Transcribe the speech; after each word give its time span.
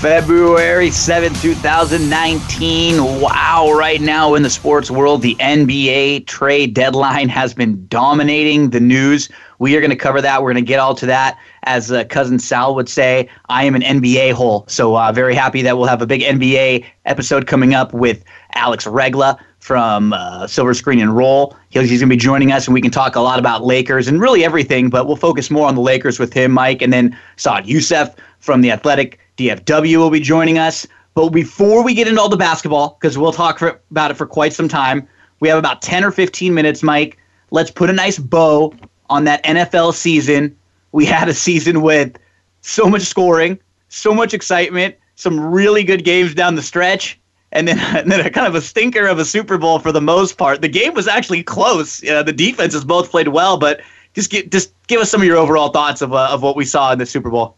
February 0.00 0.90
7, 0.90 1.34
2019. 1.34 3.20
Wow, 3.20 3.70
right 3.76 4.00
now 4.00 4.34
in 4.34 4.42
the 4.42 4.48
sports 4.48 4.90
world, 4.90 5.20
the 5.20 5.34
NBA 5.34 6.26
trade 6.26 6.72
deadline 6.72 7.28
has 7.28 7.52
been 7.52 7.86
dominating 7.88 8.70
the 8.70 8.80
news. 8.80 9.28
We 9.58 9.76
are 9.76 9.80
going 9.80 9.90
to 9.90 9.96
cover 9.96 10.22
that. 10.22 10.42
We're 10.42 10.54
going 10.54 10.64
to 10.64 10.66
get 10.66 10.78
all 10.78 10.94
to 10.94 11.04
that. 11.04 11.38
As 11.64 11.92
uh, 11.92 12.04
cousin 12.04 12.38
Sal 12.38 12.74
would 12.76 12.88
say, 12.88 13.28
I 13.50 13.64
am 13.64 13.74
an 13.74 13.82
NBA 13.82 14.32
hole. 14.32 14.64
So, 14.68 14.96
uh, 14.96 15.12
very 15.12 15.34
happy 15.34 15.60
that 15.60 15.76
we'll 15.76 15.86
have 15.86 16.00
a 16.00 16.06
big 16.06 16.22
NBA 16.22 16.86
episode 17.04 17.46
coming 17.46 17.74
up 17.74 17.92
with 17.92 18.24
Alex 18.54 18.86
Regla 18.86 19.38
from 19.58 20.14
uh, 20.14 20.46
Silver 20.46 20.72
Screen 20.72 21.00
and 21.00 21.14
Roll. 21.14 21.54
He's, 21.68 21.90
he's 21.90 22.00
going 22.00 22.08
to 22.08 22.16
be 22.16 22.18
joining 22.18 22.52
us, 22.52 22.66
and 22.66 22.72
we 22.72 22.80
can 22.80 22.90
talk 22.90 23.16
a 23.16 23.20
lot 23.20 23.38
about 23.38 23.66
Lakers 23.66 24.08
and 24.08 24.18
really 24.18 24.46
everything, 24.46 24.88
but 24.88 25.06
we'll 25.06 25.16
focus 25.16 25.50
more 25.50 25.68
on 25.68 25.74
the 25.74 25.82
Lakers 25.82 26.18
with 26.18 26.32
him, 26.32 26.52
Mike, 26.52 26.80
and 26.80 26.90
then 26.90 27.14
Saad 27.36 27.66
Yousuf 27.66 28.16
from 28.38 28.62
The 28.62 28.70
Athletic 28.70 29.20
DFW 29.40 29.96
will 29.96 30.10
be 30.10 30.20
joining 30.20 30.58
us. 30.58 30.86
But 31.14 31.30
before 31.30 31.82
we 31.82 31.94
get 31.94 32.06
into 32.06 32.20
all 32.20 32.28
the 32.28 32.36
basketball, 32.36 32.98
because 33.00 33.16
we'll 33.16 33.32
talk 33.32 33.58
for, 33.58 33.80
about 33.90 34.10
it 34.10 34.14
for 34.14 34.26
quite 34.26 34.52
some 34.52 34.68
time, 34.68 35.08
we 35.40 35.48
have 35.48 35.58
about 35.58 35.80
10 35.80 36.04
or 36.04 36.10
15 36.10 36.52
minutes, 36.52 36.82
Mike. 36.82 37.18
Let's 37.50 37.70
put 37.70 37.88
a 37.88 37.92
nice 37.92 38.18
bow 38.18 38.74
on 39.08 39.24
that 39.24 39.42
NFL 39.44 39.94
season. 39.94 40.56
We 40.92 41.06
had 41.06 41.28
a 41.28 41.34
season 41.34 41.80
with 41.80 42.18
so 42.60 42.88
much 42.88 43.02
scoring, 43.02 43.58
so 43.88 44.12
much 44.12 44.34
excitement, 44.34 44.94
some 45.14 45.40
really 45.40 45.84
good 45.84 46.04
games 46.04 46.34
down 46.34 46.54
the 46.54 46.62
stretch, 46.62 47.18
and 47.52 47.66
then, 47.66 47.78
and 47.96 48.12
then 48.12 48.24
a 48.24 48.30
kind 48.30 48.46
of 48.46 48.54
a 48.54 48.60
stinker 48.60 49.06
of 49.06 49.18
a 49.18 49.24
Super 49.24 49.56
Bowl 49.56 49.78
for 49.78 49.90
the 49.90 50.02
most 50.02 50.36
part. 50.36 50.60
The 50.60 50.68
game 50.68 50.92
was 50.92 51.08
actually 51.08 51.42
close. 51.42 52.06
Uh, 52.06 52.22
the 52.22 52.32
defenses 52.32 52.84
both 52.84 53.10
played 53.10 53.28
well, 53.28 53.56
but 53.56 53.80
just 54.12 54.30
get, 54.30 54.52
just 54.52 54.74
give 54.86 55.00
us 55.00 55.10
some 55.10 55.22
of 55.22 55.26
your 55.26 55.38
overall 55.38 55.70
thoughts 55.70 56.02
of, 56.02 56.12
uh, 56.12 56.28
of 56.30 56.42
what 56.42 56.56
we 56.56 56.66
saw 56.66 56.92
in 56.92 56.98
the 56.98 57.06
Super 57.06 57.30
Bowl. 57.30 57.56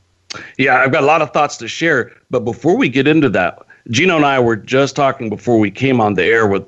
Yeah, 0.58 0.80
I've 0.80 0.92
got 0.92 1.02
a 1.02 1.06
lot 1.06 1.22
of 1.22 1.32
thoughts 1.32 1.56
to 1.58 1.68
share. 1.68 2.12
But 2.30 2.40
before 2.40 2.76
we 2.76 2.88
get 2.88 3.06
into 3.06 3.28
that, 3.30 3.58
Gino 3.90 4.16
and 4.16 4.24
I 4.24 4.38
were 4.38 4.56
just 4.56 4.96
talking 4.96 5.28
before 5.28 5.58
we 5.58 5.70
came 5.70 6.00
on 6.00 6.14
the 6.14 6.24
air 6.24 6.46
with 6.46 6.66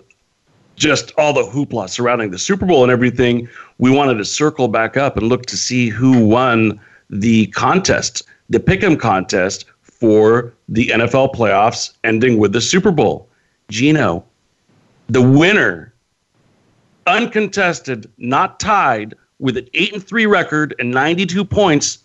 just 0.76 1.12
all 1.16 1.32
the 1.32 1.42
hoopla 1.42 1.88
surrounding 1.88 2.30
the 2.30 2.38
Super 2.38 2.66
Bowl 2.66 2.82
and 2.82 2.90
everything. 2.90 3.48
We 3.78 3.90
wanted 3.90 4.14
to 4.18 4.24
circle 4.24 4.68
back 4.68 4.96
up 4.96 5.16
and 5.16 5.28
look 5.28 5.46
to 5.46 5.56
see 5.56 5.88
who 5.88 6.26
won 6.26 6.80
the 7.10 7.46
contest, 7.48 8.22
the 8.50 8.58
pick'em 8.58 8.98
contest 8.98 9.66
for 9.82 10.52
the 10.68 10.88
NFL 10.88 11.34
playoffs, 11.34 11.92
ending 12.02 12.38
with 12.38 12.52
the 12.52 12.60
Super 12.60 12.90
Bowl. 12.90 13.28
Gino, 13.68 14.24
the 15.08 15.22
winner, 15.22 15.92
uncontested, 17.06 18.10
not 18.18 18.58
tied, 18.58 19.14
with 19.38 19.56
an 19.56 19.68
eight 19.74 19.92
and 19.92 20.02
three 20.02 20.26
record 20.26 20.74
and 20.78 20.90
92 20.90 21.44
points 21.44 21.98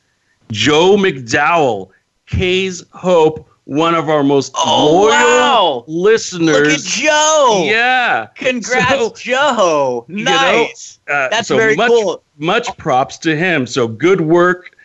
Joe 0.52 0.95
McDowell, 0.97 1.89
K's 2.25 2.83
Hope, 2.92 3.47
one 3.66 3.94
of 3.94 4.09
our 4.09 4.23
most 4.23 4.52
oh, 4.55 5.03
loyal 5.03 5.09
wow. 5.11 5.83
listeners. 5.88 6.67
Look 6.67 6.73
at 6.73 6.80
Joe. 6.80 7.67
Yeah. 7.67 8.28
Congrats, 8.36 8.89
so, 8.89 9.14
Joe. 9.15 10.05
Nice. 10.08 10.99
You 11.08 11.14
know, 11.14 11.20
uh, 11.20 11.30
That's 11.30 11.48
so 11.48 11.55
very 11.55 11.76
much, 11.76 11.89
cool. 11.89 12.23
Much 12.38 12.76
props 12.77 13.17
to 13.20 13.36
him. 13.36 13.67
So 13.67 13.88
good 13.88 14.21
work. 14.21 14.76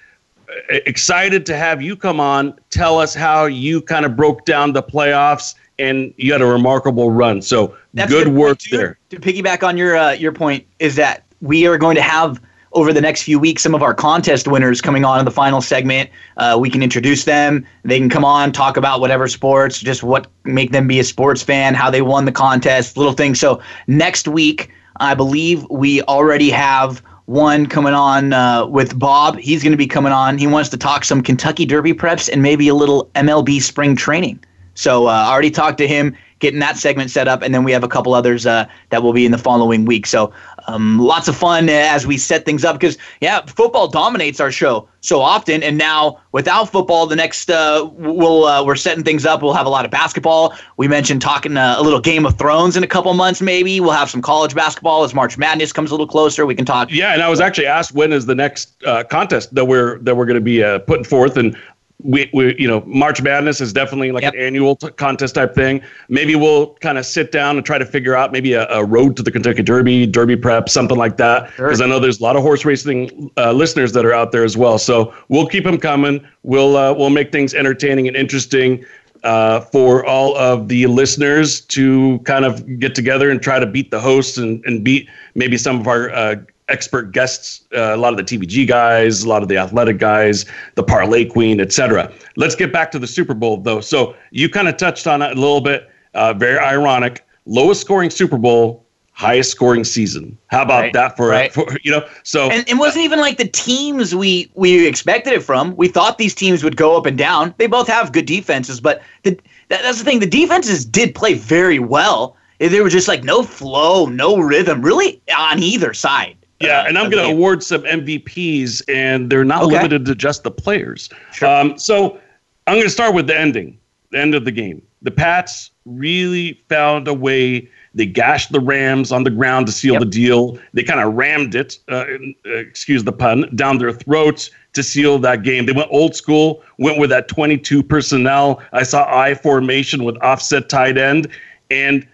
Excited 0.69 1.47
to 1.47 1.57
have 1.57 1.81
you 1.81 1.97
come 1.97 2.21
on. 2.21 2.59
Tell 2.69 2.99
us 2.99 3.15
how 3.15 3.47
you 3.47 3.81
kind 3.81 4.05
of 4.05 4.17
broke 4.17 4.45
down 4.45 4.75
the 4.75 4.83
playoffs 4.83 5.55
and 5.79 6.13
you 6.19 6.33
had 6.33 6.43
a 6.43 6.47
remarkable 6.47 7.11
run. 7.11 7.41
So 7.41 7.75
That's 7.95 8.13
good 8.13 8.29
work 8.29 8.59
there. 8.71 8.99
To 9.11 9.17
piggyback 9.17 9.67
on 9.67 9.79
your 9.79 9.97
uh, 9.97 10.13
your 10.13 10.33
point 10.33 10.67
is 10.79 10.95
that 10.97 11.25
we 11.41 11.67
are 11.67 11.79
going 11.79 11.97
to 11.97 12.03
have– 12.03 12.41
over 12.75 12.93
the 12.93 13.01
next 13.01 13.23
few 13.23 13.39
weeks 13.39 13.62
some 13.62 13.75
of 13.75 13.83
our 13.83 13.95
contest 13.95 14.47
winners 14.47 14.81
coming 14.81 15.05
on 15.05 15.19
in 15.19 15.25
the 15.25 15.31
final 15.31 15.61
segment. 15.61 16.11
Uh, 16.37 16.57
we 16.61 16.69
can 16.69 16.83
introduce 16.83 17.25
them. 17.25 17.67
They 17.85 17.99
can 17.99 18.11
come 18.11 18.25
on, 18.25 18.53
talk 18.53 18.77
about 18.77 19.01
whatever 19.01 19.29
sports, 19.29 19.79
just 19.81 20.03
what 20.03 20.27
make 20.45 20.73
them 20.73 20.87
be 20.87 20.99
a 20.99 21.05
sports 21.05 21.43
fan, 21.43 21.75
how 21.75 21.91
they 21.91 22.03
won 22.03 22.25
the 22.25 22.33
contest, 22.33 22.97
little 22.97 23.12
things. 23.12 23.41
So 23.41 23.61
next 23.87 24.29
week, 24.29 24.71
I 24.97 25.15
believe 25.15 25.67
we 25.71 26.03
already 26.03 26.51
have 26.51 27.03
one 27.27 27.67
coming 27.67 27.95
on 27.95 28.33
uh, 28.33 28.67
with 28.67 28.99
Bob. 28.99 29.39
He's 29.39 29.62
going 29.62 29.73
to 29.73 29.79
be 29.79 29.87
coming 29.87 30.12
on. 30.12 30.39
He 30.39 30.47
wants 30.47 30.69
to 30.71 30.77
talk 30.77 31.05
some 31.05 31.23
Kentucky 31.23 31.65
Derby 31.65 31.95
preps 31.95 32.31
and 32.31 32.43
maybe 32.43 32.69
a 32.69 32.75
little 32.75 33.11
MLB 33.15 33.62
spring 33.62 33.97
training. 33.97 34.43
So 34.75 35.06
uh, 35.06 35.11
I 35.11 35.33
already 35.33 35.51
talked 35.51 35.79
to 35.79 35.89
him 35.89 36.17
getting 36.41 36.61
that 36.61 36.77
segment 36.77 37.11
set 37.11 37.29
up, 37.29 37.43
and 37.43 37.55
then 37.55 37.65
we 37.65 37.73
have 37.73 37.85
a 37.85 37.89
couple 37.89 38.12
others 38.12 38.45
uh, 38.45 38.67
that 38.91 39.03
will 39.03 39.12
be 39.12 39.25
in 39.25 39.33
the 39.33 39.39
following 39.39 39.85
week. 39.85 40.05
So 40.05 40.33
um, 40.67 40.99
lots 40.99 41.29
of 41.29 41.37
fun 41.37 41.69
as 41.69 42.07
we 42.07 42.17
set 42.17 42.45
things 42.45 42.65
up 42.65 42.77
because 42.79 42.97
yeah, 43.21 43.45
football 43.47 43.89
dominates 43.89 44.41
our 44.41 44.51
show 44.51 44.89
so 45.01 45.21
often, 45.21 45.63
and 45.63 45.77
now 45.77 46.21
without 46.33 46.71
football, 46.71 47.07
the 47.07 47.17
next 47.17 47.51
uh, 47.51 47.89
we'll 47.93 48.45
uh, 48.45 48.65
we're 48.65 48.77
setting 48.77 49.05
things 49.05 49.27
up. 49.27 49.43
We'll 49.43 49.53
have 49.53 49.67
a 49.67 49.71
lot 49.71 49.85
of 49.85 49.91
basketball. 49.91 50.55
We 50.77 50.89
mentioned 50.89 51.21
talking 51.21 51.57
uh, 51.57 51.77
a 51.79 51.83
little 51.83 52.01
Game 52.01 52.25
of 52.25 52.39
Thrones 52.39 52.77
in 52.77 52.83
a 52.83 52.87
couple 52.87 53.13
months, 53.13 53.43
maybe. 53.43 53.81
We'll 53.81 53.91
have 53.93 54.09
some 54.09 54.23
college 54.23 54.55
basketball 54.55 55.05
as 55.05 55.15
March 55.15 55.37
Madness 55.37 55.73
comes 55.73 55.91
a 55.91 55.95
little 55.95 56.07
closer. 56.07 56.47
We 56.47 56.55
can 56.55 56.65
talk. 56.65 56.91
Yeah, 56.91 57.13
and 57.13 57.23
I 57.23 57.29
was 57.29 57.41
actually 57.41 57.67
asked 57.67 57.93
when 57.93 58.13
is 58.13 58.27
the 58.27 58.35
next 58.35 58.83
uh, 58.85 59.05
contest 59.05 59.55
that 59.55 59.67
we're 59.67 59.99
that 59.99 60.17
we're 60.17 60.27
going 60.27 60.37
to 60.37 60.41
be 60.41 60.63
uh, 60.63 60.79
putting 60.81 61.05
forth, 61.05 61.37
and 61.37 61.57
we, 62.03 62.28
we 62.32 62.55
you 62.59 62.69
know 62.69 62.82
March 62.87 63.22
Madness 63.22 63.60
is 63.60 63.72
definitely 63.72 64.12
like 64.12 64.22
yep. 64.22 64.34
an 64.34 64.41
annual 64.41 64.77
t- 64.77 64.91
contest 64.91 65.34
type 65.34 65.55
thing. 65.55 65.82
Maybe 66.09 66.34
we'll 66.34 66.75
kind 66.75 66.99
of 66.99 67.06
sit 67.06 67.32
down 67.32 67.56
and 67.56 67.65
try 67.65 67.78
to 67.78 67.87
figure 67.87 68.15
out 68.15 68.32
maybe 68.32 68.53
a, 68.55 68.69
a, 68.69 68.84
road 68.84 69.16
to 69.16 69.22
the 69.22 69.31
Kentucky 69.31 69.62
Derby, 69.62 70.06
Derby 70.06 70.37
prep, 70.37 70.69
something 70.69 70.99
like 70.99 71.16
that. 71.19 71.50
Because 71.56 71.78
sure. 71.78 71.87
I 71.87 71.88
know 71.88 71.99
there's 71.99 72.21
a 72.21 72.22
lot 72.22 72.37
of 72.37 72.43
horse 72.43 72.65
racing 72.65 73.31
uh, 73.37 73.53
listeners 73.53 73.93
that 73.93 74.05
are 74.05 74.12
out 74.12 74.32
there 74.32 74.44
as 74.44 74.56
well. 74.56 74.78
So 74.78 75.15
we'll 75.28 75.47
keep 75.47 75.65
them 75.65 75.78
coming. 75.78 76.27
We'll 76.43 76.77
uh, 76.77 76.93
we'll 76.93 77.10
make 77.10 77.32
things 77.32 77.55
entertaining 77.55 78.09
and 78.09 78.16
interesting. 78.16 78.84
Uh, 79.22 79.59
for 79.59 80.05
all 80.05 80.37
of 80.37 80.69
the 80.69 80.87
listeners 80.87 81.62
to 81.62 82.19
kind 82.26 82.44
of 82.44 82.78
get 82.78 82.94
together 82.94 83.31
and 83.31 83.41
try 83.41 83.59
to 83.59 83.65
beat 83.65 83.91
the 83.91 83.99
hosts 83.99 84.37
and, 84.37 84.62
and 84.66 84.84
beat 84.84 85.09
maybe 85.34 85.56
some 85.56 85.81
of 85.81 85.88
our 85.88 86.11
uh, 86.11 86.37
expert 86.69 87.13
guests, 87.13 87.63
uh, 87.75 87.95
a 87.95 87.97
lot 87.97 88.13
of 88.13 88.17
the 88.17 88.25
TVG 88.25 88.67
guys, 88.67 89.23
a 89.23 89.29
lot 89.29 89.43
of 89.43 89.49
the 89.49 89.57
athletic 89.57 89.99
guys, 89.99 90.47
the 90.75 90.83
parlay 90.83 91.25
queen, 91.25 91.61
etc. 91.61 92.11
Let's 92.37 92.55
get 92.55 92.73
back 92.73 92.91
to 92.93 92.99
the 92.99 93.07
Super 93.07 93.35
Bowl 93.35 93.59
though. 93.59 93.81
So 93.81 94.15
you 94.31 94.49
kind 94.49 94.69
of 94.69 94.77
touched 94.77 95.07
on 95.07 95.23
it 95.23 95.37
a 95.37 95.41
little 95.41 95.61
bit. 95.61 95.91
Uh, 96.15 96.33
very 96.33 96.59
ironic. 96.59 97.27
Lowest 97.47 97.81
scoring 97.81 98.09
Super 98.09 98.39
Bowl, 98.39 98.87
highest 99.13 99.51
scoring 99.51 99.85
season. 99.85 100.39
How 100.47 100.63
about 100.63 100.81
right, 100.81 100.93
that 100.95 101.17
for, 101.17 101.29
right. 101.29 101.53
for, 101.53 101.67
you 101.83 101.91
know? 101.91 102.07
So 102.23 102.51
and 102.51 102.67
it 102.69 102.75
wasn't 102.75 103.05
even 103.05 103.19
like 103.21 103.37
the 103.37 103.49
teams 103.49 104.15
we 104.15 104.51
we 104.55 104.87
expected 104.87 105.35
it 105.35 105.43
from. 105.43 105.77
We 105.77 105.89
thought 105.89 106.19
these 106.19 106.35
teams 106.35 106.65
would 106.65 106.77
go 106.77 106.97
up 106.97 107.05
and 107.05 107.19
down. 107.19 107.55
They 107.59 107.67
both 107.67 107.89
have 107.89 108.13
good 108.13 108.27
defenses, 108.27 108.81
but 108.81 109.03
the, 109.25 109.39
that, 109.69 109.83
that's 109.83 109.99
the 109.99 110.05
thing. 110.05 110.21
The 110.21 110.27
defenses 110.27 110.85
did 110.85 111.15
play 111.15 111.35
very 111.35 111.79
well. 111.79 112.37
There 112.59 112.85
was 112.85 112.93
just 112.93 113.09
like 113.09 113.25
no 113.25 113.43
flow, 113.43 114.07
no 114.07 114.39
rhythm, 114.39 114.81
really 114.81 115.21
on 115.37 115.63
either 115.63 115.93
side. 115.93 116.37
Yeah, 116.61 116.81
uh, 116.81 116.85
and 116.87 116.99
I'm 116.99 117.11
going 117.11 117.27
to 117.27 117.33
award 117.33 117.63
some 117.63 117.83
MVPs, 117.83 118.83
and 118.89 119.31
they're 119.31 119.45
not 119.45 119.65
okay. 119.65 119.77
limited 119.77 120.05
to 120.07 120.15
just 120.15 120.45
the 120.45 120.51
players. 120.51 121.09
Sure. 121.33 121.49
Um, 121.49 121.79
so 121.79 122.21
I'm 122.67 122.75
going 122.75 122.85
to 122.85 122.91
start 122.91 123.15
with 123.15 123.27
the 123.27 123.39
ending, 123.39 123.79
the 124.11 124.19
end 124.19 124.35
of 124.35 124.45
the 124.45 124.53
game. 124.53 124.83
The 125.03 125.11
Pats 125.11 125.71
really 125.85 126.61
found 126.69 127.09
a 127.09 127.15
way. 127.15 127.69
They 127.95 128.06
gashed 128.06 128.53
the 128.53 128.61
Rams 128.61 129.12
on 129.12 129.25
the 129.25 129.31
ground 129.31 129.67
to 129.67 129.73
seal 129.73 129.95
yep. 129.95 130.01
the 130.01 130.06
deal. 130.06 130.59
They 130.73 130.83
kind 130.83 131.01
of 131.01 131.15
rammed 131.15 131.55
it, 131.55 131.79
uh, 131.91 132.06
excuse 132.45 133.05
the 133.05 133.12
pun, 133.12 133.50
down 133.55 133.79
their 133.79 133.93
throats 133.93 134.50
to 134.73 134.83
seal 134.83 135.19
that 135.21 135.43
game. 135.43 135.67
They 135.67 135.73
went 135.73 135.89
old 135.91 136.17
school, 136.17 136.62
went 136.79 136.99
with 136.99 137.11
that 137.11 137.29
22 137.29 137.83
personnel. 137.83 138.62
I 138.73 138.83
saw 138.83 139.07
I 139.09 139.35
formation 139.35 140.05
with 140.05 140.17
offset 140.23 140.69
tight 140.69 140.99
end, 140.99 141.29
and 141.71 142.07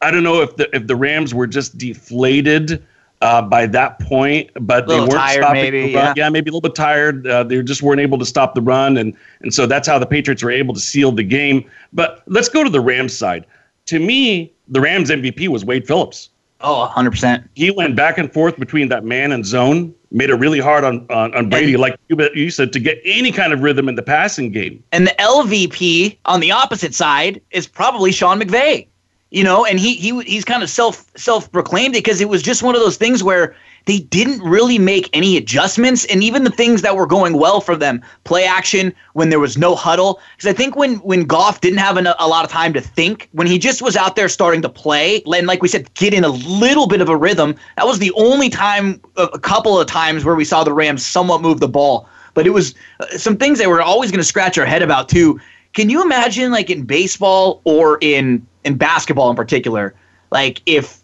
I 0.00 0.10
don't 0.10 0.22
know 0.22 0.40
if 0.40 0.56
the 0.56 0.74
if 0.74 0.86
the 0.86 0.96
Rams 0.96 1.34
were 1.34 1.46
just 1.46 1.76
deflated 1.76 2.84
uh, 3.20 3.42
by 3.42 3.66
that 3.66 3.98
point, 4.00 4.50
but 4.60 4.86
they 4.86 4.98
weren't 4.98 5.12
tired, 5.12 5.42
stopping 5.42 5.62
maybe, 5.62 5.80
the 5.88 5.94
run. 5.94 6.04
Yeah. 6.16 6.24
yeah, 6.24 6.28
maybe 6.30 6.50
a 6.50 6.52
little 6.52 6.60
bit 6.60 6.74
tired. 6.74 7.26
Uh, 7.26 7.44
they 7.44 7.62
just 7.62 7.82
weren't 7.82 8.00
able 8.00 8.18
to 8.18 8.26
stop 8.26 8.54
the 8.54 8.62
run, 8.62 8.96
and 8.96 9.16
and 9.40 9.52
so 9.52 9.66
that's 9.66 9.88
how 9.88 9.98
the 9.98 10.06
Patriots 10.06 10.42
were 10.42 10.50
able 10.50 10.74
to 10.74 10.80
seal 10.80 11.12
the 11.12 11.24
game. 11.24 11.68
But 11.92 12.22
let's 12.26 12.48
go 12.48 12.64
to 12.64 12.70
the 12.70 12.80
Rams 12.80 13.16
side. 13.16 13.46
To 13.86 13.98
me, 13.98 14.52
the 14.68 14.80
Rams 14.80 15.10
MVP 15.10 15.48
was 15.48 15.64
Wade 15.64 15.86
Phillips. 15.86 16.30
Oh, 16.60 16.92
100%. 16.92 17.48
He 17.54 17.70
went 17.70 17.94
back 17.94 18.18
and 18.18 18.32
forth 18.32 18.58
between 18.58 18.88
that 18.88 19.04
man 19.04 19.30
and 19.30 19.46
zone 19.46 19.94
made 20.10 20.30
it 20.30 20.34
really 20.34 20.60
hard 20.60 20.84
on 20.84 21.06
on, 21.10 21.34
on 21.34 21.48
Brady, 21.48 21.74
and, 21.74 21.80
like 21.80 21.98
you, 22.08 22.16
you 22.34 22.50
said, 22.50 22.72
to 22.72 22.80
get 22.80 23.00
any 23.04 23.32
kind 23.32 23.52
of 23.52 23.60
rhythm 23.60 23.88
in 23.88 23.94
the 23.94 24.02
passing 24.02 24.50
game. 24.50 24.82
And 24.92 25.06
the 25.06 25.14
LVP 25.18 26.18
on 26.24 26.40
the 26.40 26.50
opposite 26.50 26.94
side 26.94 27.40
is 27.50 27.66
probably 27.66 28.12
Sean 28.12 28.40
McVay. 28.40 28.86
You 29.30 29.44
know, 29.44 29.66
and 29.66 29.78
he 29.78 29.94
he 29.94 30.18
he's 30.22 30.44
kind 30.44 30.62
of 30.62 30.70
self 30.70 31.04
self 31.16 31.52
proclaimed 31.52 31.94
it 31.94 32.02
because 32.04 32.20
it 32.20 32.30
was 32.30 32.42
just 32.42 32.62
one 32.62 32.74
of 32.74 32.80
those 32.80 32.96
things 32.96 33.22
where 33.22 33.54
they 33.84 34.00
didn't 34.00 34.42
really 34.42 34.78
make 34.78 35.08
any 35.14 35.36
adjustments. 35.36 36.04
And 36.06 36.22
even 36.22 36.44
the 36.44 36.50
things 36.50 36.82
that 36.82 36.94
were 36.94 37.06
going 37.06 37.34
well 37.34 37.62
for 37.62 37.74
them, 37.74 38.02
play 38.24 38.44
action 38.44 38.92
when 39.14 39.30
there 39.30 39.40
was 39.40 39.56
no 39.56 39.74
huddle. 39.74 40.20
Because 40.36 40.50
I 40.50 40.52
think 40.54 40.76
when 40.76 40.96
when 40.96 41.24
Goff 41.24 41.60
didn't 41.60 41.78
have 41.78 41.96
an, 41.96 42.06
a 42.06 42.28
lot 42.28 42.44
of 42.44 42.50
time 42.50 42.72
to 42.74 42.80
think, 42.80 43.28
when 43.32 43.46
he 43.46 43.58
just 43.58 43.82
was 43.82 43.96
out 43.96 44.14
there 44.14 44.28
starting 44.28 44.62
to 44.62 44.68
play, 44.68 45.22
and 45.26 45.46
like 45.46 45.62
we 45.62 45.68
said, 45.68 45.92
get 45.94 46.14
in 46.14 46.24
a 46.24 46.28
little 46.28 46.86
bit 46.86 47.00
of 47.00 47.08
a 47.08 47.16
rhythm, 47.16 47.54
that 47.76 47.86
was 47.86 47.98
the 47.98 48.12
only 48.12 48.50
time, 48.50 49.00
a 49.16 49.38
couple 49.38 49.80
of 49.80 49.86
times 49.86 50.24
where 50.24 50.34
we 50.34 50.44
saw 50.44 50.64
the 50.64 50.72
Rams 50.72 51.04
somewhat 51.04 51.42
move 51.42 51.60
the 51.60 51.68
ball. 51.68 52.08
But 52.34 52.46
it 52.46 52.50
was 52.50 52.74
uh, 53.00 53.06
some 53.16 53.36
things 53.36 53.58
that 53.58 53.68
we're 53.68 53.80
always 53.82 54.10
going 54.10 54.20
to 54.20 54.24
scratch 54.24 54.58
our 54.58 54.66
head 54.66 54.82
about 54.82 55.08
too. 55.08 55.40
Can 55.72 55.90
you 55.90 56.02
imagine, 56.02 56.50
like 56.50 56.70
in 56.70 56.84
baseball 56.84 57.60
or 57.64 57.98
in 58.00 58.46
in 58.68 58.76
basketball 58.76 59.30
in 59.30 59.36
particular, 59.36 59.94
like 60.30 60.62
if 60.66 61.02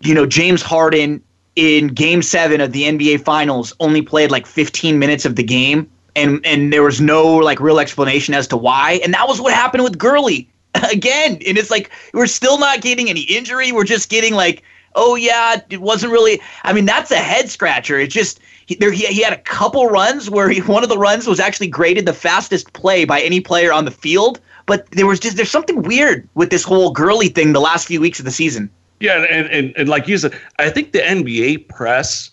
you 0.00 0.14
know 0.14 0.26
James 0.26 0.60
Harden 0.60 1.22
in 1.56 1.88
game 1.88 2.22
seven 2.22 2.60
of 2.60 2.72
the 2.72 2.82
NBA 2.82 3.24
finals 3.24 3.72
only 3.80 4.02
played 4.02 4.30
like 4.30 4.46
15 4.46 4.98
minutes 4.98 5.24
of 5.24 5.36
the 5.36 5.42
game 5.42 5.90
and 6.16 6.44
and 6.44 6.72
there 6.72 6.82
was 6.82 7.00
no 7.00 7.36
like 7.36 7.60
real 7.60 7.80
explanation 7.80 8.34
as 8.34 8.46
to 8.48 8.56
why. 8.56 9.00
And 9.02 9.14
that 9.14 9.28
was 9.28 9.40
what 9.40 9.52
happened 9.52 9.84
with 9.84 9.98
Gurley 9.98 10.48
again. 10.90 11.38
And 11.46 11.58
it's 11.58 11.70
like 11.70 11.90
we're 12.12 12.26
still 12.26 12.58
not 12.58 12.80
getting 12.80 13.08
any 13.08 13.22
injury. 13.22 13.72
We're 13.72 13.84
just 13.84 14.10
getting 14.10 14.34
like, 14.34 14.62
oh 14.94 15.14
yeah, 15.14 15.60
it 15.70 15.80
wasn't 15.80 16.12
really. 16.12 16.40
I 16.64 16.72
mean, 16.72 16.84
that's 16.84 17.10
a 17.10 17.18
head 17.18 17.48
scratcher. 17.48 17.98
It's 17.98 18.14
just 18.14 18.40
he, 18.66 18.74
there. 18.76 18.92
He, 18.92 19.06
he 19.06 19.22
had 19.22 19.32
a 19.32 19.38
couple 19.38 19.86
runs 19.86 20.30
where 20.30 20.48
he, 20.48 20.60
one 20.60 20.82
of 20.82 20.88
the 20.88 20.98
runs 20.98 21.26
was 21.26 21.40
actually 21.40 21.68
graded 21.68 22.06
the 22.06 22.14
fastest 22.14 22.72
play 22.72 23.04
by 23.04 23.20
any 23.20 23.40
player 23.40 23.72
on 23.72 23.84
the 23.84 23.90
field. 23.90 24.40
But 24.70 24.88
there 24.92 25.08
was 25.08 25.18
just 25.18 25.36
there's 25.36 25.50
something 25.50 25.82
weird 25.82 26.28
with 26.34 26.50
this 26.50 26.62
whole 26.62 26.92
Gurley 26.92 27.26
thing 27.26 27.54
the 27.54 27.60
last 27.60 27.88
few 27.88 28.00
weeks 28.00 28.20
of 28.20 28.24
the 28.24 28.30
season. 28.30 28.70
Yeah, 29.00 29.24
and, 29.28 29.48
and, 29.48 29.74
and 29.76 29.88
like 29.88 30.06
you 30.06 30.16
said, 30.16 30.32
I 30.60 30.70
think 30.70 30.92
the 30.92 31.00
NBA 31.00 31.66
press 31.66 32.30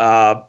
uh, 0.00 0.42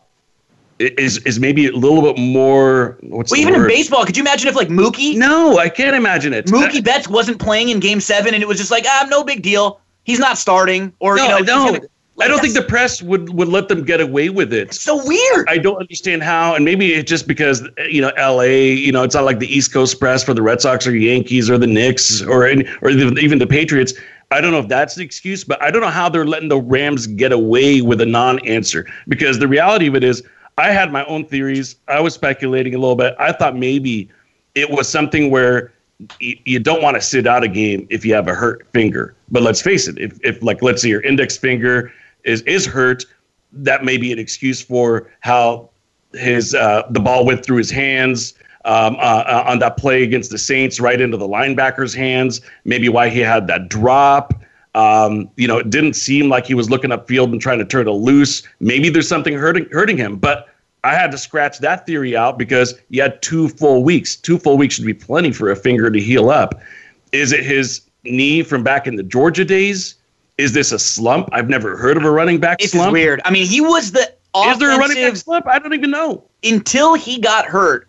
is 0.80 1.20
is 1.20 1.40
maybe 1.40 1.68
a 1.68 1.74
little 1.74 2.02
bit 2.02 2.18
more. 2.20 2.98
What's 3.02 3.30
well, 3.30 3.40
even 3.40 3.54
word? 3.54 3.62
in 3.62 3.68
baseball, 3.68 4.04
could 4.04 4.18
you 4.18 4.24
imagine 4.24 4.48
if 4.48 4.56
like 4.56 4.70
Mookie? 4.70 5.16
No, 5.16 5.60
I 5.60 5.70
can't 5.70 5.96
imagine 5.96 6.34
it. 6.34 6.48
Mookie 6.48 6.84
Betts 6.84 7.08
wasn't 7.08 7.38
playing 7.38 7.70
in 7.70 7.80
Game 7.80 8.02
Seven, 8.02 8.34
and 8.34 8.42
it 8.42 8.48
was 8.48 8.58
just 8.58 8.72
like, 8.72 8.86
ah, 8.88 9.06
no 9.08 9.24
big 9.24 9.44
deal. 9.44 9.80
He's 10.06 10.18
not 10.18 10.40
starting, 10.40 10.92
or 10.98 11.18
no, 11.18 11.24
you 11.24 11.30
know, 11.30 11.38
no. 11.66 11.72
Gonna, 11.74 11.88
like, 12.22 12.30
I 12.30 12.32
don't 12.32 12.42
think 12.42 12.54
the 12.54 12.62
press 12.62 13.02
would, 13.02 13.30
would 13.30 13.48
let 13.48 13.68
them 13.68 13.84
get 13.84 14.00
away 14.00 14.30
with 14.30 14.54
it. 14.54 14.70
It's 14.70 14.82
so 14.82 15.06
weird. 15.06 15.48
I 15.50 15.58
don't 15.58 15.78
understand 15.78 16.24
how, 16.24 16.56
and 16.56 16.64
maybe 16.64 16.94
it's 16.94 17.10
just 17.10 17.28
because 17.28 17.68
you 17.90 18.02
know 18.02 18.12
L.A. 18.18 18.74
You 18.74 18.92
know, 18.92 19.04
it's 19.04 19.16
not 19.16 19.26
like 19.26 19.40
the 19.40 19.54
East 19.54 19.74
Coast 19.74 20.00
press 20.00 20.24
for 20.24 20.34
the 20.34 20.42
Red 20.42 20.62
Sox 20.62 20.88
or 20.88 20.96
Yankees 20.96 21.50
or 21.50 21.58
the 21.58 21.68
Knicks 21.68 22.22
or 22.22 22.46
any, 22.46 22.66
or 22.82 22.90
even 22.90 23.40
the 23.40 23.48
Patriots. 23.48 23.94
I 24.32 24.40
don't 24.40 24.52
know 24.52 24.60
if 24.60 24.70
that's 24.70 24.96
the 24.96 25.04
excuse, 25.04 25.44
but 25.44 25.62
I 25.62 25.72
don't 25.72 25.82
know 25.82 25.90
how 25.90 26.08
they're 26.08 26.26
letting 26.26 26.48
the 26.48 26.60
Rams 26.60 27.06
get 27.06 27.34
away 27.34 27.82
with 27.82 28.00
a 28.00 28.06
non-answer 28.06 28.88
because 29.10 29.40
the 29.40 29.48
reality 29.48 29.88
of 29.88 29.96
it 29.96 30.06
is 30.06 30.24
I 30.58 30.72
had 30.72 30.92
my 30.92 31.04
own 31.06 31.26
theories. 31.26 31.76
I 31.90 32.00
was 32.00 32.14
speculating 32.14 32.74
a 32.74 32.78
little 32.78 32.96
bit. 32.96 33.14
I 33.20 33.34
thought 33.34 33.58
maybe 33.58 34.10
it 34.56 34.70
was 34.70 34.88
something 34.88 35.32
where 35.32 35.74
you 36.20 36.60
don't 36.60 36.82
want 36.82 36.96
to 36.96 37.02
sit 37.02 37.28
out 37.28 37.44
a 37.44 37.48
game 37.48 37.86
if 37.90 38.06
you 38.06 38.14
have 38.14 38.28
a 38.28 38.34
hurt 38.34 38.66
finger. 38.72 39.14
But 39.30 39.44
let's 39.44 39.62
face 39.62 39.88
it, 39.88 39.98
if, 40.00 40.18
if 40.24 40.42
like 40.42 40.62
let's 40.62 40.82
say 40.82 40.90
your 40.90 41.02
index 41.02 41.38
finger 41.38 41.92
is 42.24 42.42
is 42.44 42.66
hurt, 42.66 43.06
that 43.52 43.84
may 43.84 43.98
be 43.98 44.12
an 44.12 44.20
excuse 44.20 44.62
for 44.62 45.12
how 45.22 45.70
his 46.14 46.56
uh, 46.56 46.84
the 46.90 47.00
ball 47.00 47.26
went 47.26 47.46
through 47.46 47.58
his 47.58 47.72
hands 47.72 48.34
um, 48.66 48.96
uh, 48.96 49.00
uh, 49.00 49.44
on 49.48 49.60
that 49.60 49.78
play 49.78 50.04
against 50.04 50.32
the 50.32 50.38
Saints, 50.38 50.80
right 50.80 51.00
into 51.00 51.18
the 51.18 51.28
linebacker's 51.28 51.94
hands. 51.94 52.42
Maybe 52.66 52.90
why 52.90 53.10
he 53.10 53.20
had 53.20 53.48
that 53.48 53.70
drop. 53.70 54.34
Um, 54.74 55.30
you 55.36 55.48
know, 55.48 55.58
it 55.58 55.70
didn't 55.70 55.96
seem 55.96 56.30
like 56.30 56.46
he 56.46 56.54
was 56.54 56.70
looking 56.70 56.92
upfield 56.92 57.32
and 57.32 57.42
trying 57.42 57.60
to 57.60 57.66
turn 57.66 57.88
it 57.88 57.92
loose. 57.92 58.44
Maybe 58.60 58.90
there's 58.90 59.08
something 59.08 59.34
hurting 59.34 59.68
hurting 59.72 59.98
him, 59.98 60.18
but 60.18 60.48
I 60.84 60.94
had 60.96 61.12
to 61.12 61.18
scratch 61.18 61.60
that 61.60 61.86
theory 61.86 62.16
out 62.16 62.40
because 62.40 62.76
you 62.90 63.02
had 63.02 63.22
two 63.22 63.50
full 63.50 63.84
weeks. 63.84 64.16
Two 64.16 64.38
full 64.38 64.58
weeks 64.58 64.76
should 64.76 64.86
be 64.86 64.94
plenty 64.94 65.32
for 65.32 65.52
a 65.52 65.56
finger 65.56 65.92
to 65.92 66.00
heal 66.00 66.30
up. 66.30 66.60
Is 67.12 67.32
it 67.32 67.44
his 67.44 67.82
knee 68.04 68.42
from 68.42 68.64
back 68.64 68.88
in 68.88 68.96
the 68.96 69.04
Georgia 69.04 69.46
days? 69.46 69.96
Is 70.42 70.54
this 70.54 70.72
a 70.72 70.80
slump? 70.80 71.30
I've 71.32 71.50
never 71.50 71.78
heard 71.78 71.98
of 71.98 72.04
a 72.04 72.12
running 72.12 72.40
back 72.40 72.62
it's 72.62 72.72
slump. 72.72 72.88
It's 72.88 72.94
weird. 72.94 73.22
I 73.26 73.32
mean, 73.32 73.46
he 73.46 73.62
was 73.62 73.92
the 73.92 74.12
offensive, 74.34 74.54
Is 74.54 74.60
there 74.60 74.76
a 74.76 74.78
running 74.78 75.04
back 75.04 75.16
slump? 75.16 75.48
I 75.48 75.60
don't 75.60 75.74
even 75.74 75.92
know. 75.92 76.24
Until 76.44 76.96
he 76.96 77.20
got 77.20 77.46
hurt, 77.46 77.88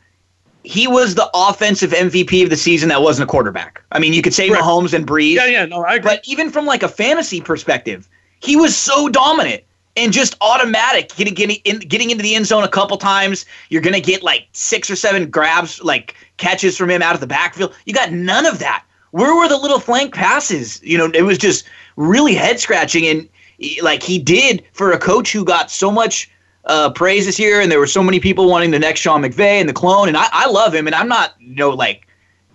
he 0.64 0.86
was 0.86 1.14
the 1.14 1.28
offensive 1.34 1.92
MVP 1.92 2.44
of 2.44 2.50
the 2.50 2.56
season 2.56 2.90
that 2.90 3.02
wasn't 3.02 3.28
a 3.28 3.30
quarterback. 3.30 3.82
I 3.92 3.98
mean, 3.98 4.12
you 4.12 4.22
could 4.22 4.34
say 4.34 4.50
right. 4.50 4.60
Mahomes 4.60 4.92
and 4.92 5.06
Brees. 5.06 5.34
Yeah, 5.34 5.46
yeah, 5.46 5.64
no, 5.64 5.82
I 5.82 5.94
agree. 5.94 6.10
But 6.10 6.28
even 6.28 6.50
from 6.50 6.66
like 6.66 6.82
a 6.82 6.88
fantasy 6.88 7.40
perspective, 7.40 8.08
he 8.40 8.54
was 8.56 8.76
so 8.76 9.08
dominant 9.08 9.64
and 9.96 10.12
just 10.12 10.36
automatic 10.40 11.14
getting 11.16 11.34
getting 11.34 11.56
in, 11.64 11.78
getting 11.80 12.10
into 12.10 12.22
the 12.22 12.34
end 12.34 12.46
zone 12.46 12.64
a 12.64 12.68
couple 12.68 12.96
times. 12.96 13.44
You're 13.70 13.82
gonna 13.82 14.00
get 14.00 14.22
like 14.22 14.46
six 14.52 14.90
or 14.90 14.96
seven 14.96 15.30
grabs, 15.30 15.82
like 15.82 16.14
catches 16.36 16.76
from 16.76 16.90
him 16.90 17.02
out 17.02 17.14
of 17.14 17.20
the 17.20 17.26
backfield. 17.26 17.74
You 17.86 17.94
got 17.94 18.12
none 18.12 18.46
of 18.46 18.58
that. 18.58 18.84
Where 19.12 19.34
were 19.36 19.48
the 19.48 19.56
little 19.56 19.78
flank 19.78 20.14
passes? 20.14 20.82
You 20.82 20.98
know, 20.98 21.10
it 21.14 21.22
was 21.22 21.38
just 21.38 21.64
really 21.96 22.34
head 22.34 22.58
scratching, 22.58 23.06
and 23.06 23.28
like 23.82 24.02
he 24.02 24.18
did 24.18 24.64
for 24.72 24.92
a 24.92 24.98
coach 24.98 25.32
who 25.32 25.44
got 25.44 25.70
so 25.70 25.90
much 25.90 26.30
uh, 26.64 26.90
praise 26.90 27.26
this 27.26 27.38
year, 27.38 27.60
and 27.60 27.70
there 27.70 27.78
were 27.78 27.86
so 27.86 28.02
many 28.02 28.20
people 28.20 28.48
wanting 28.48 28.70
the 28.70 28.78
next 28.78 29.00
Sean 29.00 29.22
McVay 29.22 29.60
and 29.60 29.68
the 29.68 29.74
clone, 29.74 30.08
and 30.08 30.16
I, 30.16 30.28
I 30.32 30.48
love 30.48 30.74
him, 30.74 30.86
and 30.86 30.94
I'm 30.94 31.08
not 31.08 31.34
you 31.38 31.54
know 31.54 31.70
like 31.70 32.06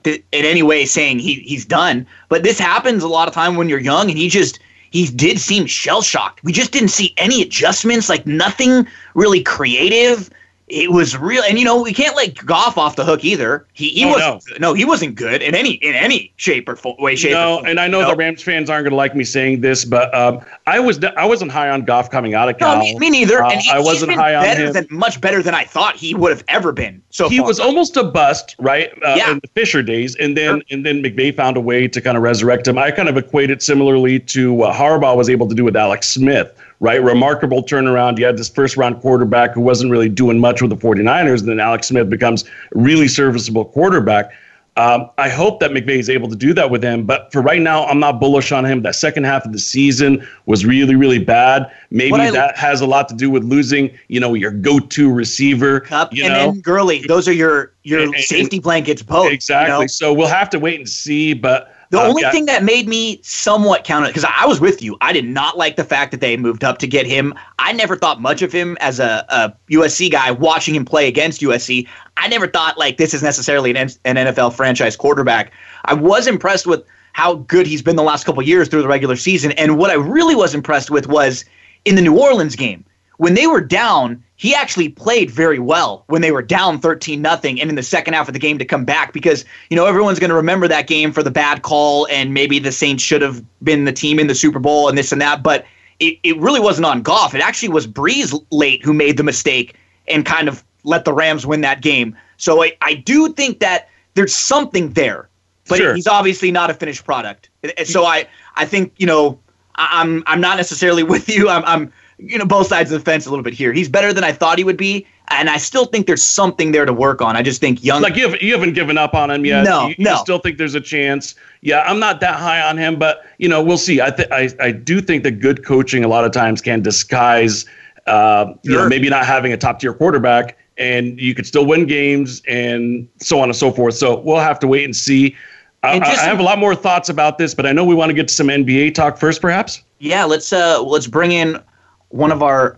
in 0.04 0.22
any 0.32 0.64
way 0.64 0.86
saying 0.86 1.20
he 1.20 1.36
he's 1.36 1.66
done, 1.66 2.08
but 2.30 2.44
this 2.44 2.60
happens 2.60 3.04
a 3.04 3.08
lot 3.08 3.28
of 3.28 3.34
time 3.34 3.56
when 3.56 3.70
you're 3.70 3.80
young, 3.80 4.10
and 4.10 4.18
he 4.18 4.30
just 4.30 4.60
he 4.90 5.06
did 5.08 5.40
seem 5.40 5.68
shell 5.68 6.02
shocked. 6.02 6.44
We 6.44 6.54
just 6.54 6.72
didn't 6.72 6.90
see 6.90 7.14
any 7.18 7.42
adjustments, 7.42 8.10
like 8.10 8.26
nothing 8.26 8.88
really 9.14 9.44
creative 9.44 10.30
it 10.68 10.92
was 10.92 11.18
real 11.18 11.44
and 11.44 11.58
you 11.58 11.64
know 11.64 11.82
we 11.82 11.94
can't 11.94 12.16
let 12.16 12.36
Goff 12.46 12.78
off 12.78 12.98
the 12.98 13.06
hook 13.06 13.24
either 13.24 13.66
he, 13.74 13.90
he 13.90 14.06
oh, 14.06 14.10
was 14.10 14.48
no. 14.52 14.58
no. 14.60 14.74
he 14.74 14.84
wasn't 14.84 15.16
good 15.16 15.42
in 15.42 15.56
any 15.56 15.74
in 15.76 15.96
any 15.96 16.32
shape 16.36 16.68
or 16.68 16.76
fo- 16.76 16.96
way 17.00 17.16
shape 17.16 17.32
no 17.32 17.60
and 17.60 17.80
i 17.80 17.88
know 17.88 18.02
no. 18.02 18.10
the 18.10 18.16
rams 18.16 18.44
fans 18.44 18.70
aren't 18.70 18.84
going 18.84 18.92
to 18.92 18.98
like 18.98 19.16
me 19.16 19.24
saying 19.24 19.62
this 19.62 19.86
but 19.86 20.14
um, 20.14 20.42
i 20.66 20.78
was 20.78 21.04
i 21.16 21.26
wasn't 21.26 21.50
high 21.50 21.70
on 21.70 21.86
Goff 21.86 22.12
coming 22.12 22.34
out 22.34 22.50
of 22.50 22.58
cal 22.58 22.76
no, 22.76 22.82
me, 22.82 23.00
me 23.00 23.10
neither 23.10 23.42
uh, 23.42 23.50
and 23.50 23.62
he, 23.62 23.72
i 23.72 23.80
wasn't 23.80 24.12
high 24.12 24.36
on 24.36 24.58
him 24.58 24.74
than, 24.74 24.88
much 24.90 25.22
better 25.22 25.42
than 25.42 25.56
i 25.56 25.64
thought 25.64 25.96
he 25.96 26.14
would 26.14 26.32
have 26.32 26.44
ever 26.50 26.74
been 26.74 27.02
so 27.12 27.30
he 27.30 27.38
far. 27.38 27.48
was 27.48 27.60
almost 27.60 27.96
a 27.96 28.04
bust 28.04 28.56
right 28.60 28.92
uh, 29.06 29.16
yeah. 29.16 29.32
in 29.32 29.40
the 29.40 29.48
fisher 29.50 29.82
days 29.82 30.16
and 30.18 30.36
then 30.36 30.56
sure. 30.56 30.64
and 30.72 30.86
then 30.86 31.02
mcvay 31.02 31.34
found 31.34 31.56
a 31.56 31.62
way 31.62 31.88
to 31.88 32.02
kind 32.02 32.18
of 32.18 32.24
resurrect 32.24 32.68
him 32.68 32.78
i 32.78 32.92
kind 32.92 33.08
of 33.08 33.16
equate 33.16 33.50
it 33.50 33.62
similarly 33.62 34.20
to 34.20 34.52
what 34.52 34.76
harbaugh 34.76 35.16
was 35.16 35.30
able 35.30 35.48
to 35.48 35.56
do 35.56 35.64
with 35.64 35.78
alex 35.78 36.10
smith 36.10 36.62
right? 36.80 37.02
Remarkable 37.02 37.64
turnaround. 37.64 38.18
You 38.18 38.26
had 38.26 38.38
this 38.38 38.50
first 38.50 38.78
round 38.78 39.02
quarterback 39.02 39.54
who 39.54 39.62
wasn't 39.62 39.92
really 39.92 40.10
doing 40.10 40.40
much 40.40 40.62
with 40.62 40.70
the 40.70 40.78
49ers, 40.78 41.40
and 41.40 41.50
then 41.50 41.60
Alex 41.60 41.88
Smith 41.88 42.10
becomes 42.10 42.44
a 42.44 42.48
really 42.74 43.08
serviceable 43.08 43.66
quarterback. 43.66 44.32
Um, 44.78 45.10
I 45.18 45.28
hope 45.28 45.60
that 45.62 45.72
McVay 45.72 45.98
is 45.98 46.08
able 46.08 46.30
to 46.30 46.36
do 46.36 46.54
that 46.54 46.70
with 46.70 46.84
him. 46.84 47.04
But 47.04 47.32
for 47.32 47.42
right 47.42 47.60
now, 47.60 47.86
I'm 47.86 48.00
not 48.00 48.20
bullish 48.20 48.52
on 48.52 48.64
him. 48.64 48.84
That 48.84 48.94
second 48.94 49.24
half 49.24 49.44
of 49.44 49.52
the 49.52 49.58
season 49.58 50.26
was 50.46 50.68
really, 50.68 50.94
really 50.94 51.18
bad. 51.18 51.72
Maybe 51.90 52.14
I, 52.14 52.30
that 52.30 52.56
has 52.58 52.82
a 52.82 52.86
lot 52.86 53.10
to 53.10 53.16
do 53.16 53.32
with 53.32 53.44
losing, 53.44 53.98
you 54.08 54.20
know, 54.20 54.36
your 54.36 54.52
go-to 54.52 55.12
receiver. 55.12 55.80
Kupp 55.80 56.14
you 56.14 56.26
and 56.26 56.34
know? 56.34 56.52
then 56.52 56.62
Gurley. 56.62 57.02
Those 57.08 57.28
are 57.28 57.34
your 57.34 57.74
your 57.82 58.02
and, 58.02 58.16
safety 58.18 58.60
blankets 58.60 59.02
both. 59.02 59.32
Exactly. 59.32 59.74
You 59.74 59.82
know? 59.82 59.88
So 59.88 60.14
we'll 60.14 60.28
have 60.28 60.50
to 60.52 60.60
wait 60.60 60.80
and 60.80 60.88
see. 60.88 61.34
But 61.34 61.74
the 61.90 62.00
um, 62.00 62.08
only 62.08 62.22
yeah. 62.22 62.32
thing 62.32 62.46
that 62.46 62.64
made 62.64 62.88
me 62.88 63.20
somewhat 63.24 63.84
count 63.84 64.06
it, 64.06 64.10
because 64.10 64.26
I 64.26 64.46
was 64.46 64.60
with 64.60 64.82
you, 64.82 64.98
I 65.02 65.14
did 65.14 65.26
not 65.26 65.58
like 65.58 65.76
the 65.76 65.84
fact 65.84 66.12
that 66.12 66.22
they 66.22 66.36
moved 66.38 66.64
up 66.64 66.78
to 66.80 66.88
get 66.88 67.06
him. 67.06 67.34
I 67.60 67.74
never 67.74 67.96
thought 67.96 68.22
much 68.22 68.42
of 68.42 68.52
him 68.52 68.78
as 68.80 69.00
a, 69.00 69.26
a 69.30 69.54
USC 69.72 70.12
guy. 70.12 70.32
Watching 70.32 70.76
him 70.76 70.86
play 70.86 71.08
against 71.08 71.42
USC, 71.42 71.88
I 72.18 72.28
never 72.28 72.48
thought 72.48 72.78
like 72.78 72.98
this 72.98 73.14
is 73.14 73.24
necessarily 73.24 73.72
an, 73.72 73.78
an 74.06 74.16
NFL 74.16 74.54
franchise 74.54 74.96
quarterback. 74.96 75.52
I 75.86 75.94
was 75.94 76.28
impressed 76.28 76.68
with 76.68 76.84
how 77.14 77.36
good 77.36 77.66
he's 77.66 77.82
been 77.82 77.96
the 77.96 78.04
last 78.04 78.26
couple 78.26 78.42
years 78.44 78.68
through 78.68 78.82
the 78.82 78.88
regular 78.88 79.16
season, 79.16 79.52
and 79.54 79.78
what 79.78 79.90
I 79.90 79.96
really 79.96 80.36
was 80.36 80.54
impressed 80.54 80.92
with 80.92 81.08
was 81.08 81.46
in 81.86 81.96
the 81.96 82.02
New 82.02 82.20
Orleans 82.20 82.56
game 82.56 82.84
when 83.18 83.34
they 83.34 83.48
were 83.48 83.62
down 83.62 84.24
he 84.36 84.54
actually 84.54 84.90
played 84.90 85.32
very 85.32 85.60
well 85.60 86.04
when 86.08 86.22
they 86.22 86.32
were 86.32 86.42
down 86.42 86.80
13 86.80 87.22
nothing 87.22 87.60
and 87.60 87.70
in 87.70 87.76
the 87.76 87.84
second 87.84 88.14
half 88.14 88.28
of 88.28 88.34
the 88.34 88.40
game 88.40 88.58
to 88.58 88.66
come 88.66 88.86
back 88.86 89.14
because 89.14 89.46
you 89.70 89.76
know 89.76 89.86
everyone's 89.86 90.20
going 90.20 90.30
to 90.30 90.36
remember 90.36 90.68
that 90.68 90.88
game 90.88 91.12
for 91.12 91.24
the 91.24 91.32
bad 91.32 91.62
call 91.62 92.08
and 92.08 92.34
maybe 92.34 92.60
the 92.60 92.72
Saints 92.72 93.04
should 93.04 93.22
have 93.22 93.44
been 93.64 93.86
the 93.86 93.94
team 93.94 94.20
in 94.20 94.28
the 94.28 94.36
Super 94.36 94.60
Bowl 94.60 94.88
and 94.90 94.98
this 94.98 95.12
and 95.12 95.22
that 95.22 95.44
but 95.44 95.66
it, 96.00 96.20
it 96.22 96.38
really 96.38 96.60
wasn't 96.60 96.86
on 96.86 97.02
Goff. 97.02 97.34
It 97.34 97.42
actually 97.42 97.70
was 97.70 97.88
Brees 97.88 98.40
late 98.52 98.86
who 98.86 98.94
made 98.94 99.18
the 99.18 99.24
mistake 99.24 99.76
and 100.08 100.24
kind 100.24 100.48
of 100.48 100.64
let 100.84 101.06
the 101.06 101.12
Rams 101.12 101.44
win 101.44 101.62
that 101.62 101.82
game. 101.82 102.16
So 102.38 102.64
I, 102.64 102.78
I 102.82 102.94
do 102.94 103.34
think 103.34 103.62
that 103.62 103.90
there's 104.14 104.36
something 104.36 104.92
there 104.94 105.28
but 105.68 105.78
sure. 105.78 105.96
he's 105.96 106.08
obviously 106.08 106.52
not 106.52 106.70
a 106.70 106.74
finished 106.74 107.06
product. 107.06 107.50
So 107.86 108.06
I 108.06 108.28
I 108.56 108.66
think 108.66 108.94
you 108.98 109.06
know 109.06 109.40
I'm 109.76 110.24
I'm 110.26 110.42
not 110.42 110.58
necessarily 110.58 111.04
with 111.14 111.30
you. 111.30 111.50
I'm 111.50 111.64
I'm 111.66 111.94
you 112.20 112.38
know 112.38 112.46
both 112.46 112.68
sides 112.68 112.92
of 112.92 113.00
the 113.00 113.06
fence 113.06 113.26
a 113.26 113.30
little 113.30 113.44
bit 113.44 113.54
here. 113.54 113.74
He's 113.74 113.90
better 113.90 114.12
than 114.14 114.24
I 114.24 114.32
thought 114.32 114.58
he 114.58 114.64
would 114.64 114.78
be, 114.78 115.06
and 115.30 115.50
I 115.50 115.58
still 115.58 115.86
think 115.86 116.08
there's 116.08 116.24
something 116.24 116.72
there 116.72 116.86
to 116.86 116.94
work 116.94 117.22
on. 117.22 117.36
I 117.36 117.42
just 117.44 117.62
think 117.62 117.84
young. 117.84 118.02
Like 118.02 118.16
you, 118.16 118.30
have, 118.30 118.42
you 118.42 118.54
haven't 118.54 118.74
given 118.74 118.98
up 118.98 119.14
on 119.14 119.30
him 119.30 119.46
yet. 119.46 119.64
No, 119.64 119.88
you, 119.88 119.96
no. 120.00 120.12
You 120.14 120.18
still 120.20 120.40
think 120.40 120.58
there's 120.58 120.76
a 120.76 120.82
chance. 120.82 121.36
Yeah, 121.62 121.82
I'm 121.82 122.00
not 122.00 122.20
that 122.22 122.36
high 122.36 122.62
on 122.62 122.78
him, 122.78 122.98
but 122.98 123.24
you 123.38 123.48
know 123.48 123.62
we'll 123.64 123.78
see. 123.78 124.02
I 124.02 124.10
th- 124.12 124.30
I 124.32 124.50
I 124.60 124.72
do 124.72 125.02
think 125.02 125.24
that 125.24 125.40
good 125.40 125.64
coaching 125.66 126.04
a 126.04 126.08
lot 126.08 126.26
of 126.26 126.32
times 126.32 126.62
can 126.62 126.82
disguise, 126.82 127.66
uh, 128.08 128.54
you 128.64 128.74
Sure. 128.74 128.84
know, 128.84 128.90
maybe 128.90 129.10
not 129.10 129.26
having 129.26 129.54
a 129.54 129.58
top 129.58 129.80
tier 129.80 129.94
quarterback, 129.94 130.58
and 130.78 131.20
you 131.20 131.36
could 131.36 131.46
still 131.46 131.66
win 131.66 131.86
games 131.86 132.42
and 132.48 133.08
so 133.20 133.40
on 133.40 133.50
and 133.50 133.56
so 133.56 133.72
forth. 133.72 133.94
So 133.96 134.20
we'll 134.22 134.40
have 134.40 134.60
to 134.60 134.68
wait 134.68 134.86
and 134.86 134.96
see. 134.96 135.36
I, 135.84 136.00
just- 136.00 136.20
I 136.22 136.26
have 136.26 136.40
a 136.40 136.44
lot 136.44 136.58
more 136.58 136.74
thoughts 136.76 137.08
about 137.10 137.38
this, 137.38 137.54
but 137.54 137.66
I 137.68 137.72
know 137.72 137.86
we 137.86 137.94
want 137.96 138.10
to 138.10 138.14
get 138.14 138.28
to 138.28 138.34
some 138.34 138.48
NBA 138.48 138.96
talk 138.96 139.18
first, 139.20 139.40
perhaps. 139.42 139.84
yeah, 140.00 140.24
let's 140.24 140.52
uh 140.52 140.82
let's 140.82 141.06
bring 141.08 141.32
in 141.32 141.62
one 142.10 142.32
of 142.32 142.42
our 142.42 142.78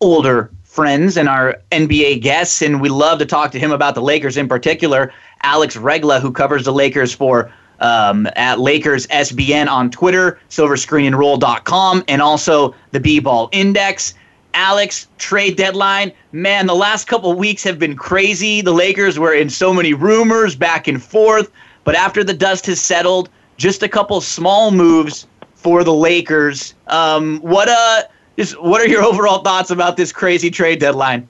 older 0.00 0.50
friends 0.64 1.16
and 1.16 1.28
our 1.28 1.56
NBA 1.72 2.20
guests, 2.22 2.62
and 2.62 2.80
we 2.80 2.88
love 2.88 3.18
to 3.18 3.26
talk 3.26 3.50
to 3.52 3.58
him 3.58 3.72
about 3.72 3.94
the 3.94 4.02
Lakers 4.02 4.36
in 4.36 4.48
particular. 4.48 5.12
Alex 5.42 5.76
Regla, 5.76 6.20
who 6.20 6.30
covers 6.30 6.64
the 6.64 6.72
Lakers 6.72 7.12
for 7.12 7.50
um, 7.80 8.28
at 8.36 8.60
Lakers 8.60 9.06
SBN 9.08 9.68
on 9.68 9.90
Twitter, 9.90 10.38
silverscreenandroll.com, 10.50 12.04
and 12.08 12.22
also 12.22 12.74
the 12.92 13.00
B-Ball 13.00 13.48
Index. 13.52 14.14
Alex, 14.54 15.06
trade 15.18 15.56
deadline. 15.56 16.12
Man, 16.32 16.66
the 16.66 16.74
last 16.74 17.06
couple 17.06 17.32
weeks 17.34 17.62
have 17.62 17.78
been 17.78 17.96
crazy. 17.96 18.60
The 18.60 18.72
Lakers 18.72 19.18
were 19.18 19.34
in 19.34 19.50
so 19.50 19.72
many 19.72 19.94
rumors 19.94 20.56
back 20.56 20.88
and 20.88 21.02
forth, 21.02 21.50
but 21.84 21.94
after 21.94 22.24
the 22.24 22.34
dust 22.34 22.66
has 22.66 22.80
settled, 22.80 23.28
just 23.56 23.82
a 23.82 23.88
couple 23.88 24.20
small 24.20 24.70
moves 24.70 25.26
for 25.54 25.84
the 25.84 25.92
Lakers. 25.92 26.74
Um, 26.86 27.40
what 27.40 27.68
uh, 27.68 28.02
just 28.38 28.60
what 28.62 28.80
are 28.80 28.88
your 28.88 29.02
overall 29.02 29.42
thoughts 29.42 29.70
about 29.70 29.96
this 29.96 30.12
crazy 30.12 30.50
trade 30.50 30.78
deadline? 30.78 31.28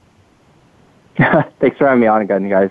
Thanks 1.16 1.78
for 1.78 1.86
having 1.86 2.00
me 2.00 2.06
on 2.06 2.20
again, 2.20 2.48
guys. 2.48 2.70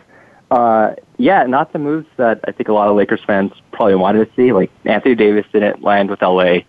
Uh, 0.52 0.94
yeah, 1.18 1.44
not 1.44 1.74
the 1.74 1.80
moves 1.80 2.08
that 2.16 2.40
I 2.48 2.52
think 2.52 2.70
a 2.70 2.74
lot 2.74 2.88
of 2.88 2.96
Lakers 2.96 3.20
fans 3.26 3.52
probably 3.74 3.96
wanted 3.96 4.26
to 4.26 4.36
see. 4.36 4.54
Like 4.54 4.72
Anthony 4.86 5.16
Davis 5.16 5.46
didn't 5.52 5.84
land 5.84 6.10
with 6.10 6.22
LA, 6.22 6.60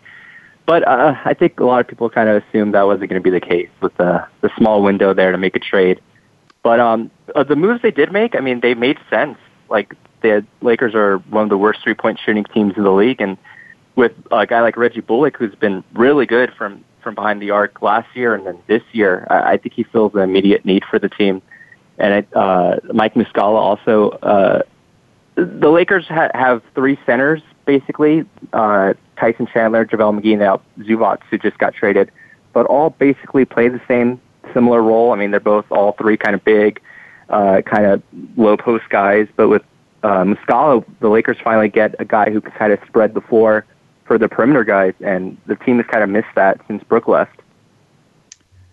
but 0.66 0.86
uh, 0.88 1.14
I 1.24 1.34
think 1.34 1.60
a 1.60 1.64
lot 1.64 1.80
of 1.80 1.86
people 1.86 2.10
kind 2.10 2.28
of 2.28 2.42
assumed 2.42 2.74
that 2.74 2.82
wasn't 2.86 3.10
going 3.10 3.22
to 3.22 3.24
be 3.24 3.30
the 3.30 3.40
case 3.40 3.68
with 3.80 3.94
the 3.98 4.26
the 4.40 4.50
small 4.56 4.82
window 4.82 5.12
there 5.14 5.30
to 5.30 5.38
make 5.38 5.54
a 5.54 5.60
trade. 5.60 6.00
But 6.62 6.80
um, 6.80 7.10
uh, 7.36 7.44
the 7.44 7.54
moves 7.54 7.82
they 7.82 7.92
did 7.92 8.10
make, 8.10 8.34
I 8.34 8.40
mean, 8.40 8.60
they 8.60 8.74
made 8.74 8.98
sense. 9.08 9.38
Like 9.68 9.94
the 10.22 10.44
Lakers 10.62 10.94
are 10.94 11.18
one 11.18 11.44
of 11.44 11.50
the 11.50 11.58
worst 11.58 11.80
three 11.84 11.94
point 11.94 12.18
shooting 12.24 12.44
teams 12.44 12.74
in 12.76 12.82
the 12.82 12.92
league, 12.92 13.20
and 13.20 13.36
with 13.94 14.12
a 14.32 14.46
guy 14.46 14.62
like 14.62 14.76
Reggie 14.76 15.00
Bullock, 15.00 15.36
who's 15.36 15.54
been 15.54 15.84
really 15.92 16.26
good 16.26 16.52
from 16.56 16.84
from 17.02 17.14
behind 17.14 17.40
the 17.40 17.50
arc 17.50 17.82
last 17.82 18.08
year 18.14 18.34
and 18.34 18.46
then 18.46 18.58
this 18.66 18.82
year, 18.92 19.26
I, 19.30 19.52
I 19.52 19.56
think 19.56 19.74
he 19.74 19.84
fills 19.84 20.12
the 20.12 20.20
immediate 20.20 20.64
need 20.64 20.84
for 20.84 20.98
the 20.98 21.08
team. 21.08 21.42
And 21.98 22.14
it, 22.14 22.36
uh, 22.36 22.76
Mike 22.92 23.14
Muscala 23.14 23.58
also. 23.58 24.10
Uh, 24.10 24.62
the 25.34 25.68
Lakers 25.68 26.06
ha- 26.06 26.30
have 26.34 26.62
three 26.74 26.98
centers 27.06 27.42
basically: 27.64 28.24
uh, 28.52 28.94
Tyson 29.18 29.46
Chandler, 29.52 29.84
JaVale 29.84 30.20
McGee, 30.20 30.32
and 30.32 30.40
now 30.40 30.60
Zubac, 30.80 31.18
who 31.30 31.38
just 31.38 31.58
got 31.58 31.74
traded. 31.74 32.10
But 32.52 32.66
all 32.66 32.90
basically 32.90 33.44
play 33.44 33.68
the 33.68 33.80
same 33.88 34.20
similar 34.54 34.82
role. 34.82 35.12
I 35.12 35.16
mean, 35.16 35.30
they're 35.30 35.40
both 35.40 35.66
all 35.70 35.92
three 35.92 36.16
kind 36.16 36.34
of 36.34 36.44
big, 36.44 36.80
uh, 37.28 37.62
kind 37.62 37.84
of 37.84 38.02
low 38.36 38.56
post 38.56 38.88
guys. 38.90 39.26
But 39.36 39.48
with 39.48 39.62
uh, 40.02 40.24
Muscala, 40.24 40.84
the 41.00 41.08
Lakers 41.08 41.36
finally 41.42 41.68
get 41.68 41.94
a 41.98 42.04
guy 42.04 42.30
who 42.30 42.40
can 42.40 42.52
kind 42.52 42.72
of 42.72 42.78
spread 42.86 43.14
the 43.14 43.20
floor 43.20 43.66
for 44.08 44.18
the 44.18 44.28
perimeter 44.28 44.64
guys, 44.64 44.94
and 45.00 45.36
the 45.46 45.54
team 45.54 45.76
has 45.76 45.86
kind 45.86 46.02
of 46.02 46.10
missed 46.10 46.34
that 46.34 46.60
since 46.66 46.82
Brook 46.82 47.06
left. 47.06 47.40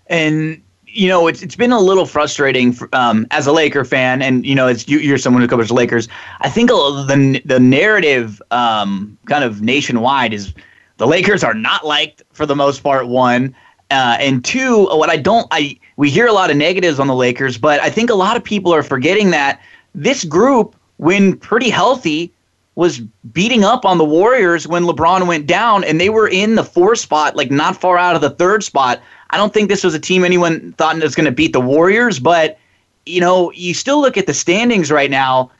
And 0.07 0.63
you 0.87 1.09
know, 1.09 1.27
it's 1.27 1.43
it's 1.43 1.55
been 1.55 1.73
a 1.73 1.79
little 1.79 2.05
frustrating 2.05 2.75
um, 2.93 3.27
as 3.31 3.45
a 3.45 3.51
Laker 3.51 3.83
fan, 3.83 4.21
and 4.21 4.45
you 4.45 4.55
know, 4.55 4.67
as 4.67 4.87
you, 4.87 4.97
you're 4.99 5.17
someone 5.17 5.41
who 5.41 5.47
covers 5.47 5.67
the 5.67 5.73
Lakers. 5.73 6.07
I 6.39 6.49
think 6.49 6.69
the 6.69 7.41
the 7.43 7.59
narrative, 7.59 8.41
um, 8.49 9.17
kind 9.25 9.43
of 9.43 9.61
nationwide, 9.61 10.33
is 10.33 10.53
the 10.97 11.05
Lakers 11.05 11.43
are 11.43 11.53
not 11.53 11.85
liked 11.85 12.23
for 12.31 12.45
the 12.45 12.55
most 12.55 12.81
part. 12.81 13.07
One, 13.07 13.53
uh, 13.91 14.17
and 14.19 14.43
two, 14.43 14.85
what 14.85 15.09
I 15.09 15.17
don't, 15.17 15.47
I 15.51 15.77
we 15.97 16.09
hear 16.09 16.27
a 16.27 16.33
lot 16.33 16.49
of 16.49 16.57
negatives 16.57 16.99
on 16.99 17.07
the 17.07 17.15
Lakers, 17.15 17.57
but 17.57 17.81
I 17.81 17.89
think 17.89 18.09
a 18.09 18.15
lot 18.15 18.37
of 18.37 18.43
people 18.43 18.73
are 18.73 18.83
forgetting 18.83 19.31
that 19.31 19.61
this 19.93 20.23
group, 20.23 20.75
when 20.97 21.37
pretty 21.37 21.69
healthy, 21.69 22.33
was 22.75 22.99
beating 22.99 23.63
up 23.63 23.85
on 23.85 23.97
the 23.97 24.05
Warriors 24.05 24.67
when 24.67 24.83
LeBron 24.83 25.27
went 25.27 25.47
down, 25.47 25.83
and 25.83 25.99
they 25.99 26.09
were 26.09 26.27
in 26.27 26.55
the 26.55 26.63
four 26.63 26.95
spot, 26.95 27.35
like 27.35 27.49
not 27.49 27.79
far 27.79 27.97
out 27.97 28.15
of 28.15 28.21
the 28.21 28.29
third 28.29 28.63
spot. 28.63 29.01
I 29.29 29.37
don't 29.37 29.53
think 29.53 29.69
this 29.69 29.83
was 29.83 29.93
a 29.93 29.99
team 29.99 30.23
anyone 30.23 30.73
thought 30.73 31.01
was 31.01 31.15
going 31.15 31.25
to 31.25 31.31
beat 31.31 31.53
the 31.53 31.61
Warriors, 31.61 32.19
but 32.19 32.57
you 33.05 33.21
know, 33.21 33.51
you 33.51 33.73
still 33.73 34.01
look 34.01 34.17
at 34.17 34.25
the 34.25 34.33
standings 34.33 34.91
right 34.91 35.09
now. 35.09 35.51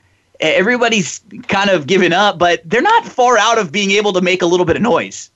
Everybody's 0.42 1.22
kind 1.48 1.70
of 1.70 1.88
given 1.88 2.12
up, 2.12 2.38
but 2.38 2.62
they're 2.66 2.82
not 2.82 3.06
far 3.06 3.38
out 3.38 3.58
of 3.58 3.72
being 3.72 3.92
able 3.92 4.12
to 4.14 4.22
make 4.22 4.42
a 4.42 4.46
little 4.46 4.66
bit 4.66 4.76
of 4.76 4.82
noise. 4.82 5.32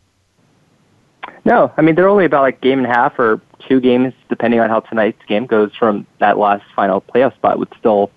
No, 1.46 1.72
I 1.78 1.82
mean 1.82 1.96
they're 1.96 2.10
only 2.10 2.26
about 2.26 2.42
like 2.42 2.60
game 2.62 2.80
and 2.80 2.88
a 2.88 2.94
half 2.94 3.18
or 3.18 3.40
two 3.68 3.80
games, 3.80 4.14
depending 4.28 4.60
on 4.60 4.70
how 4.70 4.82
tonight's 4.82 5.24
game 5.26 5.46
goes 5.46 5.74
from 5.76 6.06
that 6.20 6.38
last 6.38 6.66
final 6.76 7.02
playoff 7.02 7.34
spot, 7.36 7.60
with 7.60 7.70
still 7.78 8.12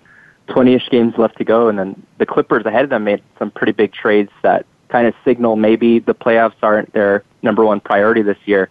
20-ish 0.53 0.89
games 0.91 1.15
left 1.17 1.39
to 1.39 1.45
go. 1.45 1.69
And 1.69 1.79
then 1.79 2.07
the 2.19 2.27
Clippers 2.27 2.65
ahead 2.65 2.85
of 2.85 2.91
them 2.91 3.05
made 3.05 3.23
some 3.39 3.51
pretty 3.51 3.73
big 3.73 3.93
trades 3.93 4.31
that 4.43 4.67
kind 4.89 5.07
of 5.07 5.15
signal 5.25 5.57
maybe 5.57 5.99
the 5.99 6.15
playoffs 6.15 6.55
aren't 6.63 6.93
their 6.93 7.25
number 7.43 7.65
one 7.65 7.81
priority 7.81 8.23
this 8.23 8.37
year. 8.45 8.69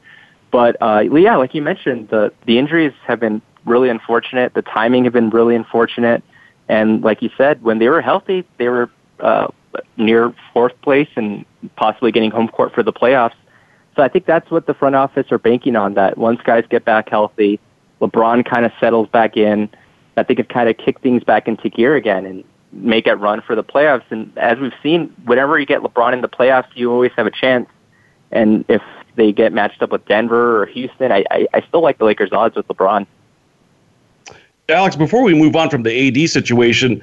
But 0.51 0.77
uh, 0.81 0.99
yeah, 0.99 1.37
like 1.37 1.55
you 1.55 1.61
mentioned, 1.61 2.09
the 2.09 2.31
the 2.45 2.59
injuries 2.59 2.93
have 3.07 3.19
been 3.19 3.41
really 3.65 3.89
unfortunate. 3.89 4.53
The 4.53 4.61
timing 4.61 5.05
have 5.05 5.13
been 5.13 5.29
really 5.29 5.55
unfortunate. 5.55 6.23
And 6.67 7.01
like 7.01 7.21
you 7.21 7.29
said, 7.37 7.63
when 7.63 7.79
they 7.79 7.89
were 7.89 8.01
healthy, 8.01 8.45
they 8.57 8.69
were 8.69 8.89
uh, 9.19 9.47
near 9.97 10.33
fourth 10.53 10.79
place 10.81 11.09
and 11.15 11.45
possibly 11.75 12.11
getting 12.11 12.31
home 12.31 12.47
court 12.47 12.73
for 12.73 12.83
the 12.83 12.93
playoffs. 12.93 13.33
So 13.95 14.03
I 14.03 14.07
think 14.07 14.25
that's 14.25 14.49
what 14.51 14.67
the 14.67 14.73
front 14.73 14.95
office 14.95 15.31
are 15.31 15.37
banking 15.37 15.75
on. 15.75 15.95
That 15.95 16.17
once 16.17 16.41
guys 16.43 16.65
get 16.69 16.85
back 16.85 17.09
healthy, 17.09 17.59
LeBron 17.99 18.45
kind 18.45 18.65
of 18.65 18.71
settles 18.79 19.09
back 19.09 19.37
in. 19.37 19.69
That 20.15 20.27
they 20.27 20.35
could 20.35 20.49
kind 20.49 20.69
of 20.69 20.77
kick 20.77 20.99
things 20.99 21.23
back 21.23 21.47
into 21.47 21.69
gear 21.69 21.95
again 21.95 22.25
and 22.25 22.43
make 22.73 23.07
it 23.07 23.15
run 23.15 23.41
for 23.41 23.55
the 23.55 23.63
playoffs. 23.63 24.03
And 24.09 24.31
as 24.37 24.59
we've 24.59 24.73
seen, 24.81 25.13
whenever 25.25 25.59
you 25.59 25.65
get 25.65 25.81
LeBron 25.81 26.13
in 26.13 26.21
the 26.21 26.29
playoffs, 26.29 26.67
you 26.75 26.91
always 26.91 27.11
have 27.15 27.27
a 27.27 27.31
chance. 27.31 27.67
And 28.31 28.65
if 28.67 28.81
they 29.15 29.31
get 29.31 29.53
matched 29.53 29.81
up 29.81 29.91
with 29.91 30.05
Denver 30.05 30.61
or 30.61 30.65
Houston, 30.67 31.11
I, 31.11 31.25
I, 31.31 31.47
I 31.53 31.61
still 31.61 31.81
like 31.81 31.97
the 31.97 32.05
Lakers' 32.05 32.31
odds 32.31 32.55
with 32.55 32.67
LeBron. 32.67 33.05
Alex, 34.69 34.95
before 34.95 35.23
we 35.23 35.33
move 35.33 35.55
on 35.55 35.69
from 35.69 35.83
the 35.83 36.07
AD 36.07 36.29
situation, 36.29 37.01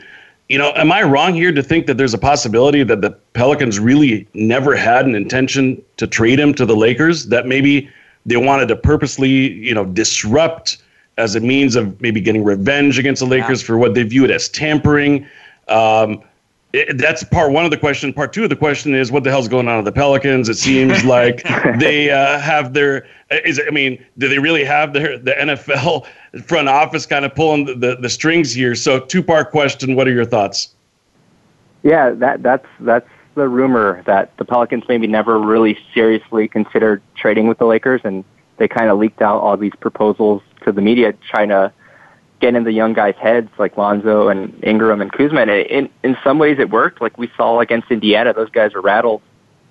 you 0.49 0.57
know, 0.57 0.73
am 0.77 0.91
I 0.91 1.03
wrong 1.03 1.35
here 1.35 1.53
to 1.53 1.63
think 1.63 1.87
that 1.87 1.99
there's 1.99 2.15
a 2.15 2.19
possibility 2.19 2.83
that 2.83 3.03
the 3.03 3.11
Pelicans 3.35 3.79
really 3.79 4.27
never 4.33 4.75
had 4.75 5.05
an 5.05 5.15
intention 5.15 5.83
to 5.99 6.07
trade 6.07 6.41
him 6.41 6.55
to 6.55 6.65
the 6.65 6.75
Lakers? 6.75 7.27
That 7.27 7.47
maybe 7.47 7.91
they 8.25 8.39
wanted 8.39 8.69
to 8.69 8.77
purposely, 8.77 9.53
you 9.53 9.75
know, 9.75 9.85
disrupt 9.85 10.79
as 11.19 11.35
a 11.35 11.41
means 11.41 11.77
of 11.77 12.01
maybe 12.01 12.21
getting 12.21 12.45
revenge 12.45 12.99
against 12.99 13.21
the 13.21 13.27
Lakers 13.27 13.61
for 13.61 13.77
what 13.77 13.95
they 13.95 14.05
viewed 14.05 14.31
as 14.31 14.49
tampering. 14.49 15.27
Um, 15.67 16.23
it, 16.73 16.99
that's 16.99 17.25
part 17.25 17.51
one 17.53 17.65
of 17.65 17.71
the 17.71 17.77
question. 17.77 18.13
Part 18.13 18.33
two 18.33 18.45
of 18.45 18.51
the 18.51 18.57
question 18.57 18.95
is 18.95 19.11
what 19.11 19.25
the 19.25 19.31
hell's 19.31 19.49
going 19.49 19.69
on 19.69 19.77
with 19.77 19.87
the 19.87 19.93
Pelicans? 19.93 20.49
It 20.49 20.57
seems 20.57 21.05
like 21.17 21.43
they 21.79 22.11
uh, 22.11 22.39
have 22.39 22.73
their. 22.73 23.07
Is 23.31 23.61
I 23.67 23.71
mean, 23.71 24.03
do 24.17 24.29
they 24.29 24.39
really 24.39 24.65
have 24.65 24.93
their 24.93 25.19
the 25.19 25.33
NFL 25.33 26.07
front 26.45 26.69
office 26.69 27.05
kind 27.05 27.25
of 27.25 27.35
pulling 27.35 27.65
the, 27.65 27.75
the, 27.75 27.97
the 27.97 28.09
strings 28.09 28.53
here? 28.53 28.75
So 28.75 29.01
two 29.01 29.23
part 29.23 29.51
question. 29.51 29.97
What 29.97 30.07
are 30.09 30.13
your 30.13 30.25
thoughts? 30.25 30.75
Yeah, 31.83 32.11
that 32.11 32.43
that's 32.43 32.67
that's 32.81 33.09
the 33.35 33.49
rumor 33.49 34.03
that 34.07 34.37
the 34.37 34.45
Pelicans 34.45 34.85
maybe 34.89 35.07
never 35.07 35.39
really 35.39 35.79
seriously 35.95 36.49
considered 36.49 37.03
trading 37.17 37.49
with 37.49 37.59
the 37.59 37.67
Lakers, 37.67 38.03
and 38.05 38.25
they 38.59 38.69
kind 38.69 38.91
of 38.91 38.99
leaked 38.99 39.23
out 39.23 39.41
all 39.41 39.57
these 39.57 39.75
proposals 39.81 40.43
the 40.75 40.83
media, 40.83 41.13
trying 41.31 41.49
to 41.49 41.73
get 42.41 42.55
in 42.55 42.65
the 42.65 42.73
young 42.73 42.93
guys' 42.93 43.15
heads, 43.21 43.51
like 43.59 43.77
Lonzo 43.77 44.29
and 44.29 44.63
Ingram 44.63 45.01
and 45.01 45.13
Kuzma. 45.13 45.41
And 45.41 45.51
in 45.51 45.91
in 46.03 46.17
some 46.23 46.39
ways, 46.39 46.59
it 46.59 46.71
worked. 46.71 47.01
Like 47.01 47.19
we 47.19 47.31
saw 47.37 47.61
against 47.61 47.91
Indiana, 47.91 48.33
those 48.33 48.51
guys 48.51 48.75
were 48.75 48.81
rattled, 48.81 49.23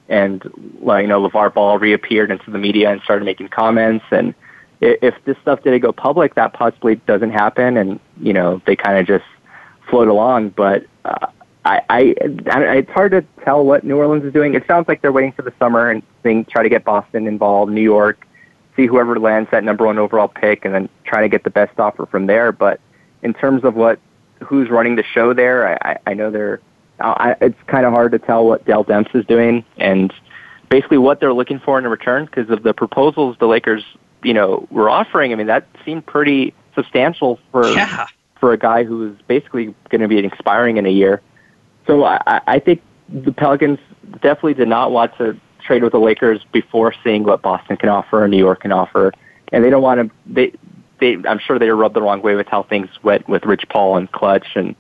and 0.09 0.43
like 0.81 1.03
you 1.03 1.07
know, 1.07 1.27
LaVar 1.27 1.53
Ball 1.53 1.77
reappeared 1.77 2.31
into 2.31 2.51
the 2.51 2.57
media 2.57 2.91
and 2.91 3.01
started 3.01 3.25
making 3.25 3.49
comments. 3.49 4.05
And 4.11 4.33
if 4.81 5.15
this 5.25 5.37
stuff 5.41 5.63
didn't 5.63 5.81
go 5.81 5.91
public, 5.91 6.35
that 6.35 6.53
possibly 6.53 6.95
doesn't 6.95 7.31
happen, 7.31 7.77
and 7.77 7.99
you 8.19 8.33
know, 8.33 8.61
they 8.65 8.75
kind 8.75 8.97
of 8.97 9.07
just 9.07 9.25
float 9.89 10.07
along. 10.07 10.49
But 10.49 10.85
uh, 11.05 11.27
I, 11.65 11.81
I, 11.89 12.15
I, 12.49 12.77
it's 12.77 12.91
hard 12.91 13.11
to 13.11 13.25
tell 13.43 13.65
what 13.65 13.83
New 13.83 13.97
Orleans 13.97 14.23
is 14.23 14.33
doing. 14.33 14.53
It 14.53 14.65
sounds 14.67 14.87
like 14.87 15.01
they're 15.01 15.11
waiting 15.11 15.31
for 15.31 15.41
the 15.41 15.53
summer 15.59 15.89
and 15.89 16.03
think, 16.23 16.49
try 16.49 16.63
to 16.63 16.69
get 16.69 16.83
Boston 16.83 17.27
involved, 17.27 17.71
New 17.71 17.81
York, 17.81 18.26
see 18.77 18.85
whoever 18.85 19.19
lands 19.19 19.49
that 19.51 19.65
number 19.65 19.85
one 19.85 19.97
overall 19.97 20.29
pick, 20.29 20.63
and 20.63 20.73
then 20.73 20.89
try 21.03 21.21
to 21.21 21.27
get 21.27 21.43
the 21.43 21.49
best 21.49 21.77
offer 21.79 22.05
from 22.05 22.27
there. 22.27 22.53
But 22.53 22.79
in 23.21 23.33
terms 23.33 23.65
of 23.65 23.75
what 23.75 23.99
who's 24.41 24.69
running 24.69 24.95
the 24.95 25.03
show 25.03 25.33
there, 25.33 25.67
I, 25.67 25.91
I, 25.91 25.97
I 26.11 26.13
know 26.13 26.31
they're. 26.31 26.61
I, 26.99 27.35
it's 27.41 27.61
kind 27.67 27.85
of 27.85 27.93
hard 27.93 28.13
to 28.13 28.19
tell 28.19 28.45
what 28.45 28.65
Dell 28.65 28.83
Demps 28.83 29.15
is 29.15 29.23
doing 29.27 29.63
and 29.77 30.11
basically 30.69 30.97
what 30.97 31.19
they're 31.19 31.33
looking 31.33 31.59
for 31.59 31.77
in 31.77 31.85
return 31.85 32.25
because 32.25 32.49
of 32.49 32.63
the 32.63 32.73
proposals 32.73 33.37
the 33.39 33.45
Lakers 33.45 33.83
you 34.23 34.33
know, 34.33 34.67
were 34.71 34.89
offering, 34.89 35.31
I 35.31 35.35
mean, 35.35 35.47
that 35.47 35.67
seemed 35.85 36.05
pretty 36.05 36.53
substantial 36.75 37.39
for 37.51 37.67
yeah. 37.67 38.07
for 38.39 38.53
a 38.53 38.57
guy 38.57 38.83
who 38.83 38.97
was 38.99 39.15
basically 39.27 39.73
going 39.89 40.01
to 40.01 40.07
be 40.07 40.17
expiring 40.19 40.77
in 40.77 40.85
a 40.85 40.91
year. 40.91 41.21
So 41.85 42.03
I, 42.03 42.41
I 42.45 42.59
think 42.59 42.81
the 43.09 43.31
Pelicans 43.31 43.79
definitely 44.21 44.55
did 44.55 44.67
not 44.67 44.91
want 44.91 45.17
to 45.17 45.39
trade 45.67 45.83
with 45.83 45.91
the 45.91 45.99
Lakers 45.99 46.43
before 46.51 46.93
seeing 47.03 47.23
what 47.23 47.41
Boston 47.41 47.77
can 47.77 47.89
offer 47.89 48.23
or 48.23 48.27
New 48.27 48.37
York 48.37 48.61
can 48.61 48.71
offer, 48.71 49.13
and 49.51 49.63
they 49.63 49.69
don't 49.69 49.83
want 49.83 49.99
to. 50.01 50.15
They, 50.25 50.53
they, 50.99 51.17
I'm 51.27 51.37
sure 51.37 51.59
they 51.59 51.69
rubbed 51.69 51.95
the 51.95 52.01
wrong 52.01 52.21
way 52.23 52.33
with 52.35 52.47
how 52.47 52.63
things 52.63 52.89
went 53.03 53.27
with 53.29 53.45
Rich 53.45 53.65
Paul 53.69 53.97
and 53.97 54.11
Clutch 54.11 54.47
and 54.55 54.75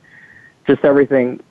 just 0.65 0.83
everything 0.83 1.41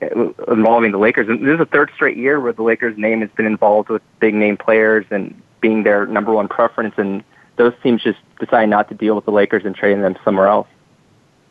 involving 0.48 0.92
the 0.92 0.98
Lakers. 0.98 1.28
And 1.28 1.46
this 1.46 1.52
is 1.52 1.58
the 1.58 1.66
third 1.66 1.90
straight 1.94 2.16
year 2.16 2.40
where 2.40 2.52
the 2.52 2.62
Lakers' 2.62 2.98
name 2.98 3.20
has 3.20 3.30
been 3.30 3.46
involved 3.46 3.88
with 3.88 4.02
big 4.18 4.34
name 4.34 4.56
players 4.56 5.06
and 5.10 5.40
being 5.60 5.84
their 5.84 6.06
number 6.06 6.32
one 6.32 6.48
preference, 6.48 6.94
and 6.96 7.22
those 7.56 7.72
teams 7.82 8.02
just 8.02 8.18
decide 8.40 8.68
not 8.68 8.88
to 8.88 8.94
deal 8.94 9.14
with 9.14 9.24
the 9.24 9.30
Lakers 9.30 9.64
and 9.64 9.74
trading 9.74 10.02
them 10.02 10.16
somewhere 10.24 10.48
else. 10.48 10.68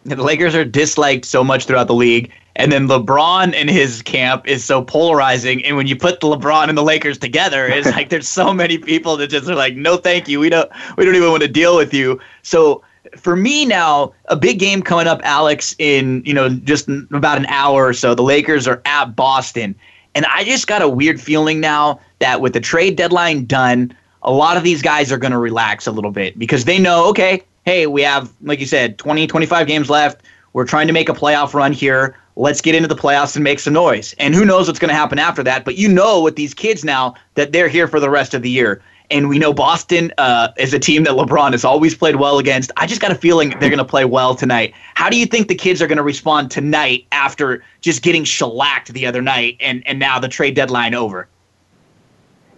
The 0.03 0.15
Lakers 0.21 0.53
are 0.53 0.65
disliked 0.65 1.25
so 1.25 1.43
much 1.43 1.65
throughout 1.65 1.87
the 1.87 1.95
league, 1.95 2.31
and 2.55 2.71
then 2.71 2.87
LeBron 2.87 3.53
in 3.53 3.67
his 3.67 4.01
camp 4.01 4.47
is 4.47 4.63
so 4.63 4.81
polarizing. 4.81 5.63
And 5.65 5.75
when 5.75 5.87
you 5.87 5.95
put 5.95 6.19
the 6.19 6.27
LeBron 6.27 6.69
and 6.69 6.77
the 6.77 6.83
Lakers 6.83 7.17
together, 7.17 7.67
it's 7.67 7.87
like 7.87 8.09
there's 8.09 8.29
so 8.29 8.53
many 8.53 8.77
people 8.77 9.17
that 9.17 9.27
just 9.27 9.49
are 9.49 9.55
like, 9.55 9.75
"No, 9.75 9.97
thank 9.97 10.27
you. 10.27 10.39
We 10.39 10.49
don't. 10.49 10.69
We 10.97 11.05
don't 11.05 11.15
even 11.15 11.29
want 11.29 11.43
to 11.43 11.49
deal 11.49 11.75
with 11.75 11.93
you." 11.93 12.19
So 12.43 12.81
for 13.17 13.35
me 13.35 13.65
now, 13.65 14.13
a 14.25 14.35
big 14.35 14.59
game 14.59 14.81
coming 14.81 15.07
up, 15.07 15.21
Alex, 15.23 15.75
in 15.79 16.23
you 16.25 16.33
know 16.33 16.49
just 16.49 16.87
about 17.11 17.37
an 17.37 17.45
hour 17.47 17.85
or 17.87 17.93
so. 17.93 18.15
The 18.15 18.23
Lakers 18.23 18.67
are 18.67 18.81
at 18.85 19.15
Boston, 19.15 19.75
and 20.13 20.25
I 20.27 20.43
just 20.43 20.67
got 20.67 20.81
a 20.81 20.89
weird 20.89 21.19
feeling 21.19 21.59
now 21.59 21.99
that 22.19 22.41
with 22.41 22.53
the 22.53 22.61
trade 22.61 22.95
deadline 22.95 23.45
done, 23.45 23.95
a 24.21 24.31
lot 24.31 24.57
of 24.57 24.63
these 24.63 24.81
guys 24.81 25.11
are 25.11 25.17
going 25.17 25.31
to 25.31 25.37
relax 25.37 25.87
a 25.87 25.91
little 25.91 26.11
bit 26.11 26.37
because 26.39 26.65
they 26.65 26.79
know, 26.79 27.07
okay, 27.09 27.43
hey, 27.65 27.87
we 27.87 28.01
have, 28.01 28.31
like 28.41 28.59
you 28.59 28.65
said, 28.65 28.97
20, 28.97 29.27
25 29.27 29.67
games 29.67 29.89
left. 29.89 30.21
We're 30.53 30.65
trying 30.65 30.87
to 30.87 30.93
make 30.93 31.09
a 31.09 31.13
playoff 31.13 31.53
run 31.53 31.73
here. 31.73 32.15
Let's 32.35 32.61
get 32.61 32.75
into 32.75 32.87
the 32.87 32.95
playoffs 32.95 33.35
and 33.35 33.43
make 33.43 33.59
some 33.59 33.73
noise. 33.73 34.13
And 34.19 34.35
who 34.35 34.45
knows 34.45 34.67
what's 34.67 34.79
going 34.79 34.89
to 34.89 34.95
happen 34.95 35.19
after 35.19 35.43
that. 35.43 35.63
But 35.65 35.77
you 35.77 35.87
know 35.87 36.21
with 36.21 36.35
these 36.35 36.53
kids 36.53 36.83
now 36.83 37.15
that 37.35 37.51
they're 37.51 37.69
here 37.69 37.87
for 37.87 37.99
the 37.99 38.09
rest 38.09 38.33
of 38.33 38.41
the 38.41 38.49
year. 38.49 38.81
And 39.11 39.29
we 39.29 39.37
know 39.37 39.53
Boston 39.53 40.11
uh, 40.17 40.49
is 40.57 40.73
a 40.73 40.79
team 40.79 41.03
that 41.03 41.13
LeBron 41.13 41.51
has 41.51 41.63
always 41.63 41.93
played 41.95 42.15
well 42.15 42.39
against. 42.39 42.71
I 42.77 42.87
just 42.87 43.01
got 43.01 43.11
a 43.11 43.15
feeling 43.15 43.51
they're 43.51 43.69
going 43.69 43.77
to 43.77 43.85
play 43.85 44.03
well 44.03 44.33
tonight. 44.33 44.73
How 44.95 45.09
do 45.09 45.17
you 45.17 45.27
think 45.27 45.47
the 45.47 45.55
kids 45.55 45.81
are 45.81 45.87
going 45.87 45.97
to 45.97 46.03
respond 46.03 46.49
tonight 46.49 47.05
after 47.11 47.63
just 47.81 48.01
getting 48.01 48.23
shellacked 48.23 48.91
the 48.93 49.05
other 49.05 49.21
night 49.21 49.57
and, 49.59 49.85
and 49.85 49.99
now 49.99 50.17
the 50.17 50.27
trade 50.27 50.55
deadline 50.55 50.95
over? 50.95 51.27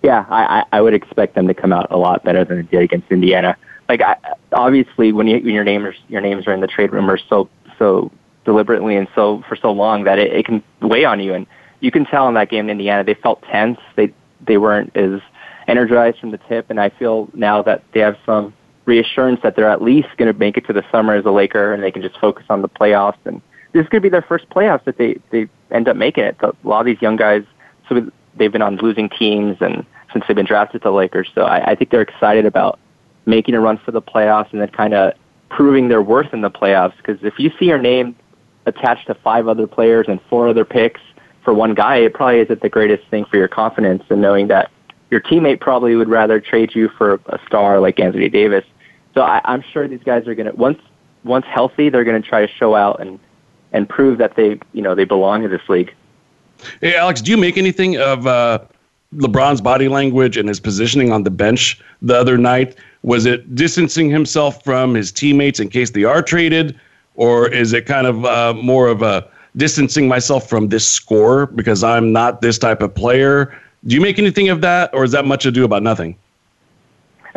Yeah, 0.04 0.26
I, 0.30 0.64
I 0.72 0.80
would 0.80 0.94
expect 0.94 1.36
them 1.36 1.48
to 1.48 1.54
come 1.54 1.74
out 1.74 1.88
a 1.92 1.98
lot 1.98 2.24
better 2.24 2.46
than 2.46 2.58
they 2.58 2.64
did 2.64 2.82
against 2.82 3.12
Indiana 3.12 3.58
like 3.90 4.02
I, 4.02 4.16
obviously 4.52 5.12
when, 5.12 5.28
you, 5.28 5.38
when 5.38 5.54
your 5.54 5.64
names 5.64 5.96
your 6.08 6.22
names 6.22 6.48
are 6.48 6.54
in 6.54 6.62
the 6.62 6.68
trade 6.68 6.92
rumors 6.92 7.24
so 7.30 7.50
so 7.80 8.12
deliberately 8.48 8.96
and 8.96 9.10
so 9.14 9.44
for 9.48 9.58
so 9.58 9.72
long 9.74 10.06
that 10.06 10.18
it, 10.18 10.32
it 10.32 10.46
can 10.46 10.64
weigh 10.82 11.04
on 11.04 11.20
you. 11.20 11.34
And 11.34 11.46
you 11.82 11.92
can 11.92 12.06
tell 12.06 12.28
in 12.30 12.34
that 12.36 12.50
game 12.50 12.66
in 12.66 12.70
Indiana 12.72 13.04
they 13.04 13.14
felt 13.14 13.44
tense. 13.44 13.78
They 13.96 14.12
they 14.42 14.58
weren't 14.58 14.96
as 14.96 15.20
energized 15.68 16.20
from 16.20 16.32
the 16.32 16.38
tip. 16.38 16.70
And 16.70 16.80
I 16.80 16.90
feel 16.90 17.30
now 17.34 17.62
that 17.64 17.84
they 17.94 18.00
have 18.00 18.18
some 18.26 18.54
reassurance 18.86 19.42
that 19.44 19.58
they're 19.58 19.70
at 19.70 19.82
least 19.82 20.08
going 20.18 20.32
to 20.32 20.40
make 20.40 20.56
it 20.56 20.66
to 20.68 20.74
the 20.74 20.84
summer 20.92 21.14
as 21.14 21.26
a 21.26 21.30
Laker 21.30 21.74
and 21.74 21.84
they 21.84 21.92
can 21.92 22.02
just 22.02 22.18
focus 22.20 22.46
on 22.50 22.62
the 22.62 22.70
playoffs. 22.70 23.18
And 23.26 23.42
this 23.74 23.84
is 23.84 23.90
going 23.90 24.02
to 24.02 24.06
be 24.06 24.10
their 24.10 24.22
first 24.22 24.50
playoffs 24.50 24.86
that 24.86 24.98
they 24.98 25.20
they 25.30 25.50
end 25.70 25.90
up 25.90 25.98
making 25.98 26.24
it. 26.24 26.38
So 26.40 26.56
a 26.64 26.68
lot 26.68 26.80
of 26.80 26.86
these 26.86 27.02
young 27.02 27.18
guys, 27.18 27.44
so 27.90 28.10
they've 28.38 28.52
been 28.52 28.62
on 28.62 28.78
losing 28.78 29.10
teams 29.10 29.58
and 29.60 29.86
since 30.14 30.24
they've 30.26 30.38
been 30.38 30.46
drafted 30.46 30.82
to 30.84 30.88
the 30.88 30.94
Lakers, 30.94 31.28
so 31.36 31.42
I, 31.42 31.72
I 31.72 31.76
think 31.76 31.92
they're 31.92 32.02
excited 32.02 32.46
about 32.46 32.80
making 33.26 33.56
a 33.56 33.60
run 33.60 33.78
for 33.78 33.92
the 33.92 34.02
playoffs 34.02 34.54
and 34.54 34.62
then 34.62 34.70
kind 34.70 34.94
of 34.94 35.12
proving 35.50 35.90
their 35.90 36.02
worth 36.02 36.34
in 36.34 36.40
the 36.40 36.50
playoffs. 36.50 36.96
Because 36.96 37.22
if 37.24 37.38
you 37.40 37.52
see 37.60 37.66
your 37.66 37.78
name 37.78 38.16
attached 38.68 39.08
to 39.08 39.16
five 39.16 39.48
other 39.48 39.66
players 39.66 40.06
and 40.08 40.22
four 40.30 40.48
other 40.48 40.66
picks 40.66 41.02
for 41.44 41.54
one 41.54 41.74
guy, 41.74 41.96
it 41.96 42.14
probably 42.14 42.40
isn't 42.42 42.62
the 42.62 42.70
greatest 42.70 43.08
thing 43.08 43.26
for 43.26 43.38
your 43.38 43.48
confidence 43.48 44.04
and 44.10 44.22
knowing 44.22 44.48
that 44.50 44.70
your 45.10 45.22
teammate 45.22 45.62
probably 45.62 45.96
would 45.96 46.10
rather 46.10 46.40
trade 46.42 46.76
you 46.76 46.90
for 46.90 47.22
a 47.28 47.40
star 47.48 47.80
like 47.80 48.00
Anthony 48.00 48.28
Davis. 48.30 48.66
So 49.14 49.22
I, 49.22 49.40
I'm 49.46 49.64
sure 49.72 49.88
these 49.88 50.04
guys 50.04 50.28
are 50.28 50.36
going 50.36 50.52
to 50.52 50.56
once 50.56 50.80
once 51.24 51.46
healthy, 51.46 51.90
they're 51.90 52.04
going 52.04 52.22
to 52.22 52.28
try 52.28 52.46
to 52.46 52.52
show 52.52 52.76
out 52.76 53.00
and 53.00 53.20
and 53.72 53.88
prove 53.88 54.18
that 54.18 54.36
they 54.36 54.60
you 54.74 54.82
know 54.82 54.94
they 54.94 55.06
belong 55.06 55.44
in 55.44 55.50
this 55.50 55.68
league. 55.70 55.94
Hey 56.82 56.96
Alex, 56.96 57.22
do 57.22 57.32
you 57.32 57.38
make 57.38 57.58
anything 57.58 57.98
of 57.98 58.28
uh, 58.28 58.60
LeBron's 59.16 59.62
body 59.62 59.88
language 59.88 60.36
and 60.36 60.50
his 60.50 60.60
positioning 60.60 61.12
on 61.12 61.24
the 61.24 61.32
bench 61.32 61.82
the 62.02 62.16
other 62.16 62.38
night? 62.38 62.76
Was 63.04 63.26
it 63.26 63.56
distancing 63.56 64.10
himself 64.10 64.64
from 64.64 64.94
his 64.94 65.12
teammates 65.12 65.60
in 65.60 65.70
case 65.70 65.92
they 65.92 66.04
are 66.04 66.22
traded, 66.22 66.78
or 67.18 67.50
is 67.50 67.74
it 67.74 67.86
kind 67.86 68.08
of 68.08 68.24
uh, 68.24 68.54
more 68.54 68.88
of 68.88 69.02
a 69.02 69.28
distancing 69.58 70.08
myself 70.08 70.48
from 70.48 70.70
this 70.70 70.88
score 70.88 71.48
because 71.48 71.84
I'm 71.84 72.14
not 72.14 72.42
this 72.42 72.58
type 72.58 72.82
of 72.82 72.96
player? 72.96 73.60
Do 73.86 73.96
you 73.96 74.02
make 74.02 74.18
anything 74.18 74.50
of 74.50 74.62
that, 74.62 74.92
or 74.94 75.04
is 75.04 75.12
that 75.12 75.26
much 75.26 75.46
ado 75.46 75.66
about 75.66 75.84
nothing? 75.84 76.16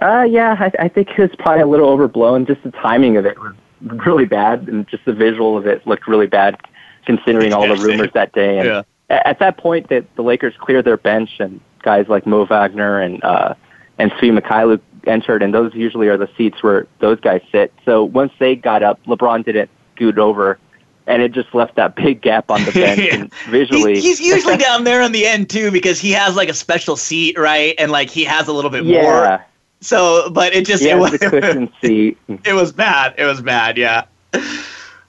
Uh, 0.01 0.27
yeah, 0.29 0.57
I, 0.59 0.85
I 0.85 0.89
think 0.89 1.09
it 1.11 1.19
was 1.19 1.31
probably 1.39 1.63
a 1.63 1.67
little 1.67 1.89
overblown. 1.89 2.47
Just 2.47 2.63
the 2.63 2.71
timing 2.71 3.17
of 3.17 3.27
it 3.27 3.39
was 3.39 3.55
really 3.81 4.27
bad, 4.27 4.69
and 4.69 4.87
just 4.87 5.05
the 5.05 5.13
visual 5.13 5.59
of 5.59 5.67
it 5.67 5.87
looked 5.87 6.07
really 6.07 6.27
bad, 6.27 6.57
considering 7.05 7.53
all 7.53 7.67
the 7.67 7.77
rumors 7.77 8.11
that 8.15 8.33
day. 8.33 8.59
And 8.59 8.67
yeah. 8.67 8.83
at 9.09 9.39
that 9.41 9.59
point, 9.59 9.89
that 9.89 10.05
the 10.17 10.23
Lakers 10.23 10.55
cleared 10.59 10.85
their 10.85 10.97
bench, 10.97 11.31
and 11.39 11.61
guys 11.83 12.07
like 12.09 12.27
Mo 12.27 12.45
Wagner 12.47 13.01
and 13.01 13.23
uh, 13.25 13.55
and 13.99 14.11
Svi 14.13 14.39
Mykhailiuk 14.39 14.81
entered, 15.07 15.43
and 15.43 15.55
those 15.55 15.75
usually 15.75 16.09
are 16.09 16.17
the 16.17 16.29
seats 16.37 16.63
where 16.63 16.87
those 16.99 17.21
guys 17.21 17.43
sit. 17.53 17.73
So 17.85 18.05
once 18.05 18.33
they 18.39 18.57
got 18.57 18.83
up, 18.83 19.03
LeBron 19.05 19.45
didn't 19.45 19.71
scoot 19.95 20.19
over, 20.19 20.59
and 21.07 21.23
it 21.23 21.33
just 21.33 21.55
left 21.55 21.77
that 21.77 21.97
big 21.97 22.21
gap 22.21 22.51
on 22.51 22.65
the 22.65 22.73
bench. 22.75 23.01
yeah. 23.01 23.15
and 23.15 23.35
visually, 23.49 23.97
he, 23.97 24.01
he's 24.01 24.21
usually 24.21 24.57
down 24.57 24.85
there 24.85 25.03
on 25.03 25.13
the 25.13 25.27
end 25.27 25.51
too 25.51 25.71
because 25.71 26.01
he 26.01 26.13
has 26.13 26.37
like 26.37 26.49
a 26.49 26.55
special 26.55 26.97
seat, 26.97 27.39
right? 27.39 27.75
And 27.79 27.91
like 27.91 28.11
he 28.11 28.25
has 28.25 28.49
a 28.49 28.53
little 28.53 28.71
bit 28.71 28.85
yeah. 28.85 29.03
more. 29.03 29.47
So, 29.81 30.31
but 30.31 30.53
it 30.53 30.67
just 30.67 30.83
yeah, 30.83 30.97
it 30.97 30.99
was 30.99 31.13
the 31.13 31.19
cushion 31.19 31.73
seat. 31.81 32.19
It 32.45 32.53
was 32.53 32.73
bad. 32.73 33.15
It 33.17 33.25
was 33.25 33.41
bad. 33.41 33.79
Yeah. 33.79 34.05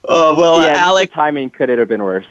Oh 0.05 0.35
well, 0.35 0.61
yeah, 0.61 0.75
Alex. 0.77 1.13
timing 1.13 1.49
could 1.49 1.69
it 1.69 1.77
have 1.77 1.87
been 1.87 2.03
worse? 2.03 2.25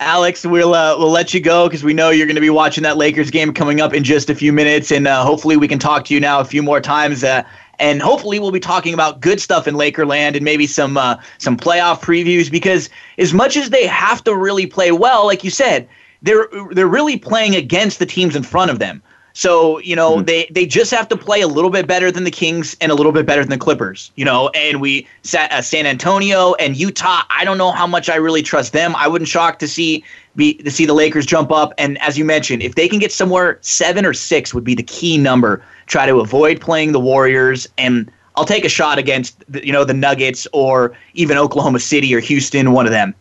Alex, 0.00 0.46
we'll 0.46 0.74
uh, 0.74 0.96
we'll 0.98 1.10
let 1.10 1.34
you 1.34 1.40
go 1.40 1.68
because 1.68 1.84
we 1.84 1.92
know 1.92 2.08
you're 2.08 2.26
going 2.26 2.34
to 2.34 2.40
be 2.40 2.48
watching 2.48 2.82
that 2.84 2.96
Lakers 2.96 3.30
game 3.30 3.52
coming 3.52 3.82
up 3.82 3.92
in 3.92 4.02
just 4.02 4.30
a 4.30 4.34
few 4.34 4.50
minutes, 4.50 4.90
and 4.90 5.06
uh, 5.06 5.22
hopefully 5.22 5.58
we 5.58 5.68
can 5.68 5.78
talk 5.78 6.06
to 6.06 6.14
you 6.14 6.20
now 6.20 6.40
a 6.40 6.44
few 6.44 6.62
more 6.62 6.80
times. 6.80 7.22
Uh, 7.22 7.42
and 7.78 8.00
hopefully 8.00 8.38
we'll 8.38 8.50
be 8.50 8.60
talking 8.60 8.94
about 8.94 9.20
good 9.20 9.40
stuff 9.40 9.68
in 9.68 9.74
Lakerland 9.74 10.36
and 10.36 10.42
maybe 10.42 10.66
some 10.66 10.96
uh, 10.96 11.16
some 11.36 11.54
playoff 11.54 12.00
previews 12.00 12.50
because 12.50 12.88
as 13.18 13.34
much 13.34 13.58
as 13.58 13.68
they 13.68 13.86
have 13.86 14.24
to 14.24 14.34
really 14.34 14.66
play 14.66 14.90
well, 14.90 15.26
like 15.26 15.44
you 15.44 15.50
said, 15.50 15.86
they're 16.22 16.48
they're 16.70 16.86
really 16.86 17.18
playing 17.18 17.54
against 17.54 17.98
the 17.98 18.06
teams 18.06 18.34
in 18.34 18.42
front 18.42 18.70
of 18.70 18.78
them. 18.78 19.02
So 19.32 19.78
you 19.78 19.94
know 19.96 20.16
mm-hmm. 20.16 20.24
they 20.24 20.48
they 20.50 20.66
just 20.66 20.90
have 20.90 21.08
to 21.08 21.16
play 21.16 21.40
a 21.40 21.48
little 21.48 21.70
bit 21.70 21.86
better 21.86 22.10
than 22.10 22.24
the 22.24 22.30
Kings 22.30 22.76
and 22.80 22.90
a 22.90 22.94
little 22.94 23.12
bit 23.12 23.26
better 23.26 23.42
than 23.42 23.50
the 23.50 23.58
Clippers. 23.58 24.10
You 24.16 24.24
know, 24.24 24.48
and 24.50 24.80
we 24.80 25.06
uh, 25.34 25.62
San 25.62 25.86
Antonio 25.86 26.54
and 26.54 26.76
Utah. 26.76 27.22
I 27.30 27.44
don't 27.44 27.58
know 27.58 27.70
how 27.70 27.86
much 27.86 28.08
I 28.08 28.16
really 28.16 28.42
trust 28.42 28.72
them. 28.72 28.94
I 28.96 29.08
wouldn't 29.08 29.28
shock 29.28 29.58
to 29.60 29.68
see 29.68 30.04
be 30.36 30.54
to 30.54 30.70
see 30.70 30.86
the 30.86 30.94
Lakers 30.94 31.26
jump 31.26 31.50
up. 31.50 31.72
And 31.78 32.00
as 32.02 32.18
you 32.18 32.24
mentioned, 32.24 32.62
if 32.62 32.74
they 32.74 32.88
can 32.88 32.98
get 32.98 33.12
somewhere 33.12 33.58
seven 33.60 34.04
or 34.04 34.14
six 34.14 34.54
would 34.54 34.64
be 34.64 34.74
the 34.74 34.82
key 34.82 35.18
number. 35.18 35.62
Try 35.86 36.06
to 36.06 36.20
avoid 36.20 36.60
playing 36.60 36.92
the 36.92 37.00
Warriors 37.00 37.68
and. 37.78 38.10
I'll 38.36 38.44
take 38.46 38.64
a 38.64 38.70
shot 38.70 38.96
against 38.96 39.42
the, 39.52 39.66
you 39.66 39.72
know 39.72 39.84
the 39.84 39.92
Nuggets 39.92 40.46
or 40.52 40.96
even 41.14 41.36
Oklahoma 41.36 41.80
City 41.80 42.14
or 42.14 42.20
Houston, 42.20 42.70
one 42.70 42.86
of 42.86 42.92
them. 42.92 43.12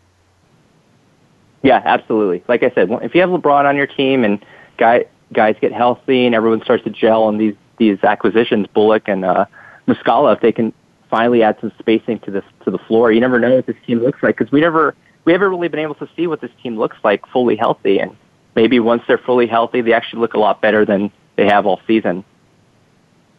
Yeah, 1.61 1.81
absolutely. 1.83 2.43
Like 2.47 2.63
I 2.63 2.69
said, 2.71 2.89
if 3.01 3.13
you 3.13 3.21
have 3.21 3.29
LeBron 3.29 3.65
on 3.65 3.75
your 3.75 3.87
team 3.87 4.23
and 4.23 4.43
guy 4.77 5.05
guys 5.33 5.55
get 5.61 5.71
healthy 5.71 6.25
and 6.25 6.35
everyone 6.35 6.61
starts 6.63 6.83
to 6.83 6.89
gel 6.89 7.23
on 7.23 7.37
these 7.37 7.55
these 7.77 8.03
acquisitions, 8.03 8.67
Bullock 8.67 9.07
and 9.07 9.23
uh, 9.23 9.45
Muscala, 9.87 10.35
if 10.35 10.41
they 10.41 10.51
can 10.51 10.73
finally 11.09 11.41
add 11.41 11.57
some 11.61 11.71
spacing 11.79 12.19
to 12.19 12.31
this 12.31 12.43
to 12.65 12.71
the 12.71 12.77
floor, 12.77 13.11
you 13.11 13.19
never 13.19 13.39
know 13.39 13.55
what 13.55 13.65
this 13.65 13.77
team 13.87 13.99
looks 13.99 14.21
like 14.21 14.37
because 14.37 14.51
we 14.51 14.61
never 14.61 14.95
we 15.25 15.31
haven't 15.31 15.49
really 15.49 15.67
been 15.67 15.79
able 15.79 15.95
to 15.95 16.09
see 16.15 16.27
what 16.27 16.41
this 16.41 16.51
team 16.61 16.77
looks 16.77 16.97
like 17.03 17.25
fully 17.27 17.55
healthy, 17.55 17.99
and 17.99 18.15
maybe 18.55 18.79
once 18.79 19.03
they're 19.07 19.17
fully 19.17 19.47
healthy, 19.47 19.81
they 19.81 19.93
actually 19.93 20.19
look 20.19 20.33
a 20.33 20.39
lot 20.39 20.61
better 20.61 20.85
than 20.85 21.11
they 21.35 21.45
have 21.45 21.65
all 21.65 21.79
season. 21.87 22.23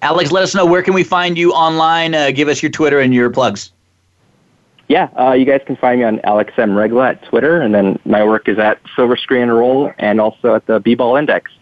Alex, 0.03 0.33
let 0.33 0.43
us 0.43 0.55
know 0.55 0.65
where 0.65 0.83
can 0.83 0.95
we 0.95 1.05
find 1.05 1.37
you 1.37 1.53
online. 1.53 2.15
Uh, 2.15 2.31
give 2.31 2.49
us 2.49 2.63
your 2.63 2.71
Twitter 2.71 3.01
and 3.01 3.13
your 3.13 3.29
plugs. 3.29 3.73
Yeah, 4.89 5.09
uh, 5.19 5.35
you 5.35 5.45
guys 5.45 5.61
can 5.67 5.77
find 5.77 6.01
me 6.01 6.05
on 6.05 6.21
Alex 6.25 6.53
M. 6.57 6.77
Regla 6.77 7.11
at 7.11 7.25
Twitter, 7.25 7.61
and 7.61 7.73
then 7.75 7.99
my 8.05 8.25
work 8.25 8.49
is 8.49 8.59
at 8.59 8.81
Silver 8.97 9.17
Screen 9.17 9.49
Roll 9.49 9.93
and 9.99 10.21
also 10.21 10.55
at 10.55 10.67
the 10.67 10.81
B-Ball 10.81 11.17
Index. 11.17 11.53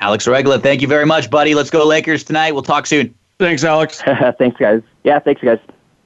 Alex 0.00 0.26
Regla, 0.26 0.58
thank 0.58 0.82
you 0.82 0.88
very 0.88 1.06
much, 1.06 1.30
buddy. 1.30 1.54
Let's 1.54 1.70
go 1.70 1.86
Lakers 1.86 2.24
tonight. 2.24 2.52
We'll 2.52 2.62
talk 2.62 2.86
soon. 2.86 3.14
Thanks, 3.38 3.64
Alex. 3.64 4.02
thanks, 4.38 4.56
guys. 4.58 4.82
Yeah, 5.02 5.18
thanks, 5.18 5.42
guys. 5.42 5.58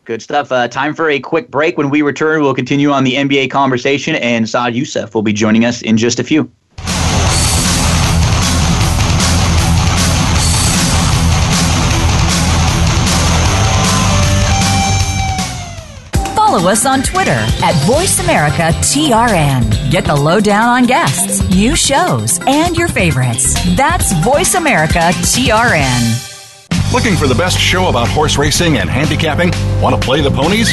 Good 0.04 0.22
stuff. 0.22 0.50
Uh, 0.50 0.68
time 0.68 0.94
for 0.94 1.10
a 1.10 1.20
quick 1.20 1.50
break. 1.50 1.76
When 1.76 1.90
we 1.90 2.00
return, 2.00 2.40
we'll 2.40 2.54
continue 2.54 2.90
on 2.90 3.04
the 3.04 3.14
NBA 3.14 3.50
conversation, 3.50 4.14
and 4.16 4.48
Saad 4.48 4.72
Yousuf 4.72 5.14
will 5.14 5.22
be 5.22 5.34
joining 5.34 5.66
us 5.66 5.82
in 5.82 5.98
just 5.98 6.18
a 6.18 6.24
few. 6.24 6.50
Follow 16.48 16.70
us 16.70 16.86
on 16.86 17.02
Twitter 17.02 17.30
at 17.30 17.74
VoiceAmericaTRN. 17.84 19.90
Get 19.90 20.06
the 20.06 20.16
lowdown 20.16 20.66
on 20.66 20.86
guests, 20.86 21.46
new 21.50 21.76
shows, 21.76 22.40
and 22.46 22.74
your 22.74 22.88
favorites. 22.88 23.52
That's 23.76 24.14
VoiceAmericaTRN. 24.14 26.24
Looking 26.90 27.16
for 27.16 27.26
the 27.26 27.34
best 27.34 27.58
show 27.58 27.88
about 27.88 28.08
horse 28.08 28.38
racing 28.38 28.78
and 28.78 28.88
handicapping? 28.88 29.50
Want 29.82 29.94
to 29.94 30.00
play 30.00 30.22
the 30.22 30.30
ponies? 30.30 30.72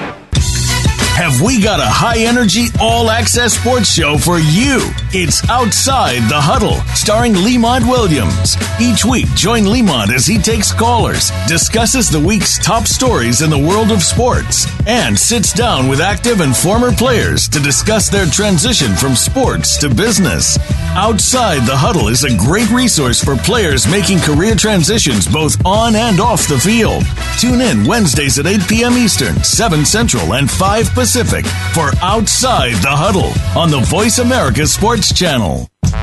Have 1.21 1.39
we 1.39 1.61
got 1.61 1.79
a 1.79 1.85
high 1.85 2.17
energy, 2.25 2.69
all 2.79 3.11
access 3.11 3.53
sports 3.53 3.93
show 3.93 4.17
for 4.17 4.39
you? 4.39 4.81
It's 5.13 5.47
Outside 5.51 6.27
the 6.27 6.41
Huddle, 6.41 6.81
starring 6.95 7.35
Lemont 7.35 7.85
Williams. 7.85 8.57
Each 8.81 9.05
week, 9.05 9.27
join 9.35 9.65
Lemont 9.65 10.11
as 10.11 10.25
he 10.25 10.39
takes 10.39 10.73
callers, 10.73 11.29
discusses 11.47 12.09
the 12.09 12.19
week's 12.19 12.57
top 12.57 12.87
stories 12.87 13.43
in 13.43 13.51
the 13.51 13.65
world 13.69 13.91
of 13.91 14.01
sports, 14.01 14.65
and 14.87 15.13
sits 15.13 15.53
down 15.53 15.87
with 15.87 16.01
active 16.01 16.41
and 16.41 16.57
former 16.57 16.91
players 16.91 17.47
to 17.49 17.59
discuss 17.59 18.09
their 18.09 18.25
transition 18.25 18.95
from 18.95 19.15
sports 19.15 19.77
to 19.77 19.93
business. 19.93 20.57
Outside 20.93 21.65
the 21.65 21.75
Huddle 21.75 22.09
is 22.09 22.25
a 22.25 22.35
great 22.35 22.69
resource 22.69 23.23
for 23.23 23.37
players 23.37 23.87
making 23.87 24.19
career 24.19 24.55
transitions 24.55 25.25
both 25.25 25.65
on 25.65 25.95
and 25.95 26.19
off 26.19 26.49
the 26.49 26.59
field. 26.59 27.05
Tune 27.39 27.61
in 27.61 27.85
Wednesdays 27.85 28.37
at 28.37 28.45
8 28.45 28.67
p.m. 28.67 28.93
Eastern, 28.97 29.41
7 29.41 29.85
Central, 29.85 30.33
and 30.33 30.51
5 30.51 30.89
Pacific 30.89 31.45
for 31.73 31.91
Outside 32.01 32.73
the 32.83 32.91
Huddle 32.91 33.31
on 33.57 33.71
the 33.71 33.79
Voice 33.87 34.19
America 34.19 34.67
Sports 34.67 35.13
Channel. 35.13 35.70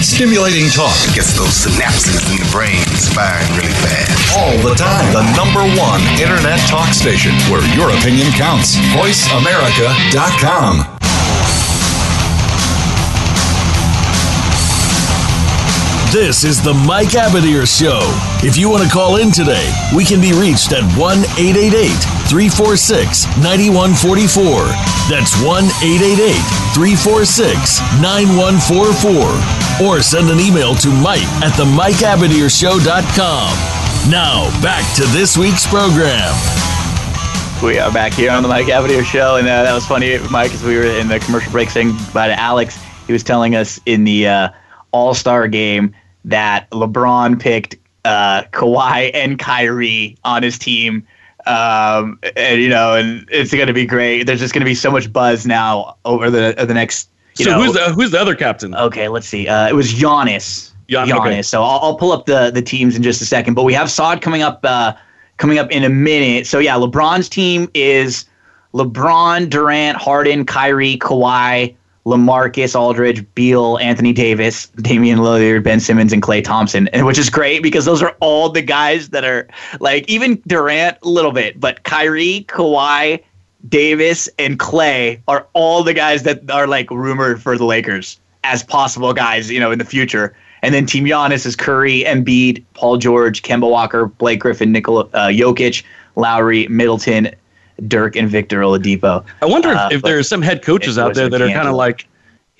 Stimulating 0.00 0.68
talk 0.70 0.96
gets 1.14 1.36
those 1.36 1.52
synapses 1.64 2.24
in 2.32 2.38
the 2.40 2.48
brain 2.50 2.80
firing 3.12 3.46
really 3.52 3.72
fast. 3.84 4.36
All 4.38 4.56
the 4.66 4.74
time. 4.74 5.12
The 5.12 5.20
number 5.36 5.60
one 5.78 6.00
internet 6.20 6.58
talk 6.68 6.94
station 6.94 7.32
where 7.52 7.60
your 7.76 7.90
opinion 7.90 8.32
counts. 8.32 8.76
VoiceAmerica.com. 8.96 10.86
This 16.10 16.44
is 16.44 16.60
the 16.62 16.74
Mike 16.74 17.10
Abadir 17.10 17.68
Show. 17.68 18.00
If 18.42 18.56
you 18.56 18.68
want 18.68 18.82
to 18.82 18.88
call 18.88 19.16
in 19.16 19.30
today, 19.30 19.70
we 19.94 20.04
can 20.04 20.20
be 20.20 20.32
reached 20.32 20.72
at 20.72 20.82
1 20.98 21.18
888 21.38 21.86
346 22.26 23.26
9144. 23.38 24.64
That's 25.12 25.36
1 25.44 25.64
888 25.84 26.40
346 26.74 27.80
9144. 28.00 29.59
Or 29.82 30.02
send 30.02 30.28
an 30.28 30.40
email 30.40 30.74
to 30.74 30.88
Mike 30.88 31.22
at 31.42 31.56
the 31.56 31.64
MikeAbadirshow.com. 31.64 34.10
Now, 34.10 34.62
back 34.62 34.94
to 34.96 35.04
this 35.06 35.38
week's 35.38 35.66
program. 35.66 36.34
We 37.62 37.78
are 37.78 37.92
back 37.92 38.12
here 38.12 38.30
on 38.30 38.42
the 38.42 38.48
Mike 38.48 38.66
Abadir 38.66 39.04
Show, 39.04 39.36
and 39.36 39.46
uh, 39.46 39.62
that 39.62 39.72
was 39.72 39.86
funny, 39.86 40.18
Mike, 40.30 40.52
as 40.52 40.62
we 40.62 40.76
were 40.76 40.84
in 40.84 41.08
the 41.08 41.18
commercial 41.20 41.52
break 41.52 41.70
saying 41.70 41.94
bye 42.12 42.28
to 42.28 42.38
Alex. 42.38 42.78
He 43.06 43.12
was 43.12 43.22
telling 43.22 43.54
us 43.54 43.80
in 43.86 44.04
the 44.04 44.26
uh, 44.26 44.48
All 44.92 45.14
Star 45.14 45.48
game 45.48 45.94
that 46.24 46.68
LeBron 46.70 47.40
picked 47.40 47.76
uh, 48.04 48.42
Kawhi 48.52 49.10
and 49.14 49.38
Kyrie 49.38 50.16
on 50.24 50.42
his 50.42 50.58
team. 50.58 51.06
Um, 51.46 52.18
and 52.36 52.60
you 52.60 52.68
know, 52.68 52.94
and 52.94 53.26
it's 53.30 53.52
going 53.52 53.66
to 53.66 53.74
be 53.74 53.86
great. 53.86 54.24
There's 54.24 54.40
just 54.40 54.52
going 54.52 54.60
to 54.60 54.70
be 54.70 54.74
so 54.74 54.90
much 54.90 55.12
buzz 55.12 55.46
now 55.46 55.96
over 56.04 56.30
the 56.30 56.54
the 56.66 56.74
next. 56.74 57.08
You 57.36 57.44
so 57.44 57.50
know, 57.52 57.62
who's 57.62 57.74
the, 57.74 57.92
who's 57.92 58.10
the 58.10 58.20
other 58.20 58.34
captain? 58.34 58.74
Okay, 58.74 59.08
let's 59.08 59.26
see. 59.26 59.48
Uh, 59.48 59.68
it 59.68 59.74
was 59.74 59.92
Giannis. 59.92 60.72
Gian- 60.88 61.08
Giannis. 61.08 61.20
okay. 61.20 61.42
So 61.42 61.62
I'll, 61.62 61.78
I'll 61.80 61.96
pull 61.96 62.12
up 62.12 62.26
the 62.26 62.50
the 62.50 62.62
teams 62.62 62.96
in 62.96 63.02
just 63.02 63.22
a 63.22 63.26
second. 63.26 63.54
But 63.54 63.64
we 63.64 63.72
have 63.74 63.90
Saad 63.90 64.20
coming 64.20 64.42
up 64.42 64.60
uh, 64.64 64.94
coming 65.36 65.58
up 65.58 65.70
in 65.70 65.84
a 65.84 65.88
minute. 65.88 66.46
So 66.46 66.58
yeah, 66.58 66.74
LeBron's 66.74 67.28
team 67.28 67.70
is 67.74 68.26
LeBron, 68.74 69.48
Durant, 69.48 69.96
Harden, 69.96 70.44
Kyrie, 70.44 70.96
Kawhi, 70.98 71.74
LaMarcus 72.06 72.78
Aldridge, 72.78 73.24
Beal, 73.34 73.78
Anthony 73.78 74.12
Davis, 74.12 74.66
Damian 74.68 75.18
Lillard, 75.18 75.62
Ben 75.62 75.80
Simmons, 75.80 76.12
and 76.12 76.22
Klay 76.22 76.42
Thompson, 76.42 76.88
and 76.88 77.06
which 77.06 77.18
is 77.18 77.30
great 77.30 77.62
because 77.62 77.84
those 77.84 78.02
are 78.02 78.16
all 78.20 78.48
the 78.48 78.62
guys 78.62 79.10
that 79.10 79.24
are 79.24 79.48
like 79.80 80.08
even 80.08 80.42
Durant 80.46 80.98
a 81.02 81.08
little 81.08 81.32
bit, 81.32 81.60
but 81.60 81.82
Kyrie, 81.84 82.44
Kawhi, 82.48 83.22
Davis, 83.68 84.28
and 84.38 84.58
Klay 84.58 85.20
are 85.28 85.46
all 85.52 85.82
the 85.82 85.94
guys 85.94 86.22
that 86.22 86.50
are 86.50 86.66
like 86.66 86.90
rumored 86.90 87.42
for 87.42 87.58
the 87.58 87.64
Lakers 87.64 88.18
as 88.44 88.62
possible 88.62 89.12
guys, 89.12 89.50
you 89.50 89.60
know, 89.60 89.70
in 89.70 89.78
the 89.78 89.84
future. 89.84 90.34
And 90.62 90.74
then 90.74 90.86
Team 90.86 91.04
Giannis 91.04 91.46
is 91.46 91.56
Curry, 91.56 92.04
Embiid, 92.06 92.62
Paul 92.74 92.96
George, 92.98 93.42
Kemba 93.42 93.70
Walker, 93.70 94.06
Blake 94.06 94.40
Griffin, 94.40 94.72
Nikola 94.72 95.02
uh, 95.12 95.28
Jokic, 95.28 95.82
Lowry, 96.16 96.66
Middleton, 96.68 97.30
Dirk, 97.88 98.16
and 98.16 98.28
Victor 98.28 98.60
Oladipo. 98.60 99.24
I 99.40 99.46
wonder 99.46 99.70
if, 99.70 99.76
Uh, 99.76 99.88
if 99.92 100.02
but 100.02 100.08
there 100.08 100.18
are 100.18 100.22
some 100.22 100.42
head 100.42 100.62
coaches 100.62 100.98
out 100.98 101.14
there 101.14 101.28
that 101.30 101.40
are 101.40 101.48
kind 101.48 101.68
of 101.68 101.74
like, 101.74 102.06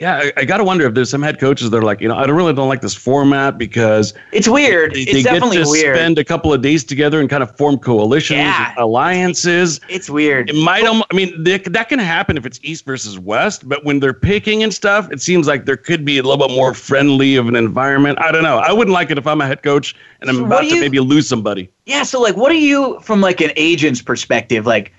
yeah, 0.01 0.17
I, 0.17 0.33
I 0.39 0.45
got 0.47 0.57
to 0.57 0.65
wonder 0.65 0.87
if 0.87 0.95
there's 0.95 1.11
some 1.11 1.21
head 1.23 1.39
coaches 1.39 1.69
that 1.71 1.77
are 1.77 1.83
like, 1.83 2.01
you 2.01 2.09
know, 2.09 2.17
I 2.17 2.27
don't 2.27 2.35
really 2.35 2.55
don't 2.55 2.69
like 2.71 2.81
this 2.81 2.95
format 2.95 3.59
because 3.59 4.15
It's 4.33 4.49
weird. 4.49 4.95
they, 4.95 5.01
it's 5.03 5.13
they 5.13 5.23
get 5.23 5.35
definitely 5.35 5.63
to 5.63 5.69
weird. 5.69 5.95
spend 5.97 6.19
a 6.19 6.25
couple 6.25 6.53
of 6.55 6.63
days 6.63 6.85
together 6.85 7.21
and 7.21 7.29
kind 7.29 7.43
of 7.43 7.55
form 7.57 7.77
coalitions, 7.79 8.39
Yeah. 8.39 8.73
alliances. 8.79 9.79
it's 9.91 10.09
weird. 10.09 10.49
It 10.51 10.57
might, 10.57 10.85
I 10.87 11.15
mean, 11.15 11.45
they, 11.45 11.59
that 11.59 11.89
can 11.91 11.99
happen 11.99 12.37
if 12.39 12.47
it's 12.47 12.59
East 12.63 12.85
versus 12.87 13.19
West, 13.19 13.69
but 13.69 13.85
when 13.85 14.01
they're 14.01 14.15
picking 14.15 14.63
and 14.63 14.73
stuff, 14.73 15.11
it 15.13 15.21
seems 15.21 15.47
like 15.47 15.67
there 15.67 15.77
could 15.77 16.05
be 16.05 16.17
a 16.19 16.23
little 16.23 16.49
bit 16.49 16.55
more 16.57 16.73
friendly 16.73 17.37
of 17.37 17.47
an 17.49 17.55
environment. 17.57 18.19
I 18.21 18.33
don't 18.33 18.43
know. 18.43 18.59
I 18.59 18.73
wouldn't 18.73 18.95
like 18.95 19.11
it 19.11 19.19
if 19.19 19.27
I'm 19.27 19.41
a 19.43 19.47
head 19.47 19.63
coach 19.63 19.95
and 20.23 20.31
I'm 20.31 20.37
So 20.37 20.45
about 20.47 20.63
do 20.63 20.71
to 20.71 20.81
maybe 20.81 20.99
lose 21.01 21.29
somebody. 21.29 21.71
Yeah, 21.85 22.05
so 22.05 22.21
like 22.23 22.37
what 22.37 22.51
are 22.51 22.55
you 22.55 22.99
from 23.01 23.21
like 23.21 23.41
an 23.43 23.51
agent's 23.57 24.01
perspective 24.01 24.65
like 24.65 24.93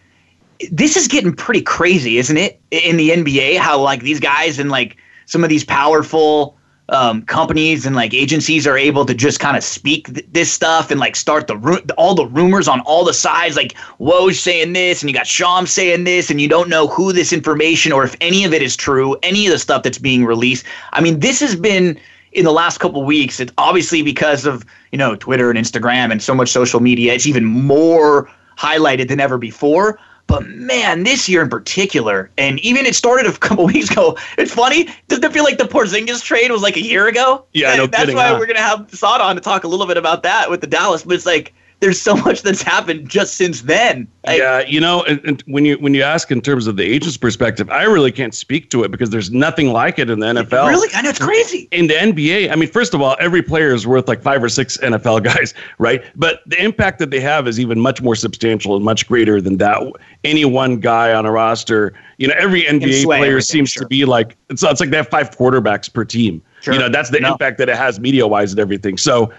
this 0.72 0.98
is 0.98 1.08
getting 1.08 1.34
pretty 1.34 1.62
crazy, 1.62 2.18
isn't 2.18 2.38
it? 2.38 2.62
In 2.72 2.98
the 2.98 3.10
NBA 3.10 3.58
how 3.58 3.80
like 3.80 4.02
these 4.02 4.20
guys 4.20 4.60
and 4.60 4.70
like 4.70 4.98
some 5.26 5.44
of 5.44 5.50
these 5.50 5.64
powerful 5.64 6.58
um, 6.92 7.22
companies 7.24 7.86
and 7.86 7.96
like 7.96 8.14
agencies 8.14 8.68
are 8.68 8.78
able 8.78 9.06
to 9.06 9.14
just 9.14 9.40
kind 9.40 9.56
of 9.56 9.64
speak 9.64 10.14
th- 10.14 10.26
this 10.32 10.52
stuff 10.52 10.92
and 10.92 11.00
like 11.00 11.16
start 11.16 11.48
the 11.48 11.56
ru- 11.56 11.80
all 11.98 12.14
the 12.14 12.26
rumors 12.26 12.68
on 12.68 12.82
all 12.82 13.06
the 13.06 13.14
sides 13.14 13.56
like 13.56 13.74
Woj 14.00 14.36
saying 14.36 14.74
this 14.74 15.02
and 15.02 15.10
you 15.10 15.16
got 15.16 15.26
Shams 15.26 15.72
saying 15.72 16.04
this 16.04 16.30
and 16.30 16.42
you 16.42 16.50
don't 16.50 16.68
know 16.68 16.88
who 16.88 17.14
this 17.14 17.32
information 17.32 17.94
or 17.94 18.04
if 18.04 18.16
any 18.20 18.44
of 18.44 18.54
it 18.54 18.62
is 18.62 18.76
true 18.76 19.16
any 19.24 19.48
of 19.48 19.54
the 19.54 19.60
stuff 19.60 19.84
that's 19.84 19.98
being 19.98 20.26
released 20.26 20.66
I 20.92 21.00
mean 21.00 21.22
this 21.22 21.40
has 21.40 21.56
been 21.56 21.98
in 22.34 22.44
the 22.44 22.52
last 22.52 22.80
couple 22.80 23.04
weeks 23.06 23.40
it's 23.40 23.54
obviously 23.58 24.02
because 24.02 24.46
of 24.46 24.66
you 24.92 24.98
know 24.98 25.16
Twitter 25.16 25.50
and 25.50 25.58
Instagram 25.58 26.12
and 26.12 26.22
so 26.22 26.36
much 26.36 26.50
social 26.50 26.82
media 26.82 27.14
it's 27.14 27.26
even 27.26 27.46
more 27.46 28.30
highlighted 28.62 29.08
than 29.08 29.20
ever 29.20 29.38
before 29.38 30.00
but 30.32 30.48
man, 30.48 31.04
this 31.04 31.28
year 31.28 31.42
in 31.42 31.50
particular, 31.50 32.32
and 32.38 32.58
even 32.62 32.86
it 32.86 32.96
started 32.96 33.26
a 33.26 33.38
couple 33.38 33.66
weeks 33.66 33.92
ago. 33.92 34.18
It's 34.38 34.54
funny. 34.54 34.88
Doesn't 35.10 35.26
it 35.26 35.34
feel 35.34 35.44
like 35.44 35.58
the 35.58 35.66
Porzingis 35.66 36.24
trade 36.24 36.52
was 36.52 36.62
like 36.62 36.78
a 36.78 36.82
year 36.82 37.08
ago? 37.08 37.44
Yeah, 37.52 37.76
no 37.76 37.84
And 37.84 37.92
That's 37.92 38.04
kidding, 38.04 38.16
why 38.16 38.30
huh? 38.30 38.38
we're 38.40 38.46
gonna 38.46 38.60
have 38.60 38.90
Saad 38.92 39.20
on 39.20 39.36
to 39.36 39.42
talk 39.42 39.66
a 39.66 39.68
little 39.68 39.88
bit 39.88 39.98
about 39.98 40.24
that 40.24 40.50
with 40.50 40.62
the 40.62 40.68
Dallas. 40.68 41.04
But 41.04 41.16
it's 41.16 41.26
like 41.26 41.54
there's 41.82 42.00
so 42.00 42.16
much 42.16 42.44
that's 42.44 42.62
happened 42.62 43.10
just 43.10 43.34
since 43.34 43.64
then. 43.64 44.08
Like, 44.26 44.38
yeah, 44.38 44.60
you 44.60 44.80
know, 44.80 45.04
and, 45.04 45.20
and, 45.26 45.42
when 45.48 45.66
you 45.66 45.78
when 45.80 45.96
you 45.96 46.04
ask 46.04 46.30
in 46.32 46.40
terms 46.40 46.68
of 46.68 46.78
the 46.78 46.84
agent's 46.84 47.18
perspective, 47.18 47.70
I 47.72 47.84
really 47.84 48.12
can't 48.12 48.36
speak 48.36 48.70
to 48.70 48.84
it 48.84 48.92
because 48.92 49.10
there's 49.10 49.32
nothing 49.32 49.74
like 49.74 49.98
it 49.98 50.10
in 50.10 50.20
the 50.20 50.28
NFL. 50.28 50.70
Really, 50.70 50.90
I 50.94 51.02
know 51.02 51.10
it's 51.10 51.20
crazy. 51.20 51.68
In 51.72 51.88
the 51.88 51.96
NBA, 51.96 52.52
I 52.52 52.56
mean, 52.56 52.70
first 52.70 52.94
of 52.94 53.02
all, 53.02 53.18
every 53.20 53.42
player 53.42 53.74
is 53.74 53.88
worth 53.88 54.08
like 54.08 54.22
five 54.22 54.44
or 54.44 54.50
six 54.50 54.78
NFL 54.78 55.24
guys, 55.34 55.56
right? 55.80 56.04
But 56.16 56.42
the 56.46 56.64
impact 56.64 57.00
that 57.00 57.10
they 57.10 57.20
have 57.20 57.48
is 57.48 57.60
even 57.60 57.80
much 57.80 58.00
more 58.00 58.16
substantial 58.16 58.76
and 58.76 58.86
much 58.86 59.08
greater 59.08 59.42
than 59.42 59.58
that. 59.58 59.82
Any 60.24 60.46
one 60.46 60.80
guy 60.80 61.14
on 61.14 61.26
a 61.26 61.32
roster, 61.32 61.94
you 62.18 62.28
know, 62.28 62.36
every 62.38 62.62
NBA 62.62 63.06
player 63.06 63.42
seems 63.42 63.72
sure. 63.72 63.82
to 63.82 63.88
be 63.88 64.06
like 64.06 64.38
it's, 64.50 64.62
it's 64.62 64.80
like 64.80 64.92
they 64.92 64.98
have 64.98 65.10
five 65.10 65.32
quarterbacks 65.32 65.92
per 65.92 66.06
team. 66.06 66.44
Sure. 66.62 66.76
You 66.76 66.80
know, 66.80 66.90
that's 66.90 67.10
the 67.10 67.20
no. 67.20 67.32
impact 67.32 67.58
that 67.58 67.70
it 67.70 67.76
has 67.76 68.00
media 68.00 68.28
wise 68.28 68.52
and 68.52 68.60
everything. 68.60 69.00
So, 69.00 69.34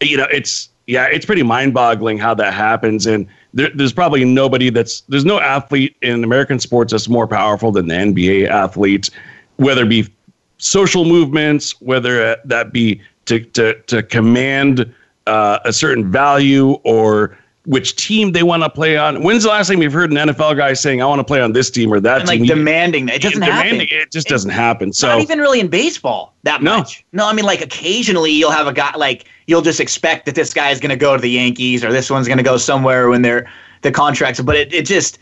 you 0.00 0.16
know, 0.16 0.26
it's 0.32 0.70
yeah, 0.86 1.06
it's 1.06 1.24
pretty 1.24 1.42
mind 1.42 1.74
boggling 1.74 2.18
how 2.18 2.34
that 2.34 2.52
happens. 2.52 3.06
And 3.06 3.26
there, 3.54 3.70
there's 3.74 3.92
probably 3.92 4.24
nobody 4.24 4.70
that's, 4.70 5.02
there's 5.02 5.24
no 5.24 5.40
athlete 5.40 5.96
in 6.02 6.24
American 6.24 6.58
sports 6.58 6.92
that's 6.92 7.08
more 7.08 7.26
powerful 7.26 7.70
than 7.70 7.88
the 7.88 7.94
NBA 7.94 8.48
athletes, 8.48 9.10
whether 9.56 9.82
it 9.82 9.88
be 9.88 10.12
social 10.58 11.04
movements, 11.04 11.80
whether 11.80 12.36
that 12.44 12.72
be 12.72 13.00
to, 13.26 13.40
to, 13.40 13.80
to 13.82 14.02
command 14.02 14.92
uh, 15.26 15.60
a 15.64 15.72
certain 15.72 16.10
value 16.10 16.72
or 16.84 17.38
which 17.64 17.94
team 17.94 18.32
they 18.32 18.42
want 18.42 18.62
to 18.62 18.70
play 18.70 18.96
on. 18.96 19.22
When's 19.22 19.44
the 19.44 19.48
last 19.48 19.68
time 19.68 19.78
we've 19.78 19.92
heard 19.92 20.10
an 20.10 20.16
NFL 20.16 20.56
guy 20.56 20.72
saying, 20.72 21.00
"I 21.00 21.06
want 21.06 21.20
to 21.20 21.24
play 21.24 21.40
on 21.40 21.52
this 21.52 21.70
team 21.70 21.92
or 21.92 22.00
that 22.00 22.20
and 22.20 22.28
team"? 22.28 22.40
Like 22.40 22.48
demanding 22.48 23.06
that. 23.06 23.16
It 23.16 23.22
doesn't 23.22 23.40
demanding, 23.40 23.80
happen. 23.80 23.98
It 23.98 24.10
just 24.10 24.26
doesn't 24.26 24.50
happen. 24.50 24.92
So 24.92 25.08
not 25.08 25.20
even 25.20 25.38
really 25.38 25.60
in 25.60 25.68
baseball 25.68 26.34
that 26.42 26.62
no. 26.62 26.78
much. 26.78 27.04
No, 27.12 27.26
I 27.26 27.32
mean 27.32 27.44
like 27.44 27.60
occasionally 27.60 28.32
you'll 28.32 28.50
have 28.50 28.66
a 28.66 28.72
guy 28.72 28.92
like 28.96 29.26
you'll 29.46 29.62
just 29.62 29.80
expect 29.80 30.26
that 30.26 30.34
this 30.34 30.52
guy 30.52 30.70
is 30.70 30.80
going 30.80 30.90
to 30.90 30.96
go 30.96 31.14
to 31.14 31.22
the 31.22 31.30
Yankees 31.30 31.84
or 31.84 31.92
this 31.92 32.10
one's 32.10 32.26
going 32.26 32.38
to 32.38 32.44
go 32.44 32.56
somewhere 32.56 33.08
when 33.08 33.22
they're 33.22 33.48
the 33.82 33.92
contracts. 33.92 34.40
But 34.40 34.56
it, 34.56 34.72
it 34.72 34.86
just 34.86 35.18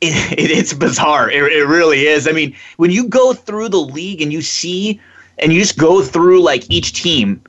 it, 0.00 0.32
it 0.38 0.50
it's 0.50 0.72
bizarre. 0.72 1.30
It, 1.30 1.44
it 1.52 1.66
really 1.66 2.06
is. 2.06 2.26
I 2.26 2.32
mean, 2.32 2.54
when 2.78 2.90
you 2.90 3.06
go 3.06 3.32
through 3.32 3.68
the 3.68 3.80
league 3.80 4.20
and 4.20 4.32
you 4.32 4.42
see 4.42 5.00
and 5.38 5.52
you 5.52 5.60
just 5.60 5.78
go 5.78 6.02
through 6.02 6.42
like 6.42 6.68
each 6.68 6.94
team 6.94 7.40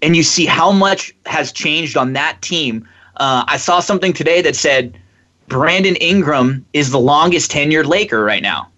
and 0.00 0.16
you 0.16 0.24
see 0.24 0.46
how 0.46 0.72
much 0.72 1.14
has 1.26 1.52
changed 1.52 1.96
on 1.96 2.14
that 2.14 2.42
team 2.42 2.88
uh, 3.16 3.44
I 3.46 3.56
saw 3.56 3.80
something 3.80 4.12
today 4.12 4.42
that 4.42 4.56
said 4.56 4.96
Brandon 5.48 5.96
Ingram 5.96 6.64
is 6.72 6.90
the 6.90 7.00
longest 7.00 7.50
tenured 7.50 7.86
Laker 7.86 8.24
right 8.24 8.42
now. 8.42 8.68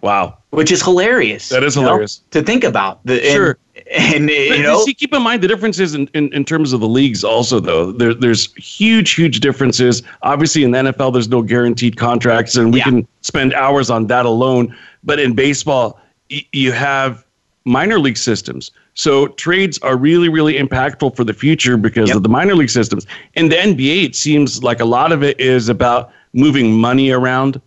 Wow. 0.00 0.38
Which 0.50 0.70
is 0.70 0.82
hilarious. 0.82 1.48
That 1.48 1.62
is 1.62 1.74
hilarious. 1.74 2.20
Know, 2.20 2.40
to 2.40 2.46
think 2.46 2.64
about. 2.64 3.04
The, 3.04 3.20
sure. 3.20 3.58
And, 3.90 4.28
and 4.28 4.30
you 4.30 4.62
know, 4.62 4.84
see, 4.84 4.94
keep 4.94 5.12
in 5.12 5.22
mind 5.22 5.42
the 5.42 5.48
differences 5.48 5.94
in, 5.94 6.08
in, 6.14 6.32
in 6.32 6.44
terms 6.44 6.72
of 6.72 6.80
the 6.80 6.88
leagues 6.88 7.24
also, 7.24 7.60
though. 7.60 7.92
There, 7.92 8.14
there's 8.14 8.54
huge, 8.54 9.14
huge 9.14 9.40
differences. 9.40 10.02
Obviously, 10.22 10.64
in 10.64 10.70
the 10.72 10.78
NFL, 10.78 11.12
there's 11.12 11.28
no 11.28 11.42
guaranteed 11.42 11.96
contracts, 11.96 12.56
and 12.56 12.72
we 12.72 12.80
yeah. 12.80 12.84
can 12.84 13.08
spend 13.22 13.54
hours 13.54 13.90
on 13.90 14.06
that 14.08 14.26
alone. 14.26 14.76
But 15.04 15.20
in 15.20 15.34
baseball, 15.34 16.00
y- 16.30 16.46
you 16.52 16.72
have 16.72 17.24
minor 17.64 17.98
league 17.98 18.16
systems. 18.16 18.70
So 18.98 19.28
trades 19.28 19.78
are 19.78 19.96
really, 19.96 20.28
really 20.28 20.58
impactful 20.58 21.14
for 21.14 21.22
the 21.22 21.32
future 21.32 21.76
because 21.76 22.08
yep. 22.08 22.16
of 22.16 22.24
the 22.24 22.28
minor 22.28 22.56
league 22.56 22.68
systems. 22.68 23.06
In 23.34 23.48
the 23.48 23.54
NBA, 23.54 24.06
it 24.06 24.16
seems 24.16 24.64
like 24.64 24.80
a 24.80 24.84
lot 24.84 25.12
of 25.12 25.22
it 25.22 25.38
is 25.38 25.68
about 25.68 26.10
moving 26.32 26.72
money 26.72 27.12
around, 27.12 27.60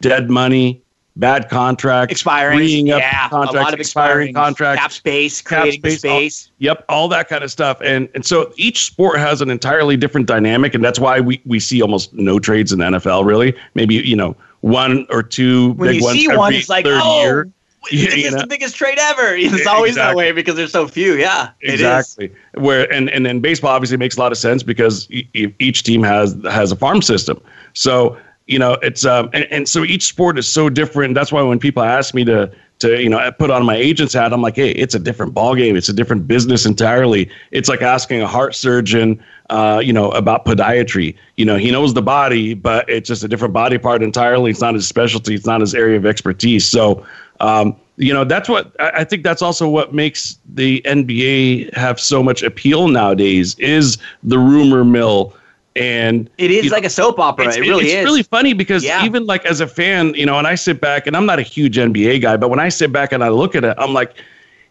dead 0.00 0.28
money, 0.28 0.82
bad 1.14 1.48
contracts, 1.48 2.10
expiring, 2.10 2.58
freeing 2.58 2.90
up 2.90 2.98
yeah, 2.98 3.28
contracts, 3.28 3.54
a 3.54 3.62
lot 3.62 3.74
of 3.74 3.78
expiring 3.78 4.34
contracts, 4.34 4.82
cap 4.82 4.90
space, 4.90 5.40
creating 5.40 5.80
cap 5.82 5.90
space, 5.92 5.98
space. 6.00 6.46
All, 6.48 6.54
yep, 6.58 6.84
all 6.88 7.08
that 7.10 7.28
kind 7.28 7.44
of 7.44 7.52
stuff. 7.52 7.80
And 7.80 8.08
and 8.16 8.26
so 8.26 8.52
each 8.56 8.84
sport 8.84 9.20
has 9.20 9.40
an 9.40 9.50
entirely 9.50 9.96
different 9.96 10.26
dynamic, 10.26 10.74
and 10.74 10.84
that's 10.84 10.98
why 10.98 11.20
we 11.20 11.40
we 11.46 11.60
see 11.60 11.80
almost 11.80 12.12
no 12.12 12.40
trades 12.40 12.72
in 12.72 12.80
the 12.80 12.86
NFL. 12.86 13.24
Really, 13.24 13.56
maybe 13.76 13.94
you 13.94 14.16
know 14.16 14.34
one 14.62 15.06
or 15.10 15.22
two 15.22 15.74
when 15.74 15.90
big 15.90 16.00
you 16.00 16.02
ones 16.02 16.18
see 16.18 16.24
every 16.24 16.38
one, 16.38 16.54
like 16.68 16.84
third 16.84 17.00
oh. 17.04 17.22
year 17.22 17.52
this 17.90 18.14
is 18.14 18.34
the 18.34 18.46
biggest 18.46 18.76
trade 18.76 18.98
ever. 18.98 19.36
It's 19.36 19.66
always 19.66 19.92
exactly. 19.92 19.92
that 19.94 20.16
way 20.16 20.32
because 20.32 20.56
there's 20.56 20.72
so 20.72 20.86
few. 20.88 21.14
Yeah, 21.14 21.50
exactly. 21.60 22.32
Where 22.54 22.90
and 22.92 23.10
and 23.10 23.26
then 23.26 23.40
baseball 23.40 23.70
obviously 23.70 23.96
makes 23.96 24.16
a 24.16 24.20
lot 24.20 24.32
of 24.32 24.38
sense 24.38 24.62
because 24.62 25.08
each 25.10 25.82
team 25.82 26.02
has 26.02 26.36
has 26.44 26.72
a 26.72 26.76
farm 26.76 27.02
system. 27.02 27.40
So 27.74 28.16
you 28.46 28.58
know 28.58 28.74
it's 28.82 29.04
um 29.04 29.30
and, 29.32 29.44
and 29.50 29.68
so 29.68 29.84
each 29.84 30.04
sport 30.04 30.38
is 30.38 30.48
so 30.48 30.68
different. 30.68 31.14
That's 31.14 31.32
why 31.32 31.42
when 31.42 31.58
people 31.58 31.82
ask 31.82 32.14
me 32.14 32.24
to 32.24 32.50
to 32.82 33.02
you 33.02 33.08
know 33.08 33.18
I 33.18 33.30
put 33.30 33.50
on 33.50 33.64
my 33.64 33.76
agent's 33.76 34.14
hat, 34.14 34.32
I'm 34.32 34.42
like, 34.42 34.56
hey, 34.56 34.70
it's 34.70 34.94
a 34.94 34.98
different 34.98 35.34
ball 35.34 35.54
game. 35.54 35.74
It's 35.74 35.88
a 35.88 35.92
different 35.92 36.28
business 36.28 36.66
entirely. 36.66 37.30
It's 37.50 37.68
like 37.68 37.82
asking 37.82 38.22
a 38.22 38.28
heart 38.28 38.54
surgeon, 38.54 39.22
uh, 39.50 39.80
you 39.84 39.92
know, 39.92 40.10
about 40.10 40.44
podiatry. 40.44 41.16
You 41.36 41.44
know, 41.44 41.56
he 41.56 41.70
knows 41.70 41.94
the 41.94 42.02
body, 42.02 42.54
but 42.54 42.88
it's 42.88 43.08
just 43.08 43.24
a 43.24 43.28
different 43.28 43.54
body 43.54 43.78
part 43.78 44.02
entirely. 44.02 44.50
It's 44.50 44.60
not 44.60 44.74
his 44.74 44.86
specialty. 44.86 45.34
It's 45.34 45.46
not 45.46 45.60
his 45.60 45.74
area 45.74 45.96
of 45.96 46.06
expertise. 46.06 46.68
So 46.68 47.04
um, 47.40 47.76
you 47.96 48.12
know, 48.14 48.24
that's 48.24 48.48
what 48.48 48.74
I 48.80 49.04
think. 49.04 49.22
That's 49.22 49.42
also 49.42 49.68
what 49.68 49.92
makes 49.92 50.38
the 50.54 50.80
NBA 50.82 51.74
have 51.74 52.00
so 52.00 52.22
much 52.22 52.42
appeal 52.42 52.88
nowadays 52.88 53.56
is 53.58 53.98
the 54.22 54.38
rumor 54.38 54.84
mill, 54.84 55.34
and 55.76 56.28
it 56.38 56.50
is 56.50 56.70
like 56.70 56.82
know, 56.82 56.88
a 56.88 56.90
soap 56.90 57.18
opera. 57.18 57.54
It 57.54 57.60
really 57.60 57.86
it's 57.86 57.94
is. 57.94 58.04
really 58.04 58.22
funny 58.22 58.52
because 58.52 58.84
yeah. 58.84 59.04
even 59.04 59.26
like 59.26 59.44
as 59.46 59.60
a 59.60 59.66
fan, 59.66 60.14
you 60.14 60.26
know, 60.26 60.38
and 60.38 60.46
I 60.46 60.54
sit 60.54 60.80
back 60.80 61.06
and 61.06 61.16
I'm 61.16 61.26
not 61.26 61.38
a 61.38 61.42
huge 61.42 61.76
NBA 61.76 62.20
guy, 62.22 62.36
but 62.36 62.50
when 62.50 62.60
I 62.60 62.68
sit 62.68 62.92
back 62.92 63.12
and 63.12 63.24
I 63.24 63.28
look 63.28 63.54
at 63.54 63.64
it, 63.64 63.74
I'm 63.78 63.94
like, 63.94 64.14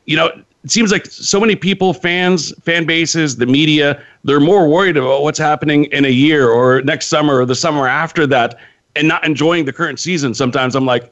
you 0.05 0.15
know, 0.15 0.27
it 0.63 0.69
seems 0.69 0.91
like 0.91 1.07
so 1.07 1.39
many 1.39 1.55
people, 1.55 1.93
fans, 1.93 2.53
fan 2.61 2.85
bases, 2.85 3.37
the 3.37 3.47
media, 3.47 4.01
they're 4.23 4.39
more 4.39 4.67
worried 4.67 4.95
about 4.95 5.23
what's 5.23 5.39
happening 5.39 5.85
in 5.85 6.05
a 6.05 6.09
year 6.09 6.49
or 6.49 6.81
next 6.83 7.07
summer 7.07 7.39
or 7.39 7.45
the 7.45 7.55
summer 7.55 7.87
after 7.87 8.27
that, 8.27 8.59
and 8.95 9.07
not 9.07 9.25
enjoying 9.25 9.65
the 9.65 9.73
current 9.73 9.99
season. 9.99 10.33
Sometimes 10.33 10.75
I'm 10.75 10.85
like 10.85 11.11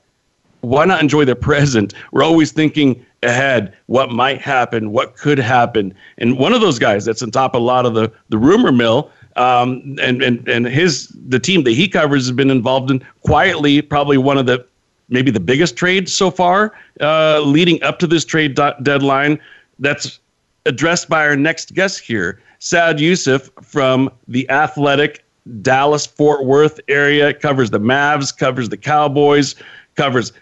why 0.62 0.86
not 0.86 1.02
enjoy 1.02 1.26
the 1.26 1.36
present? 1.50 1.94
We're 2.12 2.24
always 2.24 2.52
thinking 2.52 3.06
ahead, 3.24 3.76
what 3.88 4.12
might 4.12 4.42
happen, 4.42 4.92
what 4.92 5.16
could 5.16 5.38
happen. 5.38 5.94
And 6.18 6.38
one 6.38 6.54
of 6.54 6.62
those 6.62 6.80
guys 6.80 7.06
that's 7.06 7.22
on 7.22 7.32
top 7.32 7.54
of 7.54 7.62
a 7.62 7.66
lot 7.66 7.86
of 7.86 7.94
the, 7.94 8.12
the 8.30 8.38
rumor 8.38 8.72
mill, 8.72 9.12
um, 9.40 9.96
and, 10.02 10.22
and, 10.22 10.48
and 10.48 10.66
his 10.68 11.08
the 11.28 11.40
team 11.40 11.64
that 11.64 11.72
he 11.72 11.88
covers 11.88 12.26
has 12.26 12.34
been 12.34 12.52
involved 12.52 12.92
in 12.92 13.04
quietly, 13.22 13.82
probably 13.82 14.18
one 14.18 14.38
of 14.38 14.46
the 14.46 14.66
maybe 15.08 15.32
the 15.32 15.40
biggest 15.40 15.76
trades 15.76 16.14
so 16.14 16.30
far, 16.30 16.74
uh, 17.02 17.40
leading 17.40 17.82
up 17.82 17.98
to 18.00 18.06
this 18.06 18.26
trade 18.26 18.54
do- 18.54 18.74
deadline. 18.84 19.40
That's 19.80 20.20
addressed 20.66 21.08
by 21.08 21.26
our 21.26 21.38
next 21.38 21.74
guest 21.74 22.02
here, 22.02 22.42
Saad 22.60 22.98
Yousuf 22.98 23.50
from 23.64 24.12
the 24.28 24.48
Athletic 24.50 25.24
Dallas 25.62 26.06
Fort 26.06 26.44
Worth 26.44 26.80
area, 26.90 27.34
covers 27.34 27.72
the 27.72 27.80
Mavs, 27.80 28.38
covers 28.38 28.68
the 28.68 28.78
Cowboys, 28.78 29.56
covers 29.96 30.34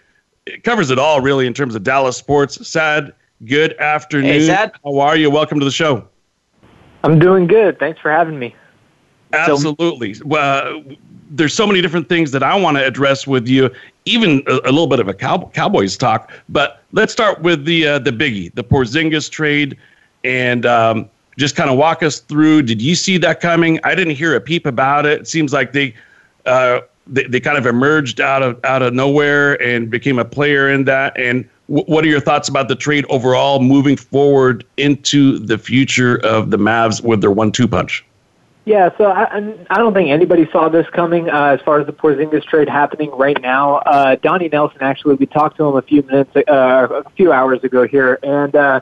it 0.44 0.64
covers 0.64 0.90
it 0.90 0.98
all 0.98 1.20
really 1.20 1.46
in 1.46 1.54
terms 1.54 1.76
of 1.76 1.84
Dallas 1.84 2.16
sports. 2.16 2.66
Saad, 2.66 3.14
good 3.44 3.74
afternoon. 3.78 4.26
Hey, 4.26 4.46
Saad. 4.46 4.72
How 4.82 4.98
are 4.98 5.16
you? 5.16 5.30
Welcome 5.30 5.60
to 5.60 5.64
the 5.64 5.70
show. 5.70 6.08
I'm 7.04 7.20
doing 7.20 7.46
good. 7.46 7.78
Thanks 7.78 8.00
for 8.00 8.10
having 8.10 8.40
me. 8.40 8.56
Absolutely. 9.32 10.14
So, 10.14 10.24
well, 10.26 10.82
there's 11.30 11.54
so 11.54 11.66
many 11.66 11.80
different 11.80 12.08
things 12.08 12.30
that 12.32 12.42
I 12.42 12.54
want 12.54 12.76
to 12.76 12.84
address 12.84 13.26
with 13.26 13.46
you, 13.46 13.70
even 14.04 14.42
a, 14.46 14.54
a 14.64 14.72
little 14.72 14.86
bit 14.86 15.00
of 15.00 15.08
a 15.08 15.14
cow, 15.14 15.50
Cowboys 15.54 15.96
talk. 15.96 16.32
But 16.48 16.82
let's 16.92 17.12
start 17.12 17.42
with 17.42 17.64
the 17.64 17.86
uh, 17.86 17.98
the 17.98 18.12
biggie, 18.12 18.54
the 18.54 18.64
Porzingis 18.64 19.30
trade, 19.30 19.76
and 20.24 20.64
um, 20.64 21.08
just 21.36 21.56
kind 21.56 21.70
of 21.70 21.76
walk 21.76 22.02
us 22.02 22.20
through. 22.20 22.62
Did 22.62 22.80
you 22.80 22.94
see 22.94 23.18
that 23.18 23.40
coming? 23.40 23.78
I 23.84 23.94
didn't 23.94 24.16
hear 24.16 24.34
a 24.34 24.40
peep 24.40 24.66
about 24.66 25.06
it. 25.06 25.20
It 25.22 25.28
seems 25.28 25.52
like 25.52 25.72
they 25.72 25.94
uh, 26.46 26.80
they, 27.06 27.24
they 27.24 27.40
kind 27.40 27.58
of 27.58 27.66
emerged 27.66 28.20
out 28.20 28.42
of 28.42 28.58
out 28.64 28.82
of 28.82 28.94
nowhere 28.94 29.60
and 29.62 29.90
became 29.90 30.18
a 30.18 30.24
player 30.24 30.70
in 30.70 30.84
that. 30.84 31.18
And 31.18 31.48
w- 31.68 31.84
what 31.86 32.04
are 32.04 32.08
your 32.08 32.20
thoughts 32.20 32.48
about 32.48 32.68
the 32.68 32.76
trade 32.76 33.04
overall, 33.08 33.60
moving 33.60 33.96
forward 33.96 34.64
into 34.78 35.38
the 35.38 35.58
future 35.58 36.16
of 36.24 36.50
the 36.50 36.58
Mavs 36.58 37.02
with 37.02 37.20
their 37.20 37.30
one-two 37.30 37.68
punch? 37.68 38.04
Yeah, 38.68 38.90
so 38.98 39.06
I, 39.06 39.56
I 39.70 39.78
don't 39.78 39.94
think 39.94 40.10
anybody 40.10 40.46
saw 40.52 40.68
this 40.68 40.86
coming 40.90 41.30
uh, 41.30 41.56
as 41.58 41.60
far 41.62 41.80
as 41.80 41.86
the 41.86 41.92
Porzingis 41.94 42.44
trade 42.44 42.68
happening 42.68 43.10
right 43.12 43.40
now. 43.40 43.76
Uh, 43.76 44.16
Donnie 44.16 44.50
Nelson, 44.50 44.82
actually, 44.82 45.14
we 45.14 45.24
talked 45.24 45.56
to 45.56 45.64
him 45.64 45.76
a 45.76 45.80
few 45.80 46.02
minutes, 46.02 46.30
uh, 46.36 47.02
a 47.06 47.10
few 47.16 47.32
hours 47.32 47.64
ago 47.64 47.88
here, 47.88 48.18
and 48.22 48.54
uh, 48.54 48.80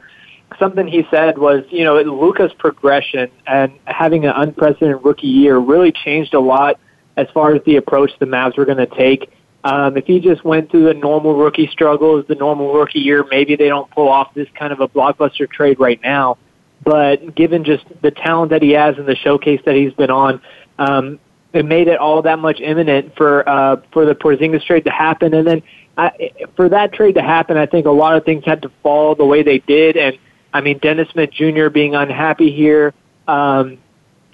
something 0.59 0.89
he 0.89 1.07
said 1.09 1.39
was, 1.39 1.63
you 1.71 1.85
know, 1.85 2.01
Luka's 2.01 2.53
progression 2.59 3.31
and 3.47 3.75
having 3.85 4.25
an 4.25 4.33
unprecedented 4.35 5.05
rookie 5.05 5.29
year 5.29 5.57
really 5.57 5.93
changed 5.93 6.35
a 6.35 6.41
lot 6.41 6.81
as 7.17 7.29
far 7.33 7.55
as 7.55 7.63
the 7.65 7.77
approach 7.77 8.11
the 8.19 8.27
Mavs 8.27 8.59
were 8.59 8.65
going 8.65 8.79
to 8.79 8.87
take. 8.87 9.33
Um, 9.63 9.97
if 9.97 10.07
he 10.07 10.19
just 10.19 10.45
went 10.45 10.69
through 10.69 10.87
the 10.87 10.95
normal 10.95 11.37
rookie 11.37 11.69
struggles, 11.69 12.25
the 12.27 12.35
normal 12.35 12.73
rookie 12.73 12.99
year, 12.99 13.25
maybe 13.31 13.55
they 13.55 13.69
don't 13.69 13.89
pull 13.93 14.09
off 14.09 14.35
this 14.35 14.49
kind 14.59 14.73
of 14.73 14.81
a 14.81 14.89
blockbuster 14.89 15.49
trade 15.49 15.79
right 15.79 16.01
now. 16.03 16.39
But 16.83 17.35
given 17.35 17.65
just 17.65 17.85
the 18.03 18.11
talent 18.11 18.51
that 18.51 18.63
he 18.63 18.71
has 18.73 18.97
and 18.97 19.07
the 19.07 19.17
showcase 19.17 19.61
that 19.65 19.75
he's 19.75 19.93
been 19.95 20.11
on, 20.11 20.41
um, 20.79 21.19
it 21.53 21.65
made 21.65 21.89
it 21.89 21.99
all 21.99 22.23
that 22.23 22.39
much 22.39 22.61
imminent 22.61 23.17
for 23.17 23.49
uh, 23.49 23.77
for 23.93 24.05
the 24.05 24.15
Porzingis 24.15 24.65
trade 24.65 24.85
to 24.85 24.91
happen. 24.91 25.35
And 25.35 25.47
then 25.47 25.63
I, 25.97 26.31
for 26.55 26.69
that 26.69 26.93
trade 26.93 27.15
to 27.15 27.23
happen, 27.23 27.57
I 27.57 27.67
think 27.67 27.87
a 27.87 27.91
lot 27.91 28.17
of 28.17 28.25
things 28.25 28.45
had 28.45 28.63
to 28.63 28.71
fall 28.83 29.15
the 29.15 29.25
way 29.25 29.43
they 29.43 29.59
did. 29.61 29.97
And 29.97 30.19
I 30.53 30.61
mean, 30.61 30.79
Dennis 30.79 31.09
Smith 31.11 31.31
Jr. 31.31 31.69
being 31.69 31.95
unhappy 31.95 32.53
here, 32.53 32.95
um, 33.27 33.79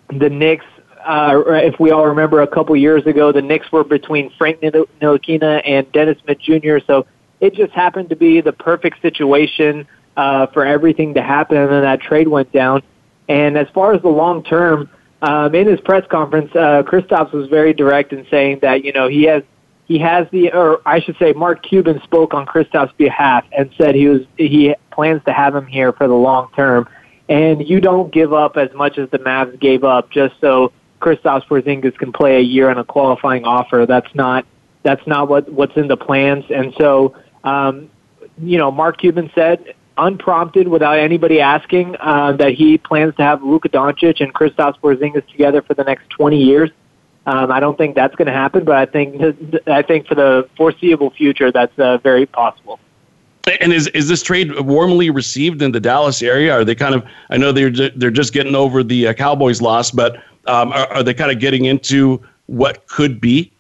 the 0.09 0.29
Knicks 0.29 0.67
uh, 1.05 1.43
if 1.47 1.79
we 1.81 1.91
all 1.91 2.07
remember 2.07 2.43
a 2.43 2.47
couple 2.47 2.77
years 2.77 3.05
ago, 3.07 3.33
the 3.33 3.43
Knicks 3.43 3.71
were 3.73 3.85
between 3.85 4.31
Frank 4.39 4.61
Ntilikina 4.61 5.63
and 5.65 5.91
Dennis 5.93 6.19
Smith 6.25 6.39
Jr. 6.39 6.79
So 6.87 7.07
it 7.41 7.55
just 7.55 7.73
happened 7.73 8.09
to 8.11 8.17
be 8.17 8.41
the 8.41 8.53
perfect 8.53 9.03
situation 9.03 9.87
uh, 10.17 10.47
for 10.49 10.65
everything 10.65 11.15
to 11.15 11.23
happen, 11.23 11.57
and 11.57 11.71
then 11.71 11.83
that 11.83 12.01
trade 12.01 12.29
went 12.29 12.53
down. 12.53 12.83
And 13.29 13.57
as 13.57 13.69
far 13.75 13.95
as 13.95 14.03
the 14.03 14.09
long 14.09 14.43
term, 14.43 14.91
um, 15.23 15.55
in 15.55 15.67
his 15.67 15.81
press 15.81 16.05
conference, 16.11 16.51
uh, 16.55 16.83
Kristaps 16.83 17.33
was 17.33 17.49
very 17.49 17.73
direct 17.73 18.13
in 18.13 18.27
saying 18.31 18.61
that 18.63 18.85
you 18.85 18.93
know 18.93 19.09
he 19.09 19.25
has 19.25 19.43
he 19.87 19.99
has 19.99 20.27
the, 20.31 20.53
or 20.53 20.81
I 20.87 21.01
should 21.01 21.17
say, 21.19 21.33
Mark 21.33 21.63
Cuban 21.63 22.01
spoke 22.03 22.35
on 22.35 22.47
Kristaps' 22.47 22.97
behalf 22.97 23.45
and 23.57 23.71
said 23.77 23.95
he 23.95 24.09
was 24.09 24.23
he 24.37 24.75
plans 24.91 25.23
to 25.25 25.33
have 25.33 25.55
him 25.55 25.67
here 25.67 25.93
for 25.93 26.09
the 26.09 26.15
long 26.15 26.49
term, 26.55 26.89
and 27.29 27.67
you 27.67 27.81
don't 27.81 28.13
give 28.13 28.33
up 28.33 28.57
as 28.57 28.73
much 28.75 28.99
as 28.99 29.09
the 29.11 29.19
Mavs 29.19 29.59
gave 29.61 29.85
up 29.85 30.11
just 30.11 30.35
so 30.41 30.73
Kristaps 31.01 31.47
Porzingis 31.47 31.97
can 31.97 32.13
play 32.13 32.37
a 32.37 32.41
year 32.41 32.71
on 32.71 32.79
a 32.79 32.85
qualifying 32.85 33.45
offer. 33.45 33.87
That's 33.87 34.13
not 34.15 34.45
that's 34.83 35.07
not 35.07 35.29
what 35.29 35.51
what's 35.51 35.77
in 35.77 35.89
the 35.89 35.97
plans, 35.97 36.45
and 36.51 36.75
so 36.79 37.15
um, 37.45 37.91
you 38.39 38.59
know, 38.59 38.71
Mark 38.71 38.99
Cuban 38.99 39.31
said 39.35 39.75
unprompted, 39.99 40.69
without 40.69 40.99
anybody 40.99 41.41
asking, 41.41 41.97
uh, 42.01 42.33
that 42.33 42.55
he 42.55 42.79
plans 42.79 43.15
to 43.17 43.23
have 43.23 43.43
Luka 43.43 43.69
Doncic 43.69 44.21
and 44.21 44.33
Kristaps 44.33 44.79
Porzingis 44.81 45.27
together 45.29 45.63
for 45.63 45.75
the 45.75 45.85
next 45.85 46.09
20 46.11 46.43
years. 46.43 46.71
Um, 47.27 47.53
I 47.53 47.61
don't 47.61 47.79
think 47.79 47.95
that's 47.95 48.15
going 48.17 48.27
to 48.27 48.33
happen, 48.33 48.65
but 48.65 48.77
I 48.77 48.87
think 48.87 49.23
I 49.69 49.83
think 49.83 50.09
for 50.09 50.17
the 50.17 50.49
foreseeable 50.57 51.11
future, 51.11 51.53
that's 51.53 51.77
uh, 51.79 51.99
very 51.99 52.27
possible. 52.27 52.81
And 53.61 53.73
is 53.73 53.87
is 53.89 54.09
this 54.09 54.23
trade 54.23 54.61
warmly 54.61 55.11
received 55.11 55.63
in 55.63 55.73
the 55.73 55.81
Dallas 55.81 56.23
area? 56.23 56.53
Are 56.53 56.65
they 56.65 56.75
kind 56.75 56.95
of? 56.95 57.05
I 57.31 57.37
know 57.37 57.53
they're 57.53 57.71
they're 57.71 58.11
just 58.11 58.33
getting 58.33 58.57
over 58.57 58.83
the 58.83 59.09
uh, 59.09 59.13
Cowboys 59.15 59.61
loss, 59.61 59.91
but 59.91 60.17
um, 60.47 60.73
are, 60.73 60.87
are, 60.93 61.03
they 61.03 61.15
kind 61.15 61.31
of 61.31 61.39
getting 61.39 61.65
into 61.65 62.21
what 62.47 62.87
could 62.89 63.21
be? 63.21 63.53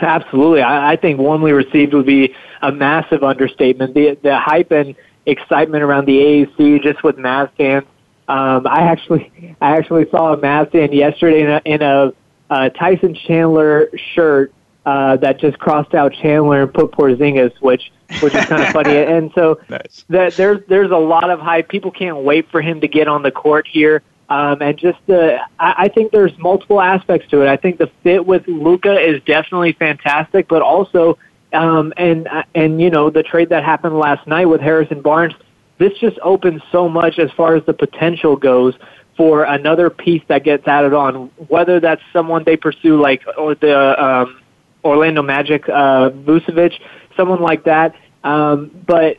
Absolutely, 0.00 0.62
I, 0.62 0.92
I 0.92 0.96
think 0.96 1.18
warmly 1.20 1.52
received 1.52 1.94
would 1.94 2.06
be 2.06 2.34
a 2.62 2.72
massive 2.72 3.22
understatement. 3.22 3.94
The 3.94 4.18
the 4.22 4.38
hype 4.38 4.72
and 4.72 4.96
excitement 5.26 5.82
around 5.82 6.06
the 6.06 6.18
AAC 6.18 6.82
just 6.82 7.02
with 7.02 7.16
Mavs 7.16 7.50
fans. 7.56 7.86
Um, 8.28 8.66
I 8.66 8.82
actually 8.82 9.54
I 9.60 9.76
actually 9.76 10.08
saw 10.10 10.32
a 10.32 10.36
Mavs 10.36 10.72
fan 10.72 10.92
yesterday 10.92 11.42
in 11.42 11.50
a, 11.50 11.62
in 11.64 11.82
a 11.82 12.12
uh, 12.50 12.68
Tyson 12.70 13.14
Chandler 13.14 13.90
shirt 14.14 14.52
uh, 14.84 15.16
that 15.16 15.38
just 15.40 15.58
crossed 15.58 15.94
out 15.94 16.12
Chandler 16.12 16.62
and 16.62 16.72
put 16.72 16.92
Porzingis, 16.92 17.52
which 17.60 17.92
which 18.20 18.34
is 18.34 18.44
kind 18.46 18.62
of 18.62 18.68
funny. 18.68 18.96
And 18.96 19.30
so 19.34 19.60
nice. 19.68 20.04
that 20.08 20.34
there's 20.34 20.60
there's 20.68 20.90
a 20.90 20.96
lot 20.96 21.30
of 21.30 21.40
hype. 21.40 21.68
People 21.68 21.90
can't 21.90 22.18
wait 22.18 22.50
for 22.50 22.60
him 22.60 22.80
to 22.80 22.88
get 22.88 23.08
on 23.08 23.22
the 23.22 23.30
court 23.30 23.66
here. 23.66 24.02
Um, 24.28 24.60
and 24.60 24.76
just 24.76 24.98
the, 25.06 25.38
I, 25.60 25.74
I 25.84 25.88
think 25.88 26.10
there's 26.10 26.36
multiple 26.38 26.80
aspects 26.80 27.30
to 27.30 27.42
it. 27.42 27.48
I 27.48 27.56
think 27.56 27.78
the 27.78 27.90
fit 28.02 28.26
with 28.26 28.46
Luka 28.48 28.98
is 28.98 29.22
definitely 29.22 29.72
fantastic, 29.72 30.48
but 30.48 30.62
also 30.62 31.16
um, 31.52 31.92
and 31.96 32.28
and 32.54 32.80
you 32.80 32.90
know 32.90 33.10
the 33.10 33.22
trade 33.22 33.50
that 33.50 33.64
happened 33.64 33.98
last 33.98 34.26
night 34.26 34.46
with 34.46 34.60
Harrison 34.60 35.00
Barnes, 35.00 35.34
this 35.78 35.92
just 35.98 36.18
opens 36.22 36.62
so 36.72 36.88
much 36.88 37.18
as 37.18 37.30
far 37.32 37.54
as 37.54 37.64
the 37.64 37.74
potential 37.74 38.36
goes 38.36 38.74
for 39.16 39.44
another 39.44 39.88
piece 39.88 40.22
that 40.28 40.44
gets 40.44 40.66
added 40.66 40.92
on. 40.92 41.30
Whether 41.48 41.80
that's 41.80 42.02
someone 42.12 42.44
they 42.44 42.56
pursue 42.56 43.00
like 43.00 43.22
or 43.38 43.54
the 43.54 44.02
um, 44.02 44.40
Orlando 44.84 45.22
Magic, 45.22 45.68
uh, 45.68 46.10
Vucevic, 46.10 46.78
someone 47.16 47.40
like 47.40 47.64
that. 47.64 47.94
Um, 48.24 48.70
but 48.86 49.18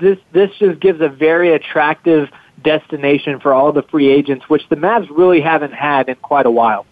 this 0.00 0.18
this 0.32 0.50
just 0.58 0.80
gives 0.80 1.00
a 1.00 1.08
very 1.08 1.54
attractive 1.54 2.28
destination 2.62 3.38
for 3.40 3.52
all 3.52 3.72
the 3.72 3.82
free 3.82 4.08
agents, 4.08 4.48
which 4.48 4.68
the 4.68 4.76
Mavs 4.76 5.08
really 5.10 5.40
haven't 5.40 5.72
had 5.72 6.08
in 6.08 6.16
quite 6.16 6.46
a 6.46 6.50
while. 6.50 6.86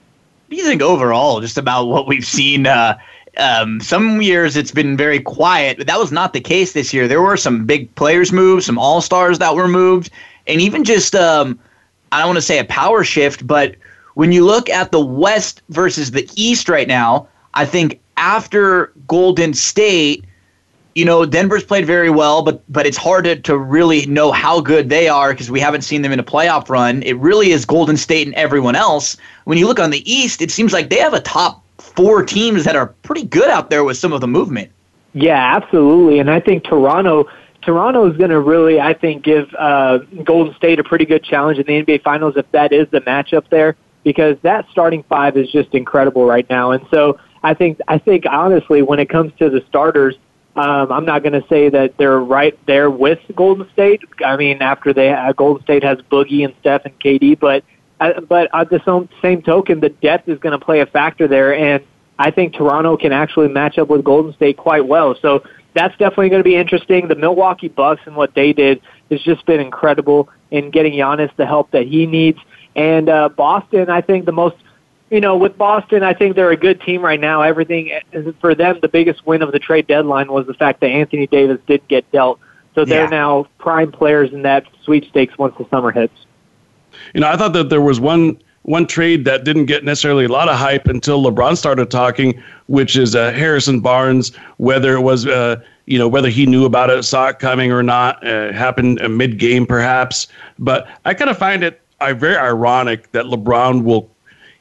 What 0.46 0.50
do 0.50 0.56
you 0.56 0.64
think 0.64 0.82
overall, 0.82 1.40
just 1.40 1.58
about 1.58 1.86
what 1.86 2.06
we've 2.06 2.24
seen 2.24 2.66
uh, 2.66 2.98
um, 3.36 3.80
some 3.80 4.22
years 4.22 4.56
it's 4.56 4.70
been 4.70 4.96
very 4.96 5.20
quiet, 5.20 5.78
but 5.78 5.86
that 5.86 5.98
was 5.98 6.12
not 6.12 6.32
the 6.32 6.40
case 6.40 6.72
this 6.72 6.92
year. 6.92 7.08
There 7.08 7.22
were 7.22 7.36
some 7.36 7.64
big 7.64 7.94
players 7.94 8.32
moved, 8.32 8.64
some 8.64 8.78
all 8.78 9.00
stars 9.00 9.38
that 9.38 9.54
were 9.54 9.68
moved, 9.68 10.10
and 10.46 10.60
even 10.60 10.84
just 10.84 11.14
um, 11.14 11.58
I 12.12 12.18
don't 12.18 12.28
want 12.28 12.36
to 12.36 12.42
say 12.42 12.58
a 12.58 12.64
power 12.64 13.04
shift, 13.04 13.46
but 13.46 13.76
when 14.14 14.32
you 14.32 14.44
look 14.44 14.70
at 14.70 14.92
the 14.92 15.04
West 15.04 15.62
versus 15.70 16.12
the 16.12 16.28
East 16.36 16.68
right 16.68 16.86
now, 16.86 17.26
I 17.54 17.66
think 17.66 18.00
after 18.16 18.92
Golden 19.08 19.54
State, 19.54 20.24
you 20.94 21.04
know, 21.04 21.26
Denver's 21.26 21.64
played 21.64 21.86
very 21.86 22.10
well, 22.10 22.42
but 22.42 22.62
but 22.72 22.86
it's 22.86 22.96
hard 22.96 23.24
to, 23.24 23.36
to 23.36 23.58
really 23.58 24.06
know 24.06 24.30
how 24.30 24.60
good 24.60 24.88
they 24.88 25.08
are 25.08 25.32
because 25.32 25.50
we 25.50 25.58
haven't 25.58 25.82
seen 25.82 26.02
them 26.02 26.12
in 26.12 26.20
a 26.20 26.24
playoff 26.24 26.68
run. 26.68 27.02
It 27.02 27.16
really 27.18 27.50
is 27.50 27.64
Golden 27.64 27.96
State 27.96 28.28
and 28.28 28.36
everyone 28.36 28.76
else. 28.76 29.16
When 29.44 29.58
you 29.58 29.66
look 29.66 29.80
on 29.80 29.90
the 29.90 30.08
East, 30.10 30.40
it 30.40 30.52
seems 30.52 30.72
like 30.72 30.90
they 30.90 30.98
have 30.98 31.14
a 31.14 31.20
top 31.20 31.63
four 31.94 32.24
teams 32.24 32.64
that 32.64 32.76
are 32.76 32.88
pretty 33.02 33.24
good 33.24 33.48
out 33.48 33.70
there 33.70 33.84
with 33.84 33.96
some 33.96 34.12
of 34.12 34.20
the 34.20 34.28
movement. 34.28 34.70
Yeah, 35.12 35.56
absolutely. 35.56 36.18
And 36.18 36.30
I 36.30 36.40
think 36.40 36.64
Toronto 36.64 37.28
Toronto 37.62 38.10
is 38.10 38.16
going 38.16 38.30
to 38.30 38.40
really, 38.40 38.78
I 38.78 38.92
think, 38.92 39.24
give 39.24 39.48
uh, 39.58 39.98
Golden 40.22 40.54
State 40.54 40.78
a 40.78 40.84
pretty 40.84 41.06
good 41.06 41.24
challenge 41.24 41.58
in 41.58 41.64
the 41.66 41.82
NBA 41.82 42.02
Finals 42.02 42.34
if 42.36 42.50
that 42.52 42.72
is 42.72 42.86
the 42.90 43.00
matchup 43.00 43.48
there, 43.48 43.76
because 44.02 44.36
that 44.42 44.66
starting 44.70 45.02
five 45.04 45.36
is 45.36 45.50
just 45.50 45.74
incredible 45.74 46.26
right 46.26 46.48
now. 46.50 46.72
And 46.72 46.86
so 46.92 47.18
I 47.42 47.54
think, 47.54 47.80
I 47.88 47.98
think 47.98 48.24
honestly, 48.28 48.82
when 48.82 48.98
it 48.98 49.08
comes 49.08 49.32
to 49.38 49.48
the 49.48 49.64
starters, 49.68 50.14
um, 50.56 50.92
I'm 50.92 51.04
not 51.04 51.22
going 51.22 51.40
to 51.40 51.46
say 51.48 51.68
that 51.70 51.96
they're 51.96 52.20
right 52.20 52.58
there 52.66 52.90
with 52.90 53.18
Golden 53.34 53.68
State. 53.72 54.02
I 54.24 54.36
mean, 54.36 54.62
after 54.62 54.92
they 54.92 55.12
uh, 55.12 55.32
Golden 55.32 55.62
State 55.64 55.82
has 55.82 55.98
Boogie 56.12 56.44
and 56.44 56.54
Steph 56.60 56.84
and 56.84 56.98
KD, 57.00 57.38
but 57.38 57.64
uh, 58.00 58.20
but 58.20 58.48
at 58.54 58.70
the 58.70 58.80
same, 58.84 59.08
same 59.22 59.42
token, 59.42 59.80
the 59.80 59.88
depth 59.88 60.28
is 60.28 60.38
going 60.38 60.58
to 60.58 60.64
play 60.64 60.80
a 60.80 60.86
factor 60.86 61.28
there, 61.28 61.54
and 61.54 61.84
I 62.18 62.30
think 62.30 62.54
Toronto 62.54 62.96
can 62.96 63.12
actually 63.12 63.48
match 63.48 63.78
up 63.78 63.88
with 63.88 64.04
Golden 64.04 64.32
State 64.34 64.56
quite 64.56 64.86
well. 64.86 65.16
So 65.20 65.42
that's 65.74 65.96
definitely 65.96 66.28
going 66.28 66.40
to 66.40 66.48
be 66.48 66.56
interesting. 66.56 67.08
The 67.08 67.16
Milwaukee 67.16 67.68
Bucks 67.68 68.02
and 68.06 68.14
what 68.14 68.34
they 68.34 68.52
did 68.52 68.80
has 69.10 69.20
just 69.22 69.44
been 69.46 69.60
incredible 69.60 70.28
in 70.50 70.70
getting 70.70 70.92
Giannis 70.92 71.34
the 71.36 71.46
help 71.46 71.70
that 71.72 71.86
he 71.86 72.06
needs. 72.06 72.38
And 72.76 73.08
uh, 73.08 73.28
Boston, 73.28 73.90
I 73.90 74.00
think 74.00 74.26
the 74.26 74.32
most, 74.32 74.56
you 75.10 75.20
know, 75.20 75.36
with 75.36 75.58
Boston, 75.58 76.02
I 76.02 76.14
think 76.14 76.36
they're 76.36 76.50
a 76.50 76.56
good 76.56 76.80
team 76.80 77.02
right 77.02 77.20
now. 77.20 77.42
Everything 77.42 77.92
for 78.40 78.54
them, 78.54 78.78
the 78.80 78.88
biggest 78.88 79.26
win 79.26 79.42
of 79.42 79.52
the 79.52 79.58
trade 79.58 79.86
deadline 79.86 80.30
was 80.30 80.46
the 80.46 80.54
fact 80.54 80.80
that 80.80 80.88
Anthony 80.88 81.26
Davis 81.26 81.58
did 81.66 81.86
get 81.88 82.10
dealt. 82.12 82.38
So 82.74 82.84
they're 82.84 83.04
yeah. 83.04 83.10
now 83.10 83.46
prime 83.58 83.92
players 83.92 84.32
in 84.32 84.42
that 84.42 84.64
sweepstakes 84.84 85.36
once 85.38 85.54
the 85.58 85.66
summer 85.70 85.92
hits 85.92 86.14
you 87.14 87.20
know, 87.20 87.28
I 87.28 87.36
thought 87.36 87.52
that 87.54 87.70
there 87.70 87.80
was 87.80 88.00
one 88.00 88.38
one 88.62 88.86
trade 88.86 89.26
that 89.26 89.44
didn't 89.44 89.66
get 89.66 89.84
necessarily 89.84 90.24
a 90.24 90.28
lot 90.28 90.48
of 90.48 90.56
hype 90.56 90.86
until 90.86 91.22
LeBron 91.22 91.56
started 91.56 91.90
talking, 91.90 92.42
which 92.66 92.96
is 92.96 93.14
uh, 93.14 93.30
Harrison 93.32 93.80
Barnes. 93.80 94.34
Whether 94.56 94.94
it 94.94 95.02
was, 95.02 95.26
uh, 95.26 95.56
you 95.86 95.98
know, 95.98 96.08
whether 96.08 96.30
he 96.30 96.46
knew 96.46 96.64
about 96.64 96.90
it, 96.90 97.02
saw 97.04 97.28
it 97.28 97.38
coming 97.38 97.72
or 97.72 97.82
not, 97.82 98.26
uh, 98.26 98.52
happened 98.52 99.00
mid 99.16 99.38
game 99.38 99.66
perhaps. 99.66 100.28
But 100.58 100.88
I 101.04 101.14
kind 101.14 101.30
of 101.30 101.38
find 101.38 101.62
it 101.62 101.80
uh, 102.00 102.14
very 102.14 102.36
ironic 102.36 103.12
that 103.12 103.26
LeBron 103.26 103.84
will. 103.84 104.10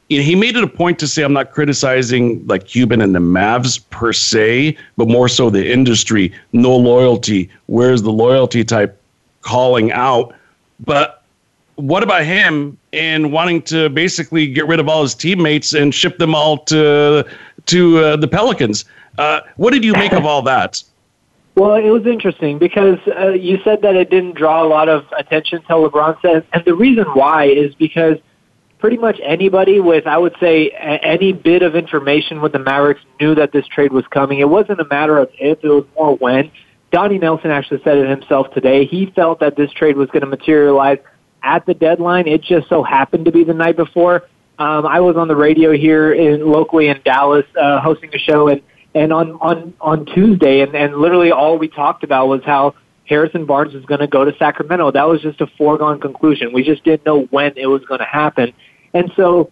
You 0.09 0.19
know, 0.19 0.25
he 0.25 0.35
made 0.35 0.55
it 0.57 0.63
a 0.63 0.67
point 0.67 0.99
to 0.99 1.07
say 1.07 1.23
I'm 1.23 1.33
not 1.33 1.51
criticizing 1.51 2.45
like 2.45 2.67
Cuban 2.67 3.01
and 3.01 3.15
the 3.15 3.19
Mavs 3.19 3.81
per 3.89 4.13
se, 4.13 4.77
but 4.97 5.07
more 5.07 5.29
so 5.29 5.49
the 5.49 5.71
industry. 5.71 6.31
No 6.51 6.75
loyalty. 6.75 7.49
Where's 7.65 8.03
the 8.03 8.11
loyalty 8.11 8.63
type 8.65 9.01
calling 9.41 9.91
out? 9.93 10.35
But 10.81 11.22
what 11.75 12.03
about 12.03 12.23
him 12.23 12.77
and 12.91 13.31
wanting 13.31 13.62
to 13.63 13.89
basically 13.89 14.47
get 14.47 14.67
rid 14.67 14.79
of 14.79 14.88
all 14.88 15.01
his 15.01 15.15
teammates 15.15 15.73
and 15.73 15.93
ship 15.93 16.17
them 16.17 16.36
all 16.36 16.59
to 16.65 17.25
to 17.65 17.97
uh, 17.97 18.15
the 18.15 18.27
Pelicans? 18.27 18.86
Uh, 19.17 19.41
what 19.57 19.73
did 19.73 19.83
you 19.83 19.93
make 19.93 20.13
of 20.13 20.25
all 20.25 20.41
that? 20.43 20.83
Well, 21.55 21.75
it 21.75 21.91
was 21.91 22.07
interesting 22.07 22.57
because 22.57 22.97
uh, 23.15 23.29
you 23.29 23.59
said 23.63 23.83
that 23.83 23.95
it 23.95 24.09
didn't 24.09 24.33
draw 24.33 24.63
a 24.63 24.67
lot 24.67 24.89
of 24.89 25.05
attention 25.15 25.59
until 25.59 25.88
LeBron 25.88 26.19
said, 26.19 26.47
and 26.51 26.65
the 26.65 26.73
reason 26.73 27.03
why 27.13 27.45
is 27.45 27.75
because 27.75 28.17
pretty 28.79 28.97
much 28.97 29.19
anybody 29.23 29.79
with, 29.79 30.07
I 30.07 30.17
would 30.17 30.36
say, 30.39 30.69
any 30.71 31.31
bit 31.31 31.62
of 31.62 31.75
information 31.75 32.41
with 32.41 32.53
the 32.53 32.59
Mavericks 32.59 33.01
knew 33.21 33.36
that 33.36 33.51
this 33.51 33.67
trade 33.67 33.93
was 33.93 34.05
coming. 34.07 34.39
It 34.39 34.49
wasn't 34.49 34.79
a 34.79 34.86
matter 34.86 35.19
of 35.19 35.29
if; 35.38 35.63
it 35.63 35.67
was 35.69 35.86
more 35.95 36.15
when. 36.15 36.51
Donnie 36.91 37.19
Nelson 37.19 37.51
actually 37.51 37.83
said 37.83 37.97
it 37.97 38.09
himself 38.09 38.51
today. 38.53 38.86
He 38.86 39.05
felt 39.15 39.39
that 39.39 39.55
this 39.55 39.71
trade 39.71 39.95
was 39.95 40.09
going 40.09 40.21
to 40.21 40.27
materialize 40.27 40.97
at 41.43 41.65
the 41.65 41.73
deadline. 41.73 42.27
It 42.27 42.41
just 42.41 42.69
so 42.69 42.82
happened 42.82 43.25
to 43.25 43.32
be 43.32 43.43
the 43.43 43.53
night 43.53 43.75
before. 43.75 44.23
Um, 44.58 44.86
I 44.86 44.99
was 45.01 45.17
on 45.17 45.27
the 45.27 45.36
radio 45.36 45.71
here 45.71 46.13
in 46.13 46.50
locally 46.50 46.87
in 46.87 47.02
Dallas, 47.04 47.46
uh, 47.60 47.81
hosting 47.81 48.13
a 48.13 48.19
show, 48.19 48.48
and 48.48 48.62
and 48.96 49.12
on 49.12 49.33
on 49.33 49.73
on 49.81 50.06
Tuesday, 50.06 50.62
and 50.62 50.75
and 50.75 50.96
literally 50.96 51.31
all 51.31 51.58
we 51.58 51.67
talked 51.67 52.04
about 52.04 52.27
was 52.27 52.41
how 52.46 52.75
Harrison 53.06 53.46
Barnes 53.46 53.73
was 53.73 53.83
going 53.85 54.00
to 54.00 54.08
go 54.08 54.23
to 54.23 54.35
Sacramento. 54.37 54.91
That 54.91 55.08
was 55.08 55.21
just 55.21 55.41
a 55.41 55.48
foregone 55.58 56.00
conclusion. 56.00 56.54
We 56.54 56.63
just 56.63 56.83
didn't 56.83 57.06
know 57.06 57.23
when 57.25 57.54
it 57.58 57.65
was 57.67 57.83
going 57.85 58.00
to 58.00 58.06
happen, 58.06 58.54
and 58.94 59.12
so. 59.15 59.52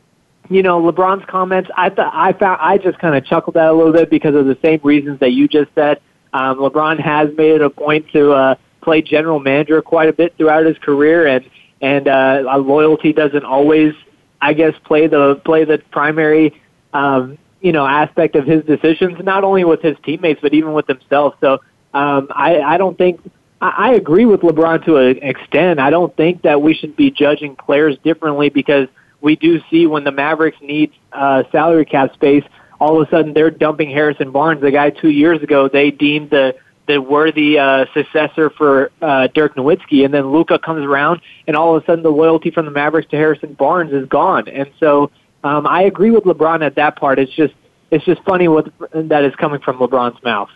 You 0.49 0.63
know, 0.63 0.81
LeBron's 0.81 1.23
comments. 1.29 1.69
I 1.77 1.89
thought 1.89 2.11
I 2.13 2.33
found 2.33 2.59
I 2.61 2.77
just 2.77 2.97
kind 2.99 3.15
of 3.15 3.23
chuckled 3.23 3.55
at 3.55 3.69
a 3.69 3.71
little 3.71 3.93
bit 3.93 4.09
because 4.09 4.35
of 4.35 4.47
the 4.47 4.57
same 4.61 4.81
reasons 4.83 5.19
that 5.21 5.31
you 5.31 5.47
just 5.47 5.69
said. 5.75 6.01
Um, 6.33 6.57
LeBron 6.57 6.99
has 6.99 7.29
made 7.37 7.51
it 7.51 7.61
a 7.61 7.69
point 7.69 8.07
to 8.11 8.31
uh, 8.31 8.55
play 8.81 9.01
general 9.01 9.39
manager 9.39 9.81
quite 9.81 10.09
a 10.09 10.13
bit 10.13 10.35
throughout 10.37 10.65
his 10.65 10.77
career, 10.79 11.27
and 11.27 11.45
and 11.81 12.07
uh, 12.07 12.57
loyalty 12.57 13.13
doesn't 13.13 13.43
always 13.43 13.93
I 14.41 14.53
guess, 14.53 14.73
play 14.83 15.07
the 15.07 15.39
play 15.45 15.65
the 15.65 15.77
primary, 15.91 16.59
um, 16.93 17.37
you 17.61 17.71
know, 17.71 17.85
aspect 17.85 18.35
of 18.35 18.45
his 18.45 18.65
decisions, 18.65 19.23
not 19.23 19.43
only 19.43 19.63
with 19.63 19.81
his 19.81 19.95
teammates 20.03 20.41
but 20.41 20.53
even 20.53 20.73
with 20.73 20.87
himself. 20.87 21.35
So 21.39 21.59
um, 21.93 22.27
I, 22.31 22.59
I 22.59 22.77
don't 22.77 22.97
think 22.97 23.21
I, 23.61 23.69
I 23.69 23.93
agree 23.93 24.25
with 24.25 24.41
LeBron 24.41 24.83
to 24.85 24.97
an 24.97 25.19
extent. 25.21 25.79
I 25.79 25.91
don't 25.91 26.15
think 26.17 26.41
that 26.41 26.61
we 26.61 26.73
should 26.73 26.95
be 26.95 27.11
judging 27.11 27.55
players 27.55 27.97
differently 28.03 28.49
because 28.49 28.87
we 29.21 29.35
do 29.35 29.61
see 29.69 29.85
when 29.85 30.03
the 30.03 30.11
Mavericks 30.11 30.57
need 30.61 30.91
uh, 31.11 31.43
salary 31.51 31.85
cap 31.85 32.13
space, 32.15 32.43
all 32.79 32.99
of 32.99 33.07
a 33.07 33.11
sudden 33.11 33.33
they're 33.33 33.51
dumping 33.51 33.91
Harrison 33.91 34.31
Barnes, 34.31 34.61
the 34.61 34.71
guy 34.71 34.89
two 34.89 35.11
years 35.11 35.43
ago 35.43 35.69
they 35.69 35.91
deemed 35.91 36.31
the 36.31 36.55
the 36.91 37.01
worthy 37.01 37.57
uh, 37.57 37.85
successor 37.93 38.49
for 38.49 38.91
uh, 39.01 39.27
Dirk 39.27 39.55
Nowitzki, 39.55 40.03
and 40.03 40.13
then 40.13 40.31
Luka 40.31 40.59
comes 40.59 40.83
around, 40.83 41.21
and 41.47 41.55
all 41.55 41.75
of 41.75 41.83
a 41.83 41.85
sudden 41.85 42.03
the 42.03 42.11
loyalty 42.11 42.51
from 42.51 42.65
the 42.65 42.71
Mavericks 42.71 43.09
to 43.11 43.17
Harrison 43.17 43.53
Barnes 43.53 43.93
is 43.93 44.07
gone. 44.07 44.47
And 44.47 44.69
so 44.79 45.11
um, 45.43 45.65
I 45.65 45.83
agree 45.83 46.11
with 46.11 46.25
LeBron 46.25 46.65
at 46.65 46.75
that 46.75 46.95
part. 46.97 47.19
It's 47.19 47.31
just 47.31 47.53
it's 47.91 48.05
just 48.05 48.23
funny 48.23 48.47
what 48.47 48.71
that 48.93 49.23
is 49.23 49.35
coming 49.35 49.59
from 49.59 49.77
LeBron's 49.77 50.21
mouth. 50.23 50.49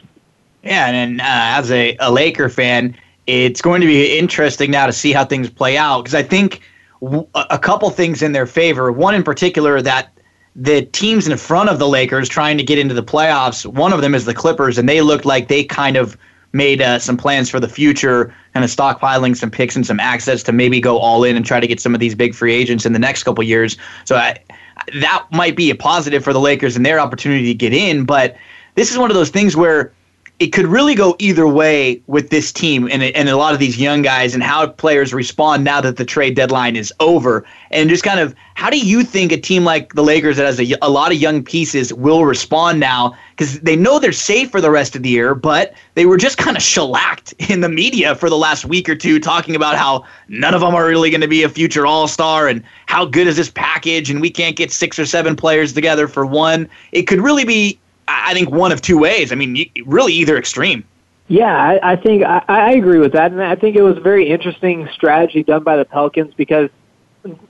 Yeah, 0.64 0.88
and 0.88 1.22
uh, 1.22 1.26
as 1.26 1.72
a, 1.72 1.96
a 2.00 2.12
Laker 2.12 2.50
fan, 2.50 2.98
it's 3.28 3.62
going 3.62 3.82
to 3.82 3.88
be 3.88 4.18
interesting 4.18 4.72
now 4.72 4.86
to 4.88 4.94
see 4.94 5.12
how 5.12 5.26
things 5.26 5.50
play 5.50 5.78
out 5.78 6.04
because 6.04 6.16
I 6.16 6.24
think 6.24 6.62
w- 7.02 7.28
a 7.36 7.60
couple 7.60 7.90
things 7.90 8.22
in 8.22 8.32
their 8.32 8.48
favor. 8.48 8.92
One 8.92 9.16
in 9.16 9.24
particular 9.24 9.82
that 9.82 10.10
the 10.56 10.84
teams 10.84 11.28
in 11.28 11.38
front 11.38 11.70
of 11.70 11.80
the 11.80 11.88
Lakers 11.88 12.30
trying 12.30 12.58
to 12.58 12.64
get 12.64 12.80
into 12.80 12.94
the 12.94 13.04
playoffs. 13.04 13.66
One 13.66 13.92
of 13.92 14.02
them 14.02 14.16
is 14.16 14.26
the 14.26 14.34
Clippers, 14.34 14.78
and 14.78 14.88
they 14.88 15.02
looked 15.02 15.26
like 15.26 15.50
they 15.50 15.64
kind 15.64 15.98
of 15.98 16.18
made 16.54 16.82
uh, 16.82 16.98
some 16.98 17.18
plans 17.18 17.50
for 17.50 17.60
the 17.60 17.68
future, 17.68 18.34
kind 18.54 18.64
of 18.64 18.72
stockpiling 18.72 19.36
some 19.36 19.52
picks 19.52 19.76
and 19.76 19.86
some 19.86 20.00
access 20.00 20.42
to 20.44 20.54
maybe 20.54 20.80
go 20.80 20.98
all 20.98 21.26
in 21.26 21.36
and 21.36 21.46
try 21.46 21.60
to 21.60 21.68
get 21.68 21.82
some 21.82 21.94
of 21.94 22.00
these 22.00 22.16
big 22.16 22.34
free 22.34 22.54
agents 22.54 22.86
in 22.86 22.94
the 22.94 23.00
next 23.00 23.24
couple 23.24 23.44
years. 23.44 23.76
So 24.06 24.16
I, 24.16 24.38
that 25.02 25.26
might 25.32 25.58
be 25.58 25.70
a 25.70 25.76
positive 25.76 26.24
for 26.24 26.32
the 26.32 26.40
Lakers 26.40 26.78
and 26.78 26.86
their 26.86 27.00
opportunity 27.00 27.48
to 27.48 27.54
get 27.54 27.74
in. 27.74 28.06
But 28.06 28.38
this 28.76 28.90
is 28.90 28.98
one 28.98 29.12
of 29.12 29.16
those 29.16 29.30
things 29.30 29.58
where 29.58 29.92
it 30.40 30.48
could 30.48 30.68
really 30.68 30.96
go 30.96 31.16
either 31.18 31.48
way 31.48 32.02
with 32.08 32.30
this 32.30 32.52
team 32.52 32.90
and, 32.92 33.02
and 33.02 33.30
a 33.30 33.38
lot 33.38 33.54
of 33.54 33.60
these 33.60 33.80
young 33.80 34.02
guys 34.02 34.34
and 34.34 34.44
how 34.44 34.68
players 34.68 35.14
respond 35.14 35.64
now 35.64 35.80
that 35.80 35.96
the 35.96 36.04
trade 36.04 36.36
deadline 36.36 36.76
is 36.76 36.94
over. 37.00 37.46
And 37.72 37.90
just 37.90 38.04
kind 38.04 38.20
of 38.20 38.36
how 38.56 38.70
do 38.70 38.78
you 38.78 39.04
think 39.04 39.32
a 39.32 39.38
team 39.38 39.64
like 39.64 39.94
the 39.94 40.04
Lakers 40.04 40.36
that 40.36 40.46
has 40.46 40.60
a, 40.60 40.76
a 40.82 40.90
lot 40.90 41.14
of 41.14 41.18
young 41.18 41.42
pieces 41.42 41.94
will 41.94 42.26
respond 42.26 42.82
now? 42.82 43.16
Because 43.32 43.62
they 43.62 43.78
know 43.78 43.98
they're 43.98 44.12
safe 44.12 44.52
for 44.52 44.60
the 44.60 44.72
rest 44.72 44.94
of 44.96 45.04
the 45.04 45.10
year, 45.10 45.36
but 45.36 45.74
they 45.94 46.06
were 46.06 46.18
just 46.18 46.38
kind 46.38 46.58
of 46.58 46.64
shellacked 46.64 47.34
in 47.50 47.62
the 47.62 47.70
media 47.70 48.14
for 48.14 48.30
the 48.30 48.38
last 48.38 48.66
week 48.66 48.90
or 48.90 48.96
two 48.96 49.22
talking 49.22 49.56
about 49.56 49.78
how 49.78 50.04
none 50.28 50.54
of 50.54 50.60
them 50.60 50.76
are 50.76 50.86
really 50.86 51.10
going 51.10 51.22
to 51.22 51.30
be 51.30 51.44
a 51.44 51.50
future 51.50 51.86
all 51.86 52.10
star 52.10 52.50
and 52.50 52.62
how 52.88 53.06
good 53.06 53.28
is 53.28 53.38
this 53.38 53.52
package 53.52 54.10
and 54.10 54.20
we 54.20 54.30
can't 54.30 54.58
get 54.58 54.70
six 54.70 55.00
or 55.00 55.06
seven 55.06 55.34
players 55.38 55.72
together 55.72 56.10
for 56.10 56.26
one. 56.26 56.68
It 56.92 57.04
could 57.04 57.22
really 57.22 57.46
be 57.46 57.80
I 58.08 58.34
think 58.34 58.52
one 58.52 58.72
of 58.72 58.82
two 58.82 58.98
ways. 58.98 59.32
I 59.32 59.36
mean, 59.36 59.70
really 59.86 60.14
either 60.14 60.38
extreme. 60.38 60.84
Yeah, 61.28 61.56
I, 61.56 61.94
I 61.94 61.96
think 61.96 62.24
I, 62.24 62.44
I 62.48 62.72
agree 62.74 63.00
with 63.00 63.14
that, 63.14 63.32
and 63.32 63.42
I 63.42 63.56
think 63.56 63.76
it 63.76 63.82
was 63.82 63.98
a 63.98 64.02
very 64.02 64.30
interesting 64.30 64.88
strategy 64.94 65.44
done 65.44 65.64
by 65.64 65.76
the 65.76 65.86
Pelicans 65.86 66.34
because, 66.36 66.70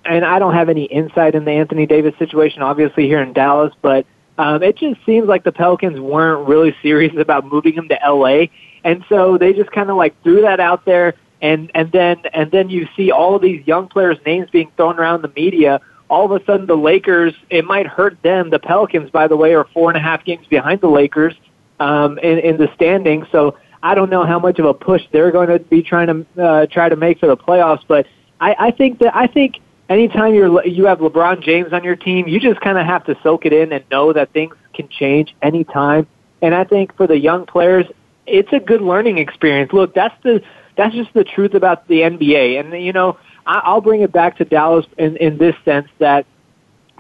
and 0.06 0.24
I 0.24 0.40
don't 0.40 0.54
have 0.54 0.70
any 0.70 0.86
insight 0.86 1.36
in 1.36 1.44
the 1.44 1.52
Anthony 1.52 1.86
Davis 1.86 2.18
situation, 2.18 2.62
obviously 2.62 3.06
here 3.06 3.22
in 3.22 3.34
Dallas, 3.34 3.74
but 3.82 4.06
um, 4.38 4.64
it 4.64 4.78
just 4.78 5.06
seems 5.06 5.28
like 5.28 5.44
the 5.44 5.52
Pelicans 5.52 6.00
weren't 6.00 6.48
really 6.48 6.74
serious 6.82 7.14
about 7.18 7.46
moving 7.46 7.74
him 7.74 7.90
to 7.90 8.00
LA, 8.08 8.46
and 8.86 9.04
so 9.10 9.38
they 9.38 9.52
just 9.52 9.72
kind 9.72 9.90
of 9.90 9.98
like 9.98 10.22
threw 10.24 10.42
that 10.42 10.62
out 10.62 10.86
there, 10.86 11.16
and 11.42 11.70
and 11.76 11.92
then 11.92 12.22
and 12.34 12.52
then 12.52 12.70
you 12.70 12.88
see 12.96 13.12
all 13.12 13.36
of 13.36 13.42
these 13.42 13.66
young 13.68 13.90
players' 13.90 14.18
names 14.26 14.50
being 14.52 14.72
thrown 14.78 15.00
around 15.00 15.22
the 15.22 15.32
media 15.36 15.82
all 16.10 16.32
of 16.32 16.42
a 16.42 16.46
sudden 16.46 16.68
the 16.68 16.76
Lakers, 16.76 17.34
it 17.50 17.66
might 17.66 17.88
hurt 17.88 18.22
them. 18.22 18.50
The 18.50 18.60
Pelicans, 18.60 19.10
by 19.10 19.28
the 19.28 19.36
way, 19.36 19.54
are 19.54 19.66
four 19.74 19.90
and 19.90 19.98
a 19.98 20.02
half 20.02 20.24
games 20.24 20.46
behind 20.48 20.82
the 20.82 20.88
Lakers 20.88 21.34
um, 21.80 22.18
in, 22.20 22.40
in 22.40 22.58
the 22.58 22.70
standings. 22.76 23.28
So 23.32 23.58
I 23.82 23.96
don't 23.96 24.10
know 24.10 24.26
how 24.26 24.40
much 24.40 24.60
of 24.60 24.66
a 24.66 24.74
push 24.74 25.04
they're 25.12 25.32
going 25.32 25.50
to 25.50 25.60
be 25.60 25.82
trying 25.82 26.08
to 26.08 26.44
uh, 26.44 26.66
try 26.68 26.90
to 26.90 26.96
make 26.96 27.20
for 27.20 27.28
the 27.28 27.38
playoffs. 27.38 27.84
But 27.88 28.08
I, 28.40 28.56
I 28.60 28.72
think 28.72 29.00
that 29.00 29.16
I 29.16 29.28
think 29.28 29.60
anytime 29.90 30.34
you're 30.34 30.66
you 30.66 30.86
have 30.86 31.00
LeBron 31.00 31.42
James 31.42 31.74
on 31.74 31.84
your 31.84 31.96
team, 31.96 32.28
you 32.28 32.40
just 32.40 32.62
kind 32.62 32.78
of 32.78 32.86
have 32.86 33.06
to 33.06 33.18
soak 33.24 33.46
it 33.46 33.54
in 33.54 33.72
and 33.72 33.84
know 33.92 34.14
that 34.14 34.32
things 34.32 34.56
can 34.74 34.88
change 34.90 35.36
anytime. 35.42 36.08
And 36.42 36.54
I 36.54 36.64
think 36.64 36.96
for 36.96 37.08
the 37.08 37.18
young 37.18 37.46
players, 37.46 37.86
it's 38.26 38.52
a 38.52 38.60
good 38.60 38.82
learning 38.82 39.18
experience. 39.18 39.72
Look, 39.74 39.94
that's 39.94 40.16
the 40.24 40.42
that's 40.76 40.94
just 40.94 41.14
the 41.14 41.24
truth 41.24 41.54
about 41.54 41.88
the 41.88 42.02
NBA. 42.02 42.60
And 42.60 42.84
you 42.84 42.94
know, 42.94 43.18
I'll 43.46 43.82
bring 43.82 44.02
it 44.02 44.12
back 44.12 44.38
to 44.38 44.46
Dallas 44.46 44.86
in, 44.98 45.18
in 45.18 45.38
this 45.38 45.56
sense 45.64 45.88
that 46.00 46.26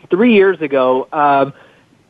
three 0.09 0.33
years 0.33 0.61
ago, 0.61 1.07
um, 1.11 1.53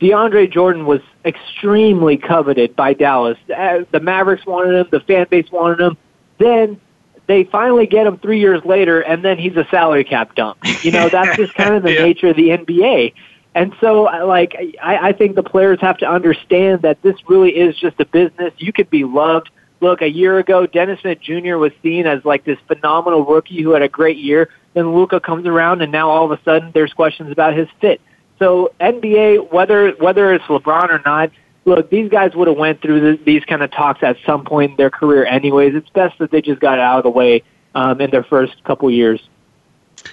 DeAndre 0.00 0.50
Jordan 0.52 0.84
was 0.84 1.00
extremely 1.24 2.16
coveted 2.18 2.76
by 2.76 2.92
Dallas. 2.92 3.38
Uh, 3.54 3.80
the 3.92 4.00
Mavericks 4.00 4.44
wanted 4.44 4.74
him, 4.74 4.86
the 4.90 5.00
fan 5.00 5.26
base 5.30 5.50
wanted 5.50 5.80
him. 5.80 5.96
Then 6.38 6.78
they 7.26 7.44
finally 7.44 7.86
get 7.86 8.06
him 8.06 8.18
three 8.18 8.38
years 8.40 8.62
later, 8.64 9.00
and 9.00 9.24
then 9.24 9.38
he's 9.38 9.56
a 9.56 9.66
salary 9.70 10.04
cap 10.04 10.34
dump. 10.34 10.58
You 10.82 10.92
know, 10.92 11.08
that's 11.08 11.36
just 11.36 11.54
kind 11.54 11.74
of 11.74 11.82
the 11.82 11.92
yeah. 11.94 12.04
nature 12.04 12.28
of 12.28 12.36
the 12.36 12.50
NBA. 12.50 13.14
And 13.54 13.74
so, 13.80 14.02
like, 14.02 14.54
I, 14.82 15.08
I 15.08 15.12
think 15.12 15.34
the 15.34 15.42
players 15.42 15.80
have 15.80 15.96
to 15.98 16.06
understand 16.06 16.82
that 16.82 17.00
this 17.00 17.16
really 17.26 17.56
is 17.56 17.74
just 17.74 17.98
a 17.98 18.04
business. 18.04 18.52
You 18.58 18.70
could 18.72 18.90
be 18.90 19.04
loved 19.04 19.48
look, 19.80 20.02
a 20.02 20.08
year 20.08 20.38
ago, 20.38 20.66
Dennis 20.66 21.00
Smith 21.00 21.20
Jr. 21.20 21.56
was 21.56 21.72
seen 21.82 22.06
as 22.06 22.24
like 22.24 22.44
this 22.44 22.58
phenomenal 22.66 23.24
rookie 23.24 23.62
who 23.62 23.70
had 23.70 23.82
a 23.82 23.88
great 23.88 24.16
year. 24.16 24.50
Then 24.74 24.94
Luka 24.94 25.20
comes 25.20 25.46
around, 25.46 25.82
and 25.82 25.90
now 25.90 26.10
all 26.10 26.30
of 26.30 26.38
a 26.38 26.42
sudden 26.44 26.70
there's 26.74 26.92
questions 26.92 27.30
about 27.30 27.56
his 27.56 27.68
fit. 27.80 28.00
So 28.38 28.72
NBA, 28.80 29.52
whether 29.52 29.92
whether 29.92 30.34
it's 30.34 30.44
LeBron 30.44 30.90
or 30.90 31.00
not, 31.04 31.30
look, 31.64 31.90
these 31.90 32.10
guys 32.10 32.34
would 32.34 32.48
have 32.48 32.56
went 32.56 32.82
through 32.82 33.00
the, 33.00 33.24
these 33.24 33.44
kind 33.44 33.62
of 33.62 33.70
talks 33.70 34.02
at 34.02 34.16
some 34.26 34.44
point 34.44 34.72
in 34.72 34.76
their 34.76 34.90
career, 34.90 35.24
anyways. 35.24 35.74
It's 35.74 35.88
best 35.90 36.18
that 36.18 36.30
they 36.30 36.42
just 36.42 36.60
got 36.60 36.78
out 36.78 36.98
of 36.98 37.04
the 37.04 37.10
way 37.10 37.42
um, 37.74 38.00
in 38.00 38.10
their 38.10 38.24
first 38.24 38.62
couple 38.64 38.90
years. 38.90 39.20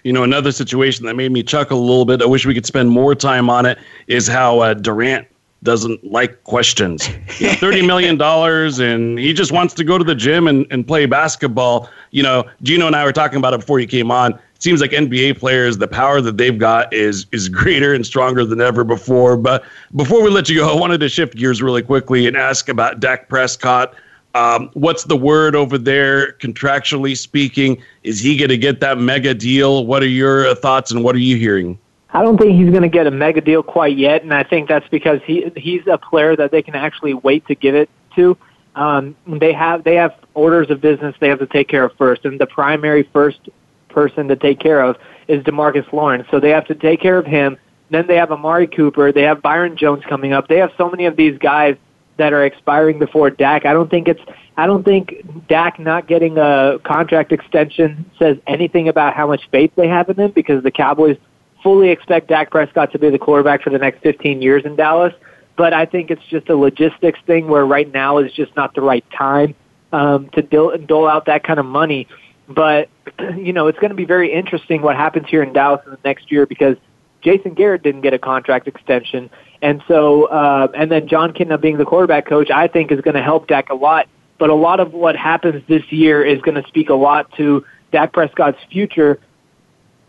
You 0.03 0.13
know, 0.13 0.23
another 0.23 0.51
situation 0.51 1.05
that 1.05 1.15
made 1.15 1.31
me 1.31 1.43
chuckle 1.43 1.77
a 1.77 1.81
little 1.81 2.05
bit. 2.05 2.21
I 2.21 2.25
wish 2.25 2.45
we 2.45 2.53
could 2.53 2.65
spend 2.65 2.89
more 2.89 3.13
time 3.15 3.49
on 3.49 3.65
it. 3.65 3.77
Is 4.07 4.27
how 4.27 4.59
uh, 4.59 4.73
Durant 4.73 5.27
doesn't 5.63 6.03
like 6.03 6.43
questions. 6.43 7.09
You 7.39 7.47
know, 7.47 7.53
Thirty 7.55 7.85
million 7.85 8.17
dollars, 8.17 8.79
and 8.79 9.17
he 9.17 9.33
just 9.33 9.51
wants 9.51 9.73
to 9.75 9.83
go 9.83 9.97
to 9.97 10.03
the 10.03 10.13
gym 10.13 10.47
and, 10.47 10.67
and 10.69 10.85
play 10.85 11.05
basketball. 11.05 11.89
You 12.11 12.21
know, 12.21 12.45
Gino 12.61 12.85
and 12.85 12.95
I 12.95 13.03
were 13.05 13.11
talking 13.11 13.37
about 13.37 13.53
it 13.53 13.61
before 13.61 13.79
you 13.79 13.87
came 13.87 14.11
on. 14.11 14.33
It 14.33 14.61
seems 14.61 14.81
like 14.81 14.91
NBA 14.91 15.39
players, 15.39 15.79
the 15.79 15.87
power 15.87 16.21
that 16.21 16.37
they've 16.37 16.57
got 16.57 16.93
is 16.93 17.25
is 17.31 17.49
greater 17.49 17.93
and 17.93 18.05
stronger 18.05 18.45
than 18.45 18.61
ever 18.61 18.83
before. 18.83 19.35
But 19.35 19.63
before 19.95 20.21
we 20.21 20.29
let 20.29 20.47
you 20.47 20.57
go, 20.57 20.71
I 20.71 20.79
wanted 20.79 20.99
to 20.99 21.09
shift 21.09 21.35
gears 21.35 21.61
really 21.61 21.81
quickly 21.81 22.27
and 22.27 22.37
ask 22.37 22.69
about 22.69 22.99
Dak 22.99 23.27
Prescott. 23.29 23.95
Um, 24.35 24.69
what's 24.73 25.03
the 25.03 25.17
word 25.17 25.55
over 25.55 25.77
there, 25.77 26.33
contractually 26.33 27.17
speaking? 27.17 27.81
Is 28.03 28.19
he 28.19 28.35
going 28.37 28.49
to 28.49 28.57
get 28.57 28.79
that 28.79 28.97
mega 28.97 29.33
deal? 29.33 29.85
What 29.85 30.01
are 30.01 30.07
your 30.07 30.53
thoughts 30.55 30.91
and 30.91 31.03
what 31.03 31.15
are 31.15 31.19
you 31.19 31.37
hearing? 31.37 31.77
I 32.13 32.21
don't 32.21 32.37
think 32.37 32.55
he's 32.55 32.69
going 32.69 32.83
to 32.83 32.89
get 32.89 33.07
a 33.07 33.11
mega 33.11 33.41
deal 33.41 33.63
quite 33.63 33.97
yet, 33.97 34.21
and 34.21 34.31
I 34.31 34.43
think 34.43 34.69
that's 34.69 34.87
because 34.89 35.19
he 35.25 35.51
he's 35.57 35.81
a 35.91 35.97
player 35.97 36.35
that 36.35 36.51
they 36.51 36.61
can 36.61 36.75
actually 36.75 37.15
wait 37.15 37.45
to 37.47 37.55
give 37.55 37.73
it 37.73 37.89
to. 38.15 38.37
Um, 38.75 39.15
they 39.27 39.51
have 39.53 39.83
they 39.83 39.95
have 39.95 40.13
orders 40.35 40.69
of 40.69 40.79
business 40.79 41.15
they 41.19 41.29
have 41.29 41.39
to 41.39 41.47
take 41.47 41.67
care 41.67 41.83
of 41.83 41.93
first, 41.97 42.25
and 42.25 42.39
the 42.39 42.45
primary 42.45 43.09
first 43.11 43.49
person 43.89 44.27
to 44.27 44.35
take 44.35 44.59
care 44.59 44.81
of 44.81 44.97
is 45.27 45.43
Demarcus 45.43 45.91
Lawrence. 45.91 46.27
So 46.29 46.39
they 46.39 46.49
have 46.51 46.67
to 46.67 46.75
take 46.75 47.01
care 47.01 47.17
of 47.17 47.25
him. 47.25 47.57
Then 47.89 48.05
they 48.07 48.15
have 48.15 48.31
Amari 48.31 48.67
Cooper. 48.67 49.11
They 49.11 49.23
have 49.23 49.41
Byron 49.41 49.75
Jones 49.75 50.03
coming 50.07 50.33
up. 50.33 50.47
They 50.47 50.57
have 50.57 50.71
so 50.77 50.89
many 50.89 51.05
of 51.05 51.15
these 51.15 51.37
guys 51.39 51.77
that 52.17 52.31
are 52.31 52.45
expiring 52.45 52.99
before 52.99 53.31
Dak. 53.31 53.65
I 53.65 53.73
don't 53.73 53.89
think 53.89 54.07
it's 54.07 54.21
I 54.55 54.67
don't 54.67 54.83
think 54.83 55.47
Dak 55.47 55.79
not 55.79 56.07
getting 56.07 56.37
a 56.37 56.77
contract 56.83 57.31
extension 57.31 58.05
says 58.19 58.37
anything 58.45 58.87
about 58.87 59.15
how 59.15 59.25
much 59.25 59.41
faith 59.49 59.71
they 59.75 59.87
have 59.87 60.09
in 60.09 60.19
him 60.19 60.31
because 60.31 60.61
the 60.61 60.69
Cowboys 60.69 61.17
fully 61.63 61.89
expect 61.89 62.27
Dak 62.27 62.51
Prescott 62.51 62.91
to 62.91 62.99
be 62.99 63.09
the 63.09 63.17
quarterback 63.17 63.63
for 63.63 63.69
the 63.69 63.79
next 63.79 64.03
15 64.03 64.41
years 64.41 64.63
in 64.65 64.75
Dallas, 64.75 65.13
but 65.55 65.73
I 65.73 65.85
think 65.85 66.11
it's 66.11 66.25
just 66.29 66.49
a 66.49 66.55
logistics 66.55 67.19
thing 67.25 67.47
where 67.47 67.65
right 67.65 67.91
now 67.91 68.17
is 68.17 68.31
just 68.33 68.55
not 68.55 68.75
the 68.75 68.81
right 68.81 69.05
time 69.17 69.55
um, 69.91 70.29
to 70.33 70.41
dole, 70.41 70.77
dole 70.77 71.07
out 71.07 71.25
that 71.27 71.43
kind 71.43 71.59
of 71.59 71.65
money. 71.65 72.07
But 72.49 72.89
you 73.37 73.53
know, 73.53 73.67
it's 73.67 73.79
going 73.79 73.91
to 73.91 73.95
be 73.95 74.05
very 74.05 74.31
interesting 74.31 74.81
what 74.81 74.95
happens 74.95 75.27
here 75.29 75.41
in 75.41 75.53
Dallas 75.53 75.81
in 75.85 75.91
the 75.91 75.99
next 76.03 76.31
year 76.31 76.45
because 76.45 76.75
Jason 77.21 77.53
Garrett 77.53 77.83
didn't 77.83 78.01
get 78.01 78.13
a 78.13 78.19
contract 78.19 78.67
extension, 78.67 79.29
and 79.61 79.81
so 79.87 80.25
uh, 80.25 80.67
and 80.75 80.91
then 80.91 81.07
Jon 81.07 81.31
Kitna 81.31 81.59
being 81.61 81.77
the 81.77 81.85
quarterback 81.85 82.27
coach, 82.27 82.51
I 82.51 82.67
think 82.67 82.91
is 82.91 82.99
going 82.99 83.15
to 83.15 83.23
help 83.23 83.47
Dak 83.47 83.69
a 83.69 83.75
lot. 83.75 84.07
But 84.39 84.49
a 84.49 84.55
lot 84.55 84.81
of 84.81 84.91
what 84.91 85.15
happens 85.15 85.63
this 85.69 85.83
year 85.89 86.25
is 86.25 86.41
going 86.41 86.61
to 86.61 86.67
speak 86.67 86.89
a 86.89 86.95
lot 86.95 87.31
to 87.37 87.63
Dak 87.93 88.11
Prescott's 88.11 88.57
future 88.69 89.19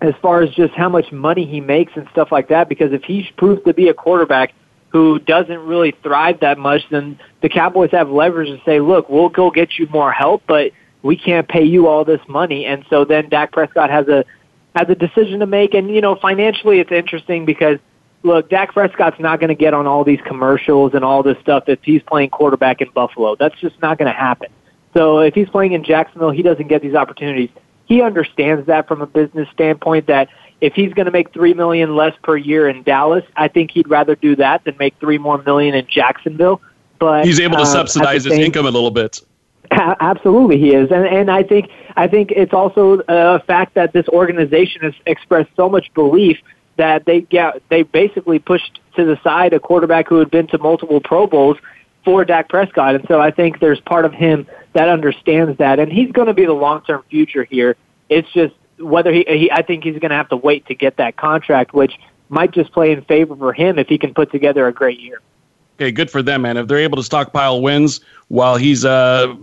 as 0.04 0.14
far 0.20 0.42
as 0.42 0.50
just 0.54 0.74
how 0.74 0.88
much 0.88 1.10
money 1.10 1.46
he 1.46 1.60
makes 1.60 1.92
and 1.96 2.06
stuff 2.12 2.30
like 2.30 2.48
that. 2.48 2.68
Because 2.68 2.92
if 2.92 3.04
he 3.04 3.28
proves 3.36 3.62
to 3.64 3.72
be 3.72 3.88
a 3.88 3.94
quarterback 3.94 4.52
who 4.90 5.18
doesn't 5.18 5.58
really 5.66 5.92
thrive 6.02 6.40
that 6.40 6.58
much, 6.58 6.82
then 6.90 7.18
the 7.42 7.48
Cowboys 7.48 7.90
have 7.90 8.10
leverage 8.10 8.48
to 8.48 8.64
say, 8.64 8.80
look, 8.80 9.08
we'll 9.08 9.28
go 9.28 9.50
get 9.50 9.78
you 9.78 9.86
more 9.88 10.12
help, 10.12 10.42
but 10.46 10.72
we 11.02 11.16
can't 11.16 11.48
pay 11.48 11.64
you 11.64 11.88
all 11.88 12.04
this 12.04 12.20
money. 12.28 12.66
And 12.66 12.84
so 12.90 13.04
then 13.04 13.28
Dak 13.28 13.52
Prescott 13.52 13.90
has 13.90 14.08
a 14.08 14.24
has 14.74 14.88
a 14.88 14.94
decision 14.94 15.40
to 15.40 15.46
make. 15.46 15.74
And, 15.74 15.88
you 15.88 16.00
know, 16.00 16.16
financially 16.16 16.80
it's 16.80 16.90
interesting 16.92 17.44
because, 17.44 17.78
look, 18.22 18.50
Dak 18.50 18.72
Prescott's 18.72 19.20
not 19.20 19.38
going 19.40 19.48
to 19.48 19.54
get 19.54 19.72
on 19.72 19.86
all 19.86 20.04
these 20.04 20.20
commercials 20.26 20.94
and 20.94 21.04
all 21.04 21.22
this 21.22 21.38
stuff 21.40 21.64
if 21.68 21.78
he's 21.82 22.02
playing 22.02 22.30
quarterback 22.30 22.80
in 22.80 22.90
Buffalo. 22.90 23.36
That's 23.36 23.58
just 23.60 23.80
not 23.80 23.98
going 23.98 24.12
to 24.12 24.18
happen. 24.18 24.48
So 24.96 25.18
if 25.20 25.34
he's 25.34 25.48
playing 25.48 25.72
in 25.72 25.84
Jacksonville, 25.84 26.30
he 26.30 26.42
doesn't 26.42 26.68
get 26.68 26.82
these 26.82 26.94
opportunities. 26.94 27.50
He 27.86 28.02
understands 28.02 28.66
that 28.66 28.88
from 28.88 29.02
a 29.02 29.06
business 29.06 29.48
standpoint 29.50 30.06
that 30.06 30.28
if 30.60 30.74
he's 30.74 30.92
going 30.94 31.06
to 31.06 31.12
make 31.12 31.32
three 31.32 31.54
million 31.54 31.94
less 31.94 32.14
per 32.22 32.36
year 32.36 32.68
in 32.68 32.82
Dallas, 32.82 33.24
I 33.36 33.48
think 33.48 33.70
he'd 33.70 33.88
rather 33.88 34.14
do 34.14 34.36
that 34.36 34.64
than 34.64 34.76
make 34.78 34.98
three 34.98 35.18
more 35.18 35.42
million 35.42 35.74
in 35.74 35.86
Jacksonville. 35.86 36.60
But 36.98 37.26
he's 37.26 37.40
able 37.40 37.56
to 37.56 37.62
uh, 37.62 37.66
subsidize 37.66 38.24
his 38.24 38.34
same, 38.34 38.44
income 38.44 38.66
a 38.66 38.70
little 38.70 38.90
bit. 38.90 39.20
Absolutely, 39.70 40.58
he 40.58 40.74
is, 40.74 40.90
and 40.90 41.06
and 41.06 41.30
I 41.30 41.42
think 41.42 41.70
I 41.96 42.08
think 42.08 42.30
it's 42.30 42.52
also 42.52 43.02
a 43.08 43.40
fact 43.40 43.74
that 43.74 43.92
this 43.92 44.06
organization 44.08 44.82
has 44.82 44.94
expressed 45.06 45.50
so 45.56 45.68
much 45.68 45.92
belief 45.94 46.38
that 46.76 47.04
they 47.04 47.22
get 47.22 47.62
they 47.68 47.82
basically 47.82 48.38
pushed 48.38 48.80
to 48.96 49.04
the 49.04 49.18
side 49.22 49.52
a 49.52 49.60
quarterback 49.60 50.08
who 50.08 50.18
had 50.18 50.30
been 50.30 50.46
to 50.48 50.58
multiple 50.58 51.00
Pro 51.00 51.26
Bowls 51.26 51.58
for 52.04 52.24
Dak 52.24 52.48
Prescott, 52.48 52.94
and 52.94 53.04
so 53.08 53.20
I 53.20 53.30
think 53.30 53.60
there's 53.60 53.80
part 53.80 54.04
of 54.04 54.12
him 54.12 54.46
that 54.74 54.88
understands 54.88 55.58
that, 55.58 55.78
and 55.78 55.90
he's 55.90 56.12
going 56.12 56.26
to 56.26 56.34
be 56.34 56.44
the 56.44 56.52
long 56.52 56.82
term 56.82 57.02
future 57.10 57.44
here. 57.44 57.76
It's 58.08 58.30
just 58.32 58.54
whether 58.78 59.12
he, 59.12 59.24
he 59.26 59.50
I 59.50 59.62
think 59.62 59.84
he's 59.84 59.98
going 59.98 60.10
to 60.10 60.16
have 60.16 60.28
to 60.28 60.36
wait 60.36 60.66
to 60.66 60.74
get 60.74 60.96
that 60.98 61.16
contract, 61.16 61.72
which 61.72 61.98
might 62.28 62.50
just 62.50 62.72
play 62.72 62.92
in 62.92 63.02
favor 63.02 63.36
for 63.36 63.52
him 63.52 63.78
if 63.78 63.88
he 63.88 63.98
can 63.98 64.12
put 64.12 64.30
together 64.30 64.66
a 64.66 64.72
great 64.72 65.00
year. 65.00 65.20
Okay, 65.76 65.90
good 65.90 66.10
for 66.10 66.22
them, 66.22 66.42
man. 66.42 66.56
If 66.56 66.68
they're 66.68 66.78
able 66.78 66.96
to 66.96 67.02
stockpile 67.02 67.60
wins 67.60 68.00
while 68.28 68.56
he's 68.56 68.84
uh, 68.84 69.34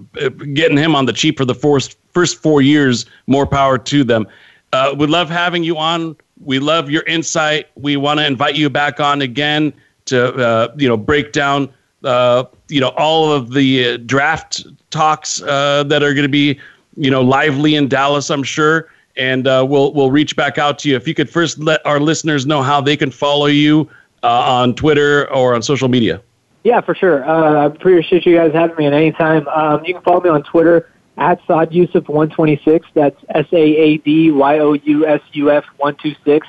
getting 0.54 0.78
him 0.78 0.96
on 0.96 1.06
the 1.06 1.14
cheap 1.14 1.38
for 1.38 1.46
the 1.46 1.56
first 1.56 1.98
first 2.14 2.42
four 2.42 2.62
years, 2.62 3.06
more 3.28 3.46
power 3.46 3.78
to 3.78 4.04
them. 4.04 4.28
Uh, 4.72 4.96
we 4.98 5.08
love 5.08 5.30
having 5.30 5.64
you 5.64 5.78
on. 5.78 6.16
We 6.40 6.60
love 6.60 6.90
your 6.90 7.04
insight. 7.04 7.68
We 7.76 7.98
want 7.98 8.20
to 8.20 8.26
invite 8.26 8.56
you 8.56 8.70
back 8.70 9.00
on 9.00 9.22
again 9.22 9.74
to 10.06 10.34
uh, 10.34 10.74
you 10.78 10.88
know 10.88 10.98
break 10.98 11.34
down 11.34 11.72
uh, 12.04 12.46
you 12.68 12.80
know 12.80 12.90
all 12.90 13.32
of 13.32 13.54
the 13.54 13.90
uh, 13.94 13.98
draft 14.06 14.66
talks 14.90 15.42
uh, 15.42 15.84
that 15.84 16.04
are 16.04 16.14
going 16.14 16.24
to 16.24 16.30
be 16.30 16.60
you 16.98 17.12
know 17.12 17.22
lively 17.22 17.76
in 17.76 17.88
Dallas. 17.88 18.30
I'm 18.30 18.44
sure, 18.44 18.90
and 19.18 19.48
uh, 19.48 19.66
we'll 19.68 19.94
we'll 19.94 20.12
reach 20.12 20.36
back 20.36 20.58
out 20.58 20.80
to 20.80 20.90
you. 20.90 20.96
If 20.96 21.08
you 21.08 21.14
could 21.14 21.30
first 21.30 21.60
let 21.60 21.86
our 21.86 22.00
listeners 22.00 22.46
know 22.46 22.62
how 22.62 22.82
they 22.82 22.98
can 22.98 23.12
follow 23.12 23.48
you 23.48 23.90
on 24.24 24.76
Twitter 24.76 25.32
or 25.32 25.56
on 25.56 25.62
social 25.62 25.88
media. 25.88 26.22
Yeah, 26.64 26.82
for 26.82 26.94
sure. 26.94 27.28
Uh, 27.28 27.64
I 27.64 27.66
appreciate 27.66 28.26
you 28.26 28.36
guys 28.36 28.54
having 28.54 28.76
me 28.76 28.86
at 28.86 28.94
any 28.94 29.12
time. 29.12 29.48
Um, 29.48 29.84
you 29.84 29.96
can 29.96 30.04
follow 30.04 30.22
me 30.22 30.30
on 30.30 30.44
Twitter 30.44 30.90
at 31.18 31.40
Saad 31.48 31.72
Yousuf 31.72 32.08
126. 32.08 32.88
That's 32.94 33.20
S 33.30 33.48
A 33.52 33.58
A 33.58 33.98
D 33.98 34.32
Y 34.32 34.60
O 34.60 34.74
U 34.74 35.08
S 35.08 35.22
U 35.34 35.52
F 35.52 35.66
126. 35.78 36.48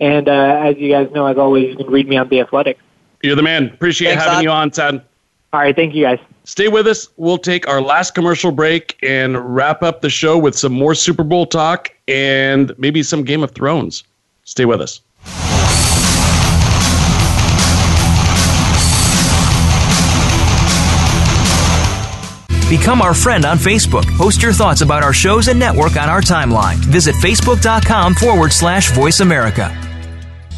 And 0.00 0.28
uh, 0.28 0.60
as 0.62 0.76
you 0.76 0.90
guys 0.90 1.10
know, 1.12 1.26
as 1.26 1.38
always, 1.38 1.70
you 1.70 1.76
can 1.76 1.86
read 1.86 2.08
me 2.08 2.16
on 2.16 2.28
The 2.28 2.40
Athletic. 2.40 2.78
You're 3.24 3.36
the 3.36 3.42
man. 3.42 3.68
Appreciate 3.68 4.10
Thanks, 4.10 4.22
having 4.24 4.36
Saad. 4.36 4.44
you 4.44 4.50
on, 4.50 4.72
Saad. 4.72 5.02
All 5.54 5.60
right. 5.60 5.74
Thank 5.74 5.94
you, 5.94 6.04
guys. 6.04 6.18
Stay 6.44 6.68
with 6.68 6.86
us. 6.86 7.08
We'll 7.16 7.38
take 7.38 7.66
our 7.66 7.80
last 7.80 8.14
commercial 8.14 8.52
break 8.52 8.98
and 9.02 9.56
wrap 9.56 9.82
up 9.82 10.02
the 10.02 10.10
show 10.10 10.36
with 10.36 10.54
some 10.54 10.72
more 10.72 10.94
Super 10.94 11.24
Bowl 11.24 11.46
talk 11.46 11.90
and 12.06 12.76
maybe 12.78 13.02
some 13.02 13.22
Game 13.24 13.42
of 13.42 13.52
Thrones. 13.52 14.04
Stay 14.44 14.66
with 14.66 14.80
us. 14.82 15.00
Become 22.68 23.02
our 23.02 23.14
friend 23.14 23.44
on 23.44 23.56
Facebook. 23.56 24.04
Post 24.18 24.42
your 24.42 24.52
thoughts 24.52 24.80
about 24.80 25.02
our 25.02 25.12
shows 25.12 25.48
and 25.48 25.58
network 25.58 25.96
on 25.96 26.08
our 26.08 26.20
timeline. 26.20 26.76
Visit 26.76 27.14
facebook.com 27.16 28.14
forward 28.14 28.52
slash 28.52 28.90
voice 28.92 29.20
America. 29.20 29.70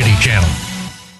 Variety 0.00 0.16
Channel. 0.22 0.69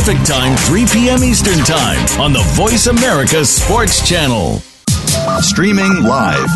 Pacific 0.00 0.24
Time, 0.24 0.56
3 0.56 0.86
p.m. 0.86 1.22
Eastern 1.22 1.58
Time 1.58 1.98
on 2.18 2.32
the 2.32 2.40
Voice 2.54 2.86
America 2.86 3.44
Sports 3.44 4.08
Channel. 4.08 4.56
Streaming 5.42 6.04
live, 6.04 6.48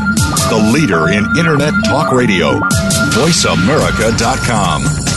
the 0.48 0.70
leader 0.72 1.10
in 1.10 1.26
Internet 1.36 1.74
talk 1.84 2.10
radio, 2.10 2.58
voiceamerica.com. 3.12 5.13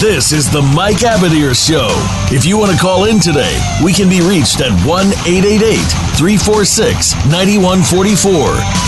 This 0.00 0.30
is 0.30 0.48
the 0.48 0.62
Mike 0.62 1.02
Abadir 1.02 1.58
Show. 1.58 1.90
If 2.30 2.46
you 2.46 2.56
want 2.56 2.70
to 2.70 2.78
call 2.78 3.06
in 3.06 3.18
today, 3.18 3.58
we 3.82 3.92
can 3.92 4.08
be 4.08 4.20
reached 4.20 4.60
at 4.60 4.70
1 4.86 5.06
888 5.26 5.74
346 6.14 7.18
9144. 7.26 8.30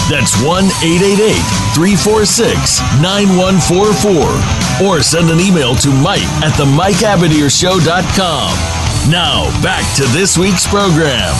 That's 0.07 0.39
1 0.47 0.71
888 0.71 1.35
346 1.75 2.79
9144. 3.03 4.87
Or 4.87 5.03
send 5.03 5.35
an 5.35 5.43
email 5.43 5.75
to 5.83 5.91
Mike 5.91 6.23
at 6.47 6.55
the 6.55 6.71
MikeAbadirshow.com. 6.79 9.11
Now, 9.11 9.51
back 9.67 9.83
to 9.99 10.07
this 10.15 10.39
week's 10.39 10.63
program. 10.71 11.35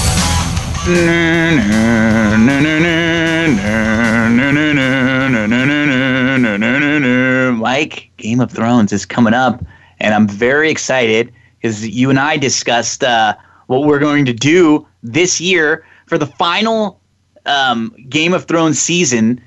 Mike, 7.61 8.10
Game 8.21 8.41
of 8.41 8.51
Thrones 8.51 8.93
is 8.93 9.05
coming 9.05 9.35
up, 9.35 9.65
and 9.99 10.15
I'm 10.15 10.29
very 10.29 10.71
excited 10.71 11.33
because 11.61 11.87
you 11.87 12.11
and 12.11 12.19
I 12.19 12.37
discussed 12.37 13.05
uh, 13.05 13.35
what 13.67 13.85
we're 13.85 13.99
going 13.99 14.25
to 14.27 14.33
do 14.33 14.87
this 15.03 15.41
year 15.41 15.85
for 16.07 16.19
the 16.19 16.27
final 16.27 17.01
um, 17.47 17.95
Game 18.09 18.33
of 18.33 18.45
Thrones 18.45 18.81
season. 18.81 19.41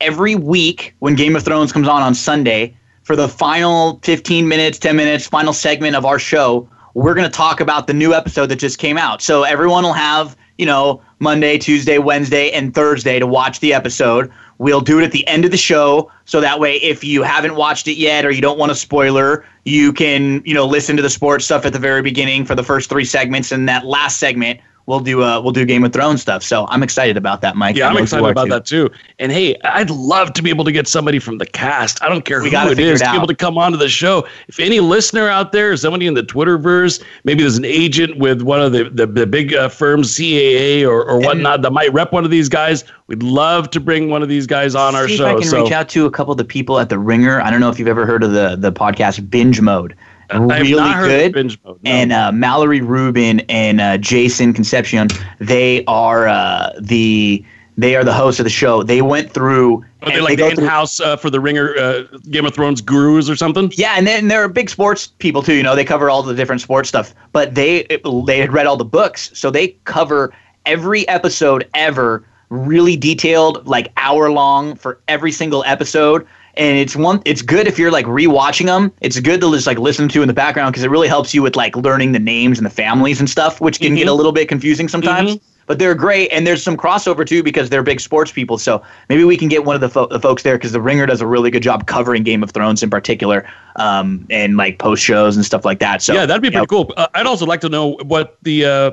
Every 0.00 0.34
week 0.34 0.94
when 0.98 1.14
Game 1.14 1.36
of 1.36 1.44
Thrones 1.44 1.72
comes 1.72 1.88
on 1.88 2.02
on 2.02 2.14
Sunday, 2.14 2.76
for 3.04 3.16
the 3.16 3.28
final 3.28 4.00
15 4.02 4.48
minutes, 4.48 4.78
10 4.78 4.96
minutes, 4.96 5.26
final 5.26 5.52
segment 5.52 5.94
of 5.94 6.04
our 6.04 6.18
show, 6.18 6.68
we're 6.94 7.14
going 7.14 7.30
to 7.30 7.36
talk 7.36 7.60
about 7.60 7.86
the 7.86 7.94
new 7.94 8.14
episode 8.14 8.46
that 8.46 8.56
just 8.56 8.78
came 8.78 8.96
out. 8.96 9.20
So 9.22 9.42
everyone 9.42 9.84
will 9.84 9.92
have, 9.92 10.36
you 10.58 10.66
know, 10.66 11.02
Monday, 11.18 11.58
Tuesday, 11.58 11.98
Wednesday, 11.98 12.50
and 12.50 12.74
Thursday 12.74 13.18
to 13.18 13.26
watch 13.26 13.60
the 13.60 13.74
episode. 13.74 14.32
We'll 14.58 14.80
do 14.80 15.00
it 15.00 15.04
at 15.04 15.12
the 15.12 15.26
end 15.26 15.44
of 15.44 15.50
the 15.50 15.56
show, 15.56 16.10
so 16.24 16.40
that 16.40 16.60
way, 16.60 16.76
if 16.76 17.02
you 17.02 17.22
haven't 17.22 17.56
watched 17.56 17.88
it 17.88 17.94
yet 17.94 18.24
or 18.24 18.30
you 18.30 18.40
don't 18.40 18.58
want 18.58 18.72
a 18.72 18.74
spoiler, 18.74 19.44
you 19.64 19.92
can 19.92 20.42
you 20.44 20.54
know 20.54 20.66
listen 20.66 20.96
to 20.96 21.02
the 21.02 21.10
sports 21.10 21.44
stuff 21.44 21.66
at 21.66 21.72
the 21.72 21.78
very 21.78 22.02
beginning 22.02 22.44
for 22.44 22.54
the 22.54 22.62
first 22.62 22.88
three 22.88 23.04
segments, 23.04 23.52
and 23.52 23.68
that 23.68 23.84
last 23.84 24.18
segment 24.18 24.60
we'll 24.86 25.00
do 25.00 25.22
uh, 25.22 25.40
we'll 25.40 25.52
do 25.52 25.64
Game 25.64 25.84
of 25.84 25.92
Thrones 25.92 26.22
stuff. 26.22 26.42
So 26.42 26.66
I'm 26.68 26.82
excited 26.82 27.16
about 27.16 27.40
that, 27.42 27.56
Mike. 27.56 27.76
Yeah, 27.76 27.88
I'm 27.88 27.96
excited 27.96 28.26
about 28.26 28.48
that 28.48 28.66
too. 28.66 28.90
And 29.18 29.32
hey, 29.32 29.56
I'd 29.64 29.90
love 29.90 30.32
to 30.34 30.42
be 30.42 30.50
able 30.50 30.64
to 30.64 30.72
get 30.72 30.86
somebody 30.86 31.18
from 31.18 31.38
the 31.38 31.46
cast. 31.46 32.02
I 32.02 32.08
don't 32.08 32.24
care 32.24 32.42
we 32.42 32.50
who 32.50 32.70
it 32.70 32.78
is 32.78 33.00
it 33.00 33.04
to 33.04 33.10
be 33.10 33.16
able 33.16 33.26
to 33.26 33.34
come 33.34 33.58
onto 33.58 33.78
the 33.78 33.88
show. 33.88 34.26
If 34.48 34.60
any 34.60 34.80
listener 34.80 35.28
out 35.28 35.52
there, 35.52 35.76
somebody 35.76 36.06
in 36.06 36.14
the 36.14 36.22
Twitterverse, 36.22 37.02
maybe 37.24 37.42
there's 37.42 37.56
an 37.56 37.64
agent 37.64 38.18
with 38.18 38.42
one 38.42 38.60
of 38.60 38.72
the 38.72 38.84
the, 38.90 39.06
the 39.06 39.26
big 39.26 39.54
uh, 39.54 39.68
firms, 39.68 40.14
CAA 40.14 40.84
or, 40.84 41.04
or 41.04 41.18
whatnot, 41.20 41.62
that 41.62 41.72
might 41.72 41.92
rep 41.92 42.12
one 42.12 42.24
of 42.24 42.30
these 42.30 42.48
guys. 42.48 42.84
We'd 43.06 43.22
love 43.22 43.70
to 43.70 43.80
bring 43.80 44.10
one 44.10 44.22
of 44.22 44.28
these 44.28 44.46
guys 44.46 44.53
on 44.54 44.94
our 44.94 45.08
show. 45.08 45.26
If 45.26 45.36
I 45.36 45.40
can 45.40 45.48
so. 45.48 45.62
reach 45.62 45.72
out 45.72 45.88
to 45.90 46.06
a 46.06 46.10
couple 46.10 46.32
of 46.32 46.38
the 46.38 46.44
people 46.44 46.78
at 46.78 46.88
the 46.88 46.98
Ringer. 46.98 47.40
I 47.40 47.50
don't 47.50 47.60
know 47.60 47.70
if 47.70 47.78
you've 47.78 47.88
ever 47.88 48.06
heard 48.06 48.22
of 48.22 48.32
the 48.32 48.56
the 48.56 48.72
podcast 48.72 49.28
Binge 49.30 49.60
Mode 49.60 49.94
really 50.32 51.30
good. 51.32 51.34
Mode, 51.34 51.58
no. 51.64 51.78
And 51.84 52.12
uh, 52.12 52.32
Mallory 52.32 52.80
Rubin 52.80 53.40
and 53.48 53.80
uh, 53.80 53.98
Jason 53.98 54.52
Concepcion, 54.52 55.08
they 55.38 55.84
are 55.86 56.26
uh, 56.28 56.72
the 56.80 57.44
they 57.76 57.96
are 57.96 58.04
the 58.04 58.12
hosts 58.12 58.38
of 58.38 58.44
the 58.44 58.50
show. 58.50 58.82
They 58.82 59.02
went 59.02 59.32
through. 59.32 59.84
Are 60.02 60.10
they 60.10 60.20
like 60.20 60.38
they 60.38 60.54
the 60.54 60.60
in-house 60.60 61.00
uh, 61.00 61.16
for 61.16 61.30
the 61.30 61.40
Ringer 61.40 61.76
uh, 61.76 62.02
Game 62.30 62.44
of 62.46 62.54
Thrones 62.54 62.80
gurus 62.80 63.28
or 63.28 63.36
something? 63.36 63.72
Yeah, 63.74 63.94
and 63.96 64.06
then 64.06 64.28
they're 64.28 64.48
big 64.48 64.70
sports 64.70 65.08
people 65.18 65.42
too. 65.42 65.54
You 65.54 65.62
know, 65.62 65.74
they 65.74 65.84
cover 65.84 66.10
all 66.10 66.22
the 66.22 66.34
different 66.34 66.60
sports 66.60 66.88
stuff. 66.88 67.14
But 67.32 67.54
they 67.54 67.86
they 68.26 68.38
had 68.38 68.52
read 68.52 68.66
all 68.66 68.76
the 68.76 68.84
books, 68.84 69.30
so 69.34 69.50
they 69.50 69.68
cover 69.84 70.32
every 70.66 71.06
episode 71.08 71.68
ever, 71.74 72.24
really 72.48 72.96
detailed, 72.96 73.66
like 73.66 73.92
hour 73.96 74.30
long 74.30 74.76
for 74.76 75.00
every 75.08 75.32
single 75.32 75.64
episode 75.64 76.26
and 76.56 76.78
it's 76.78 76.94
one 76.94 77.20
it's 77.24 77.42
good 77.42 77.66
if 77.66 77.78
you're 77.78 77.90
like 77.90 78.06
rewatching 78.06 78.66
them 78.66 78.92
it's 79.00 79.18
good 79.20 79.40
to 79.40 79.50
just 79.52 79.66
like 79.66 79.78
listen 79.78 80.08
to 80.08 80.22
in 80.22 80.28
the 80.28 80.34
background 80.34 80.72
because 80.72 80.84
it 80.84 80.90
really 80.90 81.08
helps 81.08 81.34
you 81.34 81.42
with 81.42 81.56
like 81.56 81.76
learning 81.76 82.12
the 82.12 82.18
names 82.18 82.58
and 82.58 82.66
the 82.66 82.70
families 82.70 83.20
and 83.20 83.28
stuff 83.28 83.60
which 83.60 83.78
can 83.78 83.88
mm-hmm. 83.88 83.96
get 83.96 84.08
a 84.08 84.12
little 84.12 84.32
bit 84.32 84.48
confusing 84.48 84.88
sometimes 84.88 85.36
mm-hmm. 85.36 85.44
but 85.66 85.78
they're 85.78 85.94
great 85.94 86.28
and 86.32 86.46
there's 86.46 86.62
some 86.62 86.76
crossover 86.76 87.26
too 87.26 87.42
because 87.42 87.70
they're 87.70 87.82
big 87.82 88.00
sports 88.00 88.30
people 88.30 88.58
so 88.58 88.82
maybe 89.08 89.24
we 89.24 89.36
can 89.36 89.48
get 89.48 89.64
one 89.64 89.74
of 89.74 89.80
the, 89.80 89.88
fo- 89.88 90.06
the 90.06 90.20
folks 90.20 90.42
there 90.42 90.56
because 90.56 90.72
the 90.72 90.80
ringer 90.80 91.06
does 91.06 91.20
a 91.20 91.26
really 91.26 91.50
good 91.50 91.62
job 91.62 91.86
covering 91.86 92.22
game 92.22 92.42
of 92.42 92.50
thrones 92.50 92.82
in 92.82 92.90
particular 92.90 93.48
um, 93.76 94.26
and 94.30 94.56
like 94.56 94.78
post 94.78 95.02
shows 95.02 95.36
and 95.36 95.44
stuff 95.44 95.64
like 95.64 95.80
that 95.80 96.02
so 96.02 96.12
yeah 96.14 96.26
that'd 96.26 96.42
be 96.42 96.48
pretty 96.48 96.58
know. 96.58 96.66
cool 96.66 96.92
uh, 96.96 97.08
i'd 97.14 97.26
also 97.26 97.46
like 97.46 97.60
to 97.60 97.68
know 97.68 97.96
what 98.02 98.38
the 98.42 98.64
uh, 98.64 98.90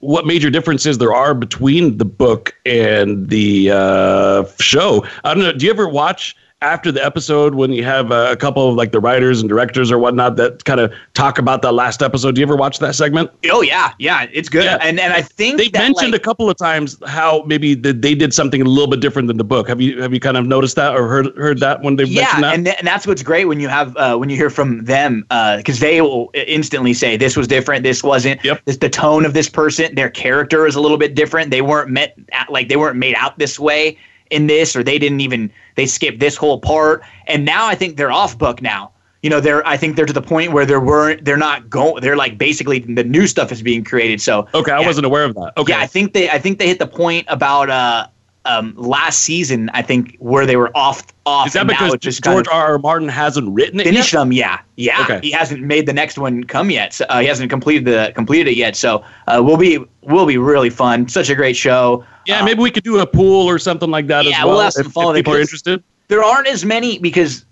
what 0.00 0.26
major 0.26 0.50
differences 0.50 0.98
there 0.98 1.14
are 1.14 1.34
between 1.34 1.98
the 1.98 2.04
book 2.04 2.54
and 2.64 3.28
the 3.28 3.70
uh, 3.70 4.44
show. 4.58 5.06
I 5.24 5.34
don't 5.34 5.42
know. 5.42 5.52
Do 5.52 5.66
you 5.66 5.70
ever 5.70 5.88
watch 5.88 6.36
after 6.64 6.90
the 6.90 7.04
episode 7.04 7.54
when 7.54 7.72
you 7.72 7.84
have 7.84 8.10
a 8.10 8.34
couple 8.36 8.68
of 8.68 8.74
like 8.74 8.90
the 8.90 8.98
writers 8.98 9.40
and 9.40 9.48
directors 9.48 9.92
or 9.92 9.98
whatnot 9.98 10.36
that 10.36 10.64
kind 10.64 10.80
of 10.80 10.92
talk 11.12 11.38
about 11.38 11.60
that 11.62 11.72
last 11.72 12.02
episode. 12.02 12.34
Do 12.34 12.40
you 12.40 12.46
ever 12.46 12.56
watch 12.56 12.78
that 12.78 12.94
segment? 12.94 13.30
Oh 13.50 13.60
yeah, 13.60 13.92
yeah, 13.98 14.26
it's 14.32 14.48
good. 14.48 14.64
Yeah. 14.64 14.78
And 14.80 14.98
and 14.98 15.12
I 15.12 15.20
think 15.20 15.58
they 15.58 15.68
mentioned 15.78 16.12
like, 16.12 16.20
a 16.20 16.24
couple 16.24 16.48
of 16.48 16.56
times 16.56 16.96
how 17.06 17.42
maybe 17.46 17.74
the, 17.74 17.92
they 17.92 18.14
did 18.14 18.32
something 18.32 18.62
a 18.62 18.64
little 18.64 18.88
bit 18.88 19.00
different 19.00 19.28
than 19.28 19.36
the 19.36 19.44
book. 19.44 19.68
Have 19.68 19.80
you 19.80 20.00
have 20.00 20.14
you 20.14 20.20
kind 20.20 20.36
of 20.36 20.46
noticed 20.46 20.76
that 20.76 20.96
or 20.96 21.06
heard 21.06 21.36
heard 21.36 21.60
that 21.60 21.82
when 21.82 21.96
they 21.96 22.04
yeah, 22.04 22.22
mentioned 22.22 22.44
that? 22.44 22.54
and 22.54 22.64
th- 22.64 22.76
and 22.78 22.86
that's 22.86 23.06
what's 23.06 23.22
great 23.22 23.44
when 23.44 23.60
you 23.60 23.68
have 23.68 23.94
uh, 23.96 24.16
when 24.16 24.30
you 24.30 24.36
hear 24.36 24.50
from 24.50 24.84
them 24.84 25.20
because 25.58 25.82
uh, 25.82 25.86
they 25.86 26.00
will 26.00 26.30
instantly 26.34 26.94
say 26.94 27.16
this 27.16 27.36
was 27.36 27.46
different, 27.46 27.82
this 27.82 28.02
wasn't. 28.02 28.42
Yep. 28.42 28.62
This, 28.64 28.78
the 28.78 28.90
tone 28.90 29.26
of 29.26 29.34
this 29.34 29.50
person, 29.50 29.94
their 29.94 30.10
character 30.10 30.66
is 30.66 30.76
a 30.76 30.80
little 30.80 30.98
bit 30.98 31.14
different. 31.14 31.50
They 31.50 31.62
weren't 31.62 31.90
met 31.90 32.16
like 32.48 32.68
they 32.68 32.76
weren't 32.76 32.96
made 32.96 33.16
out 33.16 33.38
this 33.38 33.58
way 33.58 33.98
in 34.34 34.46
this, 34.46 34.76
or 34.76 34.82
they 34.82 34.98
didn't 34.98 35.20
even 35.20 35.50
they 35.76 35.86
skipped 35.86 36.20
this 36.20 36.36
whole 36.36 36.58
part. 36.60 37.02
And 37.26 37.44
now 37.44 37.66
I 37.66 37.74
think 37.74 37.96
they're 37.96 38.12
off 38.12 38.36
book 38.36 38.60
now. 38.60 38.90
You 39.22 39.30
know, 39.30 39.40
they're 39.40 39.66
I 39.66 39.76
think 39.76 39.96
they're 39.96 40.04
to 40.04 40.12
the 40.12 40.20
point 40.20 40.52
where 40.52 40.66
they 40.66 40.76
weren't 40.76 41.24
they're 41.24 41.38
not 41.38 41.70
going 41.70 42.02
they're 42.02 42.16
like 42.16 42.36
basically 42.36 42.80
the 42.80 43.04
new 43.04 43.26
stuff 43.26 43.50
is 43.50 43.62
being 43.62 43.82
created. 43.82 44.20
So 44.20 44.46
Okay, 44.52 44.72
I 44.72 44.80
wasn't 44.80 45.06
aware 45.06 45.24
of 45.24 45.34
that. 45.36 45.54
Okay. 45.56 45.72
Yeah, 45.72 45.80
I 45.80 45.86
think 45.86 46.12
they 46.12 46.28
I 46.28 46.38
think 46.38 46.58
they 46.58 46.66
hit 46.66 46.78
the 46.78 46.86
point 46.86 47.26
about 47.30 47.70
uh 47.70 48.08
um, 48.44 48.74
last 48.76 49.22
season, 49.22 49.70
I 49.72 49.82
think, 49.82 50.16
where 50.18 50.46
they 50.46 50.56
were 50.56 50.70
off. 50.76 51.06
Off. 51.26 51.46
Is 51.46 51.52
that 51.54 51.66
because 51.66 51.96
just 52.00 52.22
George 52.22 52.46
R. 52.48 52.72
R. 52.72 52.78
Martin 52.78 53.08
hasn't 53.08 53.48
written 53.54 53.80
it 53.80 53.84
finished 53.84 54.12
yet? 54.12 54.18
them? 54.18 54.32
Yeah, 54.32 54.60
yeah. 54.76 55.00
Okay. 55.02 55.20
He 55.22 55.30
hasn't 55.30 55.62
made 55.62 55.86
the 55.86 55.92
next 55.94 56.18
one 56.18 56.44
come 56.44 56.70
yet. 56.70 56.92
So, 56.92 57.06
uh, 57.08 57.20
he 57.20 57.26
hasn't 57.26 57.48
completed 57.48 57.86
the 57.86 58.12
completed 58.14 58.48
it 58.48 58.56
yet. 58.56 58.76
So 58.76 59.02
uh, 59.26 59.40
we'll 59.42 59.56
be 59.56 59.82
will 60.02 60.26
be 60.26 60.36
really 60.36 60.68
fun. 60.68 61.08
Such 61.08 61.30
a 61.30 61.34
great 61.34 61.56
show. 61.56 62.04
Yeah, 62.26 62.42
uh, 62.42 62.44
maybe 62.44 62.60
we 62.60 62.70
could 62.70 62.84
do 62.84 62.98
a 62.98 63.06
pool 63.06 63.48
or 63.48 63.58
something 63.58 63.90
like 63.90 64.06
that 64.08 64.26
yeah, 64.26 64.38
as 64.38 64.44
well. 64.44 64.48
We'll 64.48 64.60
have 64.60 64.72
some 64.74 64.86
if, 64.86 64.96
if 64.96 65.14
people 65.14 65.34
are 65.34 65.40
interested. 65.40 65.82
There 66.08 66.22
aren't 66.22 66.46
as 66.46 66.62
many 66.66 66.98
because 66.98 67.46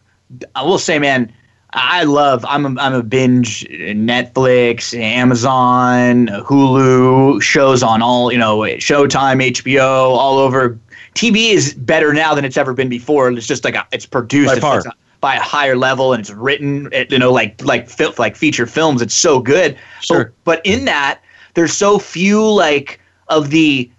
I 0.55 0.63
will 0.63 0.79
say, 0.79 0.99
man, 0.99 1.33
I 1.75 2.05
love. 2.05 2.45
I'm 2.47 2.77
a, 2.77 2.81
I'm 2.81 2.93
a 2.93 3.03
binge 3.03 3.67
Netflix, 3.71 4.99
Amazon, 4.99 6.27
Hulu 6.27 7.41
shows 7.41 7.83
on 7.83 8.03
all 8.03 8.31
you 8.31 8.39
know 8.39 8.59
Showtime, 8.59 9.43
HBO, 9.51 10.11
all 10.11 10.39
over. 10.39 10.79
TV 11.15 11.53
is 11.53 11.75
better 11.75 12.13
now 12.13 12.35
than 12.35 12.45
it's 12.45 12.57
ever 12.57 12.73
been 12.75 12.89
before. 12.89 13.31
It's 13.31 13.47
just 13.47 13.65
like 13.65 13.75
a, 13.75 13.87
it's 13.93 14.07
produced 14.07 14.61
by, 14.61 14.79
it's, 14.79 14.87
by 15.21 15.37
a 15.37 15.41
higher 15.41 15.77
level 15.77 16.13
and 16.13 16.21
it's 16.21 16.31
written, 16.31 16.89
you 17.11 17.19
know, 17.19 17.33
like 17.33 17.63
like 17.65 17.89
like 18.19 18.37
feature 18.37 18.67
films. 18.67 19.03
It's 19.03 19.15
so 19.15 19.41
good. 19.41 19.79
Sure. 20.01 20.33
But, 20.45 20.65
but 20.65 20.67
in 20.67 20.85
that, 20.87 21.21
there's 21.55 21.73
so 21.73 21.99
few 21.99 22.43
like 22.51 23.01
of 23.29 23.51
the 23.51 23.91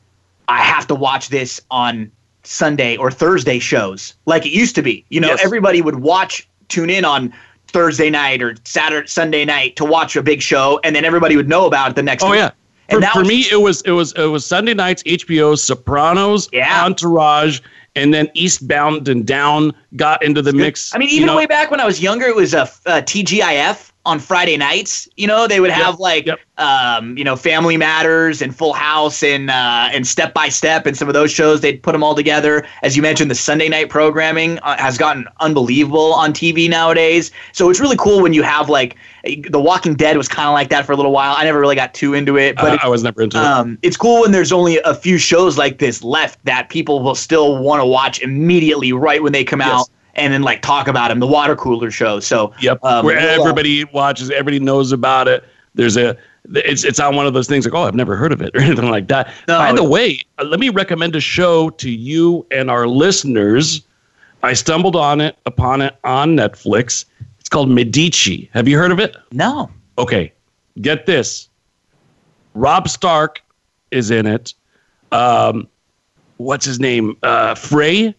I 0.48 0.62
have 0.62 0.88
to 0.88 0.96
watch 0.96 1.30
this 1.30 1.62
on 1.72 2.12
Sunday 2.44 2.98
or 2.98 3.10
Thursday 3.10 3.60
shows 3.60 4.16
like 4.26 4.46
it 4.46 4.52
used 4.52 4.76
to 4.76 4.82
be. 4.82 5.06
You 5.10 5.22
know, 5.22 5.30
yes. 5.30 5.44
everybody 5.44 5.82
would 5.82 6.00
watch, 6.02 6.48
tune 6.68 6.90
in 6.90 7.06
on 7.06 7.34
Thursday 7.68 8.10
night 8.10 8.42
or 8.42 8.56
Saturday, 8.66 9.08
Sunday 9.08 9.46
night 9.46 9.76
to 9.78 9.86
watch 9.86 10.16
a 10.16 10.24
big 10.24 10.42
show, 10.42 10.80
and 10.84 10.96
then 10.96 11.06
everybody 11.06 11.36
would 11.36 11.50
know 11.50 11.66
about 11.66 11.92
it 11.92 11.96
the 11.96 12.04
next. 12.04 12.24
Oh 12.24 12.32
week. 12.32 12.40
yeah. 12.40 12.52
For, 12.90 13.02
for 13.02 13.24
me, 13.24 13.46
it 13.52 13.62
was 13.62 13.82
it 13.82 13.92
was 13.92 14.14
it 14.14 14.26
was 14.26 14.46
Sunday 14.46 14.74
nights, 14.74 15.04
HBO, 15.04 15.58
Sopranos, 15.58 16.50
yeah. 16.52 16.86
Entourage, 16.86 17.62
and 17.96 18.14
then 18.14 18.30
Eastbound 18.34 19.08
and 19.08 19.26
Down 19.26 19.74
got 19.96 20.24
into 20.24 20.42
the 20.42 20.54
mix. 20.54 20.94
I 20.94 20.98
mean, 20.98 21.10
even 21.10 21.22
you 21.22 21.26
know? 21.28 21.38
way 21.38 21.46
back 21.46 21.72
when 21.72 21.80
I 21.80 21.86
was 21.86 22.02
younger, 22.02 22.26
it 22.26 22.36
was 22.36 22.54
a, 22.54 22.64
a 22.86 23.02
TGIF 23.02 23.92
on 24.06 24.20
Friday 24.20 24.58
nights. 24.58 25.08
You 25.16 25.28
know, 25.28 25.48
they 25.48 25.60
would 25.60 25.70
have 25.70 25.94
yep. 25.94 26.00
like 26.00 26.26
yep. 26.26 26.40
um, 26.58 27.18
you 27.18 27.24
know, 27.24 27.36
Family 27.36 27.78
Matters 27.78 28.42
and 28.42 28.56
Full 28.56 28.74
House 28.74 29.24
and 29.24 29.50
uh, 29.50 29.90
and 29.92 30.06
Step 30.06 30.34
by 30.34 30.50
Step 30.50 30.86
and 30.86 30.98
some 30.98 31.08
of 31.08 31.14
those 31.14 31.32
shows. 31.32 31.62
They'd 31.62 31.82
put 31.82 31.94
them 31.94 32.04
all 32.04 32.16
together. 32.16 32.66
As 32.82 32.96
you 32.96 33.02
mentioned, 33.02 33.32
the 33.32 33.36
Sunday 33.36 33.70
night 33.70 33.90
programming 33.90 34.60
uh, 34.60 34.78
has 34.78 34.98
gotten 34.98 35.26
unbelievable 35.40 36.14
on 36.14 36.34
TV 36.34 36.70
nowadays. 36.70 37.32
So 37.52 37.70
it's 37.70 37.80
really 37.80 37.98
cool 37.98 38.22
when 38.22 38.34
you 38.34 38.44
have 38.44 38.70
like 38.70 38.98
The 39.24 39.60
Walking 39.60 39.96
Dead 39.96 40.18
was 40.18 40.28
kind 40.28 40.50
of 40.50 40.54
like 40.54 40.70
that 40.70 40.86
for 40.86 40.92
a 40.92 40.98
little 40.98 41.14
while. 41.14 41.34
I 41.38 41.46
never 41.46 41.60
really 41.60 41.78
got 41.78 41.94
too 41.94 42.14
into 42.14 42.38
it, 42.38 42.58
but 42.58 42.72
uh, 42.72 42.74
it, 42.74 42.80
I 42.84 42.90
was 42.90 43.04
never 43.04 43.22
into 43.22 43.38
um, 43.38 43.74
it. 43.74 43.88
It's 43.88 43.98
cool 43.98 44.22
when 44.22 44.34
there's 44.34 44.52
only 44.52 44.80
a 44.80 44.94
few 44.94 45.18
shows 45.18 45.58
like 45.58 45.80
this 45.80 46.04
left 46.04 46.44
that 46.44 46.70
people 46.70 47.02
will 47.02 47.16
still 47.16 47.58
want 47.58 47.82
to 47.82 47.86
watch 47.86 48.22
immediately 48.22 48.92
right 48.92 49.24
when 49.24 49.32
they 49.32 49.46
come 49.46 49.62
yes. 49.62 49.70
out 49.70 49.90
and 50.16 50.34
then 50.34 50.42
like 50.42 50.62
talk 50.62 50.88
about 50.88 51.10
him, 51.10 51.20
the 51.20 51.28
water 51.28 51.56
cooler 51.56 51.90
show. 51.90 52.20
So 52.20 52.54
yep, 52.62 52.80
um, 52.84 53.06
where 53.06 53.18
everybody 53.18 53.86
watches, 53.86 54.30
everybody 54.30 54.60
knows 54.60 54.92
about 54.92 55.28
it. 55.28 55.44
There's 55.74 55.98
a 55.98 56.18
it's 56.54 56.84
it's 56.84 57.00
on 57.00 57.16
one 57.16 57.26
of 57.26 57.34
those 57.34 57.48
things 57.48 57.66
like 57.66 57.74
oh 57.74 57.84
I've 57.84 57.96
never 57.96 58.16
heard 58.16 58.34
of 58.34 58.42
it 58.42 58.52
or 58.56 58.60
anything 58.60 58.90
like 58.90 59.08
that. 59.08 59.32
No, 59.48 59.58
By 59.58 59.72
the 59.74 59.84
way, 59.84 60.20
uh, 60.40 60.44
let 60.44 60.60
me 60.60 60.70
recommend 60.70 61.16
a 61.16 61.22
show 61.22 61.70
to 61.70 61.90
you 61.90 62.46
and 62.52 62.70
our 62.70 62.88
listeners. 62.88 63.82
I 64.44 64.54
stumbled 64.54 64.98
on 64.98 65.22
it 65.22 65.38
upon 65.46 65.82
it 65.82 65.96
on 66.04 66.36
Netflix. 66.36 67.06
Called 67.54 67.70
Medici. 67.70 68.50
Have 68.52 68.68
you 68.68 68.80
heard 68.80 68.92
of 68.92 69.00
it? 69.00 69.16
No. 69.32 69.70
Okay, 70.00 70.34
get 70.82 71.06
this. 71.06 71.50
Rob 72.56 72.90
Stark 72.90 73.44
is 73.92 74.10
in 74.10 74.26
it. 74.26 74.56
Um, 75.12 75.68
what's 76.38 76.66
his 76.66 76.80
name? 76.80 77.16
Uh, 77.22 77.54
Frey 77.54 78.16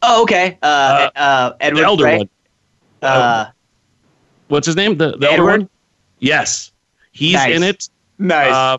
Oh, 0.00 0.22
okay. 0.22 0.56
Uh, 0.62 0.66
uh, 0.66 1.18
uh 1.18 1.52
Edward 1.60 1.80
the 1.80 1.84
elder 1.84 2.02
Frey. 2.02 2.18
one. 2.18 2.28
Uh, 3.02 3.46
what's 4.48 4.66
his 4.66 4.76
name? 4.76 4.96
The, 4.96 5.18
the 5.18 5.30
elder 5.30 5.44
one. 5.44 5.68
Yes, 6.20 6.72
he's 7.12 7.34
nice. 7.34 7.56
in 7.56 7.62
it. 7.62 7.88
Nice. 8.18 8.54
Uh, 8.54 8.78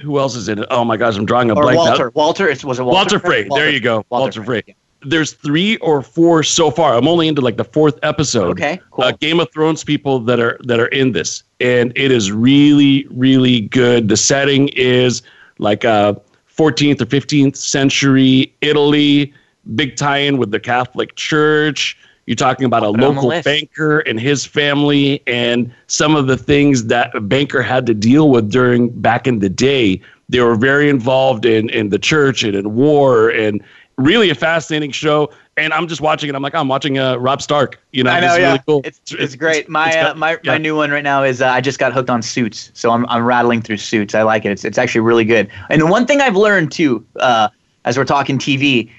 who 0.00 0.18
else 0.18 0.36
is 0.36 0.48
in 0.48 0.60
it? 0.60 0.68
Oh 0.70 0.86
my 0.86 0.96
gosh, 0.96 1.18
I'm 1.18 1.26
drawing 1.26 1.50
a 1.50 1.54
or 1.54 1.64
blank. 1.64 1.76
Walter. 1.76 2.06
Out. 2.06 2.14
Walter. 2.14 2.48
It 2.48 2.64
was 2.64 2.78
a 2.78 2.84
Walter, 2.84 3.16
Walter 3.16 3.18
Frey. 3.18 3.46
Walter. 3.46 3.64
There 3.64 3.72
you 3.72 3.80
go. 3.80 3.96
Walter, 4.08 4.40
Walter 4.40 4.44
Frey. 4.44 4.62
Frey. 4.62 4.76
There's 5.10 5.32
three 5.32 5.76
or 5.78 6.02
four 6.02 6.42
so 6.42 6.70
far. 6.70 6.94
I'm 6.94 7.08
only 7.08 7.28
into 7.28 7.40
like 7.40 7.56
the 7.56 7.64
fourth 7.64 7.98
episode. 8.02 8.50
Okay, 8.52 8.80
cool. 8.90 9.04
Uh, 9.04 9.12
Game 9.12 9.40
of 9.40 9.50
Thrones 9.52 9.84
people 9.84 10.20
that 10.20 10.40
are 10.40 10.58
that 10.64 10.80
are 10.80 10.88
in 10.88 11.12
this, 11.12 11.42
and 11.60 11.92
it 11.96 12.10
is 12.10 12.32
really 12.32 13.06
really 13.10 13.62
good. 13.62 14.08
The 14.08 14.16
setting 14.16 14.68
is 14.68 15.22
like 15.58 15.84
a 15.84 16.20
14th 16.56 17.00
or 17.00 17.06
15th 17.06 17.56
century 17.56 18.52
Italy 18.60 19.32
big 19.74 19.96
tie-in 19.96 20.38
with 20.38 20.50
the 20.50 20.60
Catholic 20.60 21.14
Church. 21.16 21.96
You're 22.26 22.36
talking 22.36 22.66
about 22.66 22.82
a 22.82 22.90
local 22.90 23.30
banker 23.42 24.00
and 24.00 24.20
his 24.20 24.44
family 24.44 25.22
and 25.26 25.72
some 25.86 26.14
of 26.14 26.26
the 26.26 26.36
things 26.36 26.84
that 26.86 27.14
a 27.14 27.20
banker 27.20 27.62
had 27.62 27.86
to 27.86 27.94
deal 27.94 28.30
with 28.30 28.50
during 28.50 28.90
back 28.90 29.26
in 29.26 29.38
the 29.38 29.48
day. 29.48 30.02
They 30.28 30.40
were 30.40 30.56
very 30.56 30.90
involved 30.90 31.46
in 31.46 31.70
in 31.70 31.88
the 31.88 31.98
church 31.98 32.42
and 32.42 32.54
in 32.54 32.74
war 32.74 33.30
and 33.30 33.62
really 33.98 34.30
a 34.30 34.34
fascinating 34.34 34.92
show. 34.92 35.30
And 35.56 35.72
I'm 35.72 35.88
just 35.88 36.00
watching 36.00 36.28
it. 36.30 36.34
I'm 36.34 36.42
like, 36.42 36.54
I'm 36.54 36.68
watching 36.68 36.98
uh, 36.98 37.16
Rob 37.16 37.42
Stark. 37.42 37.82
You 37.92 38.04
know, 38.04 38.10
I 38.10 38.20
know, 38.20 38.36
yeah. 38.36 38.46
really 38.46 38.62
cool. 38.66 38.80
It's, 38.84 39.00
it's, 39.12 39.34
great. 39.34 39.68
My 39.68 39.88
it's 39.88 39.96
uh, 39.96 40.14
my 40.14 40.38
yeah. 40.44 40.52
my 40.52 40.58
new 40.58 40.76
one 40.76 40.90
right 40.90 41.02
now 41.02 41.24
is 41.24 41.42
uh, 41.42 41.48
I 41.48 41.60
just 41.60 41.78
got 41.78 41.92
hooked 41.92 42.08
on 42.08 42.22
Suits, 42.22 42.70
so 42.74 42.92
I'm 42.92 43.04
I'm 43.06 43.24
rattling 43.24 43.60
through 43.60 43.78
Suits. 43.78 44.14
I 44.14 44.22
like 44.22 44.44
it. 44.44 44.52
It's 44.52 44.64
it's 44.64 44.78
actually 44.78 45.00
really 45.00 45.24
good. 45.24 45.50
And 45.68 45.82
the 45.82 45.86
one 45.86 46.06
thing 46.06 46.20
I've 46.20 46.36
learned 46.36 46.70
too, 46.70 47.04
uh, 47.16 47.48
as 47.84 47.98
we're 47.98 48.04
talking 48.04 48.38
TV, 48.38 48.90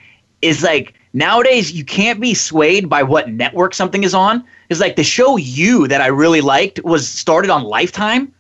is 0.42 0.64
like 0.64 0.96
nowadays 1.14 1.72
you 1.72 1.86
can't 1.86 2.20
be 2.20 2.34
swayed 2.34 2.90
by 2.90 3.04
what 3.04 3.30
network 3.30 3.74
something 3.74 4.04
is 4.04 4.14
on. 4.14 4.44
It's 4.70 4.82
like 4.82 4.98
the 4.98 5.04
show 5.04 5.38
You 5.38 5.88
that 5.88 6.02
I 6.02 6.08
really 6.08 6.42
liked 6.42 6.84
was 6.84 7.08
started 7.08 7.50
on 7.50 7.64
Lifetime. 7.64 8.34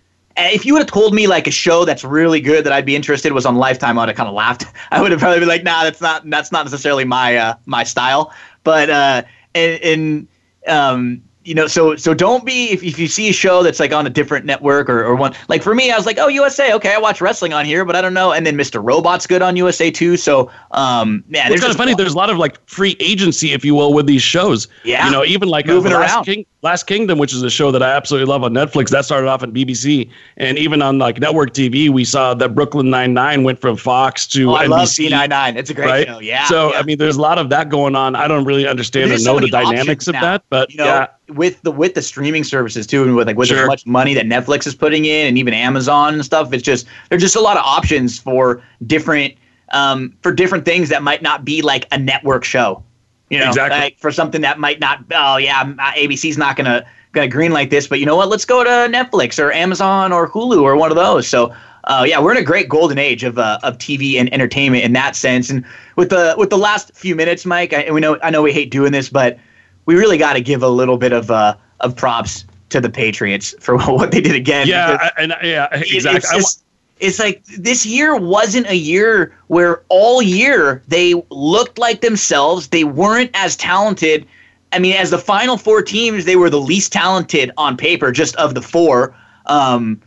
If 0.47 0.65
you 0.65 0.73
would 0.73 0.79
have 0.79 0.91
told 0.91 1.13
me 1.13 1.27
like 1.27 1.47
a 1.47 1.51
show 1.51 1.85
that's 1.85 2.03
really 2.03 2.41
good 2.41 2.65
that 2.65 2.73
I'd 2.73 2.85
be 2.85 2.95
interested 2.95 3.31
was 3.31 3.45
on 3.45 3.55
Lifetime, 3.55 3.97
I 3.97 4.03
would 4.03 4.09
have 4.09 4.17
kind 4.17 4.29
of 4.29 4.35
laughed. 4.35 4.65
I 4.91 5.01
would 5.01 5.11
have 5.11 5.19
probably 5.19 5.39
been 5.39 5.49
like, 5.49 5.63
"Nah, 5.63 5.83
that's 5.83 6.01
not 6.01 6.29
that's 6.29 6.51
not 6.51 6.65
necessarily 6.65 7.05
my 7.05 7.35
uh, 7.35 7.53
my 7.65 7.83
style." 7.83 8.33
But 8.63 8.89
uh, 8.89 9.23
and, 9.55 9.83
and 9.83 10.27
um, 10.67 11.23
you 11.49 11.55
know, 11.55 11.67
so 11.67 11.95
so 11.95 12.13
don't 12.13 12.45
be 12.45 12.69
if, 12.69 12.83
if 12.83 12.99
you 12.99 13.07
see 13.07 13.29
a 13.29 13.33
show 13.33 13.63
that's 13.63 13.79
like 13.79 13.91
on 13.91 14.05
a 14.05 14.09
different 14.09 14.45
network 14.45 14.89
or, 14.89 15.03
or 15.03 15.15
one 15.15 15.33
like 15.47 15.63
for 15.63 15.73
me, 15.73 15.89
I 15.89 15.97
was 15.97 16.05
like, 16.05 16.19
oh 16.19 16.27
USA, 16.27 16.73
okay, 16.73 16.93
I 16.93 16.99
watch 16.99 17.21
wrestling 17.21 17.53
on 17.53 17.65
here, 17.65 17.85
but 17.85 17.95
I 17.95 18.01
don't 18.01 18.13
know. 18.13 18.33
And 18.33 18.45
then 18.45 18.55
Mr. 18.55 18.83
Robot's 18.83 19.25
good 19.25 19.41
on 19.41 19.55
USA 19.55 19.89
too. 19.89 20.15
So 20.15 20.51
um, 20.71 21.23
man, 21.27 21.45
It's 21.45 21.49
there's 21.49 21.61
kind 21.61 21.71
of 21.71 21.77
funny. 21.77 21.95
There's 21.95 22.13
a 22.13 22.17
lot 22.17 22.29
of 22.29 22.37
like 22.37 22.59
free 22.69 22.95
agency, 22.99 23.53
if 23.53 23.65
you 23.65 23.73
will, 23.73 23.93
with 23.93 24.05
these 24.05 24.21
shows. 24.21 24.67
Yeah. 24.83 25.05
You 25.05 25.11
know, 25.11 25.23
even 25.23 25.49
like 25.49 25.67
uh, 25.67 25.73
Moving 25.73 25.93
around. 25.93 26.25
King, 26.25 26.45
Last 26.61 26.87
Kingdom, 26.87 27.17
which 27.19 27.33
is 27.33 27.41
a 27.41 27.49
show 27.49 27.71
that 27.71 27.81
I 27.81 27.89
absolutely 27.91 28.27
love 28.27 28.43
on 28.43 28.53
Netflix. 28.53 28.89
That 28.89 29.05
started 29.05 29.29
off 29.29 29.43
on 29.43 29.53
BBC, 29.53 30.09
and 30.35 30.57
even 30.57 30.81
on 30.81 30.97
like 30.97 31.17
network 31.17 31.53
TV, 31.53 31.89
we 31.89 32.03
saw 32.03 32.33
that 32.33 32.53
Brooklyn 32.53 32.89
Nine 32.89 33.13
Nine 33.13 33.43
went 33.43 33.61
from 33.61 33.77
Fox 33.77 34.27
to 34.27 34.51
Oh, 34.51 34.55
I 34.55 34.65
NBC. 34.65 34.69
love 34.69 35.29
B99. 35.29 35.55
It's 35.55 35.69
a 35.69 35.73
great 35.73 35.85
right? 35.85 36.07
show. 36.07 36.19
Yeah. 36.19 36.43
So 36.47 36.73
yeah. 36.73 36.79
I 36.79 36.83
mean, 36.83 36.97
there's 36.97 37.15
a 37.15 37.21
lot 37.21 37.37
of 37.37 37.49
that 37.51 37.69
going 37.69 37.95
on. 37.95 38.13
I 38.15 38.27
don't 38.27 38.43
really 38.43 38.67
understand 38.67 39.09
or 39.11 39.13
know 39.13 39.37
so 39.37 39.39
the 39.39 39.49
dynamics 39.49 40.07
of 40.09 40.15
now, 40.15 40.21
that, 40.21 40.43
but 40.49 40.69
you 40.69 40.77
know, 40.79 40.85
yeah. 40.85 41.07
with 41.29 41.61
the 41.61 41.71
with 41.71 41.93
the 41.93 42.01
streaming 42.01 42.43
services 42.43 42.85
too, 42.85 43.03
and 43.03 43.15
with 43.15 43.27
like 43.27 43.37
with 43.37 43.47
Sure. 43.47 43.61
as 43.61 43.67
much 43.67 43.85
money 43.85 44.13
that 44.13 44.25
Netflix 44.25 44.67
is 44.67 44.75
putting 44.75 45.05
in, 45.05 45.27
and 45.27 45.37
even 45.37 45.53
Amazon 45.53 46.13
and 46.15 46.25
stuff, 46.25 46.51
it's 46.51 46.61
just 46.63 46.85
there's 47.09 47.21
just 47.21 47.37
a 47.37 47.41
lot 47.41 47.55
of 47.55 47.63
options 47.63 48.19
for 48.19 48.61
different 48.85 49.33
um, 49.71 50.13
for 50.23 50.33
different 50.33 50.65
things 50.65 50.89
that 50.89 51.03
might 51.03 51.21
not 51.21 51.45
be 51.45 51.61
like 51.61 51.85
a 51.91 51.97
network 51.97 52.43
show. 52.43 52.83
You 53.29 53.39
know, 53.39 53.47
Exactly. 53.49 53.79
like 53.79 53.99
for 53.99 54.11
something 54.11 54.41
that 54.41 54.59
might 54.59 54.79
not. 54.79 55.03
Oh 55.11 55.37
yeah, 55.37 55.61
uh, 55.61 55.91
ABC's 55.93 56.37
not 56.37 56.55
gonna 56.55 56.85
gonna 57.11 57.27
green 57.27 57.51
like 57.51 57.69
this, 57.69 57.87
but 57.87 57.99
you 57.99 58.05
know 58.05 58.15
what? 58.15 58.29
Let's 58.29 58.45
go 58.45 58.63
to 58.63 58.69
Netflix 58.69 59.37
or 59.43 59.51
Amazon 59.51 60.11
or 60.11 60.29
Hulu 60.29 60.61
or 60.61 60.75
one 60.75 60.91
of 60.91 60.95
those. 60.97 61.27
So. 61.27 61.53
Uh, 61.85 62.03
yeah, 62.07 62.19
we're 62.21 62.31
in 62.33 62.37
a 62.37 62.43
great 62.43 62.67
golden 62.69 62.99
age 62.99 63.23
of 63.23 63.39
uh, 63.39 63.57
of 63.63 63.77
TV 63.77 64.19
and 64.19 64.31
entertainment 64.33 64.83
in 64.83 64.93
that 64.93 65.15
sense. 65.15 65.49
And 65.49 65.65
with 65.95 66.09
the 66.09 66.35
with 66.37 66.49
the 66.51 66.57
last 66.57 66.91
few 66.93 67.15
minutes, 67.15 67.45
Mike, 67.47 67.71
I, 67.73 67.77
and 67.83 67.95
we 67.95 68.01
know 68.01 68.19
I 68.21 68.29
know 68.29 68.43
we 68.43 68.51
hate 68.51 68.69
doing 68.69 68.91
this, 68.91 69.09
but 69.09 69.39
we 69.85 69.95
really 69.95 70.17
got 70.17 70.33
to 70.33 70.41
give 70.41 70.61
a 70.61 70.67
little 70.67 70.97
bit 70.97 71.13
of 71.13 71.31
uh, 71.31 71.55
of 71.79 71.95
props 71.95 72.45
to 72.69 72.81
the 72.81 72.89
Patriots 72.91 73.55
for 73.59 73.77
what 73.87 74.11
they 74.11 74.21
did 74.21 74.35
again. 74.35 74.67
Yeah, 74.67 75.09
and 75.17 75.33
yeah, 75.41 75.67
it- 75.71 75.91
exactly. 75.91 76.17
It's, 76.17 76.31
I 76.31 76.35
just- 76.37 76.63
it's 76.99 77.19
like 77.19 77.43
this 77.45 77.85
year 77.85 78.15
wasn't 78.15 78.67
a 78.67 78.75
year 78.75 79.35
where 79.47 79.83
all 79.89 80.21
year 80.21 80.81
they 80.87 81.13
looked 81.29 81.77
like 81.77 82.01
themselves. 82.01 82.67
They 82.67 82.83
weren't 82.83 83.31
as 83.33 83.55
talented. 83.55 84.27
I 84.71 84.79
mean, 84.79 84.95
as 84.95 85.09
the 85.09 85.17
final 85.17 85.57
four 85.57 85.81
teams, 85.81 86.25
they 86.25 86.35
were 86.35 86.49
the 86.49 86.59
least 86.59 86.91
talented 86.91 87.51
on 87.57 87.77
paper, 87.77 88.11
just 88.11 88.35
of 88.35 88.53
the 88.53 88.61
four. 88.61 89.15
Um, 89.45 90.01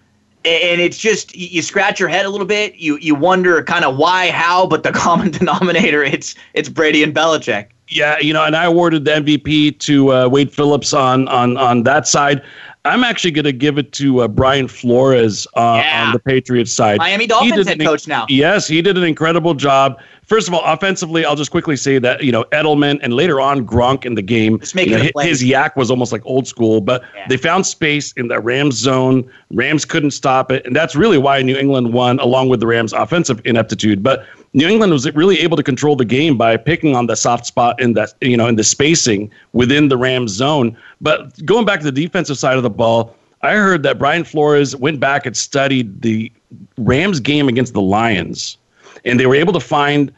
and 0.44 0.80
it's 0.80 0.98
just 0.98 1.36
you 1.36 1.62
scratch 1.62 2.00
your 2.00 2.08
head 2.08 2.26
a 2.26 2.30
little 2.30 2.46
bit. 2.46 2.74
You 2.74 2.98
you 2.98 3.14
wonder 3.14 3.62
kind 3.62 3.84
of 3.84 3.96
why, 3.96 4.30
how, 4.30 4.66
but 4.66 4.82
the 4.82 4.92
common 4.92 5.30
denominator 5.30 6.02
it's 6.02 6.34
it's 6.54 6.68
Brady 6.68 7.02
and 7.02 7.14
Belichick. 7.14 7.68
Yeah, 7.88 8.18
you 8.18 8.32
know, 8.32 8.44
and 8.44 8.56
I 8.56 8.64
awarded 8.64 9.04
the 9.04 9.12
MVP 9.12 9.78
to 9.80 10.12
uh, 10.12 10.28
Wade 10.28 10.52
Phillips 10.52 10.92
on 10.92 11.28
on 11.28 11.56
on 11.56 11.84
that 11.84 12.06
side. 12.06 12.42
I'm 12.84 13.04
actually 13.04 13.30
going 13.30 13.44
to 13.44 13.52
give 13.52 13.78
it 13.78 13.92
to 13.92 14.22
uh, 14.22 14.28
Brian 14.28 14.66
Flores 14.66 15.46
uh, 15.54 15.80
Yeah. 15.84 16.06
on 16.06 16.12
the 16.12 16.18
Patriots 16.18 16.72
side. 16.72 16.98
Miami 16.98 17.28
Dolphins 17.28 17.68
head 17.68 17.78
coach 17.80 18.08
now. 18.08 18.26
Yes, 18.28 18.66
he 18.66 18.82
did 18.82 18.98
an 18.98 19.04
incredible 19.04 19.54
job. 19.54 20.00
First 20.24 20.48
of 20.48 20.54
all, 20.54 20.62
offensively, 20.64 21.24
I'll 21.24 21.36
just 21.36 21.52
quickly 21.52 21.76
say 21.76 21.98
that 22.00 22.24
you 22.24 22.32
know 22.32 22.42
Edelman 22.52 22.98
and 23.02 23.14
later 23.14 23.40
on 23.40 23.64
Gronk 23.64 24.04
in 24.04 24.14
the 24.16 24.22
game. 24.22 24.60
You 24.74 24.86
know, 24.86 25.08
the 25.14 25.22
his 25.22 25.42
YAC 25.44 25.76
was 25.76 25.90
almost 25.92 26.10
like 26.10 26.22
old 26.24 26.48
school, 26.48 26.80
but 26.80 27.02
Yeah. 27.14 27.26
they 27.28 27.36
found 27.36 27.66
space 27.66 28.12
in 28.12 28.26
that 28.28 28.40
Rams 28.40 28.74
zone. 28.76 29.30
Rams 29.52 29.84
couldn't 29.84 30.12
stop 30.12 30.50
it, 30.50 30.66
and 30.66 30.74
that's 30.74 30.96
really 30.96 31.18
why 31.18 31.40
New 31.42 31.56
England 31.56 31.92
won, 31.92 32.18
along 32.18 32.48
with 32.48 32.58
the 32.60 32.66
Rams' 32.66 32.92
offensive 32.92 33.40
ineptitude. 33.44 34.02
But 34.02 34.24
New 34.54 34.68
England 34.68 34.92
was 34.92 35.10
really 35.14 35.40
able 35.40 35.56
to 35.56 35.62
control 35.62 35.96
the 35.96 36.04
game 36.04 36.36
by 36.36 36.56
picking 36.56 36.94
on 36.94 37.06
the 37.06 37.16
soft 37.16 37.46
spot 37.46 37.80
in 37.80 37.94
that 37.94 38.14
you 38.20 38.36
know 38.36 38.46
in 38.46 38.56
the 38.56 38.64
spacing 38.64 39.30
within 39.52 39.88
the 39.88 39.96
Rams 39.96 40.32
zone. 40.32 40.76
But 41.00 41.44
going 41.46 41.64
back 41.64 41.80
to 41.80 41.90
the 41.90 41.92
defensive 41.92 42.38
side 42.38 42.56
of 42.56 42.62
the 42.62 42.70
ball, 42.70 43.16
I 43.40 43.54
heard 43.54 43.82
that 43.84 43.98
Brian 43.98 44.24
Flores 44.24 44.76
went 44.76 45.00
back 45.00 45.24
and 45.26 45.36
studied 45.36 46.02
the 46.02 46.30
Rams 46.76 47.18
game 47.18 47.48
against 47.48 47.72
the 47.72 47.80
Lions, 47.80 48.58
and 49.04 49.18
they 49.18 49.26
were 49.26 49.34
able 49.34 49.54
to 49.54 49.60
find 49.60 50.12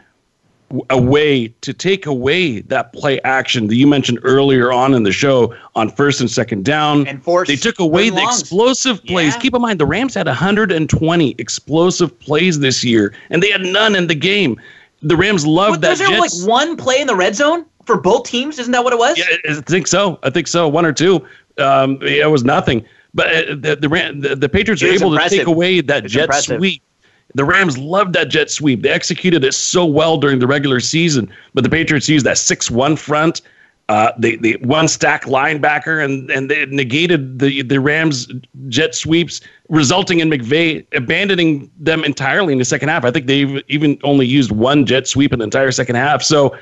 a 0.90 1.00
way 1.00 1.48
to 1.60 1.72
take 1.72 2.06
away 2.06 2.60
that 2.60 2.92
play 2.92 3.20
action 3.22 3.66
that 3.68 3.76
you 3.76 3.86
mentioned 3.86 4.18
earlier 4.22 4.72
on 4.72 4.94
in 4.94 5.02
the 5.02 5.12
show 5.12 5.54
on 5.74 5.90
first 5.90 6.20
and 6.20 6.30
second 6.30 6.64
down. 6.64 7.06
And 7.06 7.22
force 7.22 7.48
they 7.48 7.56
took 7.56 7.78
away 7.78 8.10
the 8.10 8.16
longs. 8.16 8.40
explosive 8.40 9.04
plays. 9.04 9.34
Yeah. 9.34 9.40
Keep 9.40 9.54
in 9.54 9.62
mind 9.62 9.78
the 9.80 9.86
Rams 9.86 10.14
had 10.14 10.26
120 10.26 11.34
explosive 11.38 12.18
plays 12.20 12.58
this 12.60 12.82
year, 12.84 13.14
and 13.30 13.42
they 13.42 13.50
had 13.50 13.62
none 13.62 13.94
in 13.94 14.06
the 14.06 14.14
game. 14.14 14.60
The 15.02 15.16
Rams 15.16 15.46
loved 15.46 15.80
that. 15.82 15.90
was 15.90 15.98
there 15.98 16.18
like 16.18 16.30
one 16.44 16.76
play 16.76 17.00
in 17.00 17.06
the 17.06 17.16
red 17.16 17.34
zone 17.34 17.66
for 17.84 18.00
both 18.00 18.24
teams? 18.24 18.58
Isn't 18.58 18.72
that 18.72 18.82
what 18.84 18.92
it 18.92 18.98
was? 18.98 19.18
yeah, 19.18 19.24
I 19.50 19.60
think 19.60 19.86
so. 19.86 20.18
I 20.22 20.30
think 20.30 20.46
so. 20.46 20.66
One 20.68 20.86
or 20.86 20.92
two. 20.92 21.26
Um, 21.58 21.98
it 22.02 22.28
was 22.30 22.42
nothing. 22.44 22.84
But 23.12 23.26
uh, 23.28 23.54
the 23.54 23.76
the, 23.80 23.88
Ram- 23.88 24.20
the, 24.20 24.34
the 24.34 24.48
Patriots 24.48 24.82
are 24.82 24.86
able 24.88 25.12
impressive. 25.12 25.30
to 25.30 25.44
take 25.44 25.46
away 25.46 25.80
that 25.82 26.04
It's 26.06 26.12
jet 26.14 26.22
impressive. 26.24 26.58
sweep. 26.58 26.82
The 27.34 27.44
Rams 27.44 27.76
loved 27.76 28.14
that 28.14 28.28
jet 28.28 28.50
sweep. 28.50 28.82
They 28.82 28.90
executed 28.90 29.44
it 29.44 29.54
so 29.54 29.84
well 29.84 30.16
during 30.16 30.38
the 30.38 30.46
regular 30.46 30.80
season. 30.80 31.30
But 31.52 31.64
the 31.64 31.70
Patriots 31.70 32.08
used 32.08 32.24
that 32.26 32.38
six-one 32.38 32.96
front. 32.96 33.42
Uh, 33.90 34.12
they 34.18 34.36
they 34.36 34.52
one 34.62 34.88
stack 34.88 35.24
linebacker 35.24 36.02
and 36.02 36.30
and 36.30 36.50
they 36.50 36.64
negated 36.66 37.38
the 37.38 37.60
the 37.62 37.78
Rams 37.78 38.32
jet 38.68 38.94
sweeps, 38.94 39.42
resulting 39.68 40.20
in 40.20 40.30
McVay 40.30 40.86
abandoning 40.94 41.70
them 41.78 42.02
entirely 42.02 42.54
in 42.54 42.58
the 42.58 42.64
second 42.64 42.88
half. 42.88 43.04
I 43.04 43.10
think 43.10 43.26
they 43.26 43.62
even 43.68 43.98
only 44.02 44.26
used 44.26 44.52
one 44.52 44.86
jet 44.86 45.06
sweep 45.06 45.34
in 45.34 45.40
the 45.40 45.44
entire 45.44 45.70
second 45.70 45.96
half. 45.96 46.22
So 46.22 46.56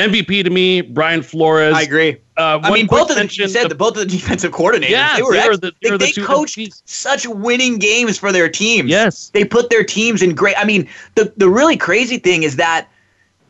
MVP 0.00 0.44
to 0.44 0.50
me, 0.50 0.80
Brian 0.80 1.22
Flores. 1.22 1.74
I 1.74 1.82
agree. 1.82 2.16
Uh, 2.36 2.58
I 2.62 2.70
mean, 2.72 2.86
both 2.86 3.10
of 3.10 3.16
the, 3.16 3.22
you 3.32 3.48
said 3.48 3.68
the, 3.68 3.74
both 3.74 3.96
of 3.96 4.00
the 4.00 4.06
defensive 4.06 4.52
coordinators. 4.52 4.88
Yeah, 4.90 5.16
they 5.16 5.22
were, 5.22 5.32
they 5.32 5.46
were 5.46 5.52
ex- 5.52 5.60
the- 5.60 5.72
they, 5.82 5.90
they 5.90 5.90
the 5.90 5.98
they 5.98 6.12
two 6.12 6.24
coached 6.24 6.56
MVPs. 6.56 6.82
such 6.86 7.26
winning 7.26 7.78
games 7.78 8.18
for 8.18 8.32
their 8.32 8.48
teams. 8.48 8.88
Yes. 8.90 9.30
they 9.34 9.44
put 9.44 9.68
their 9.70 9.84
teams 9.84 10.22
in 10.22 10.34
great. 10.34 10.56
I 10.58 10.64
mean, 10.64 10.88
the 11.16 11.32
the 11.36 11.48
really 11.48 11.76
crazy 11.76 12.18
thing 12.18 12.42
is 12.42 12.56
that 12.56 12.88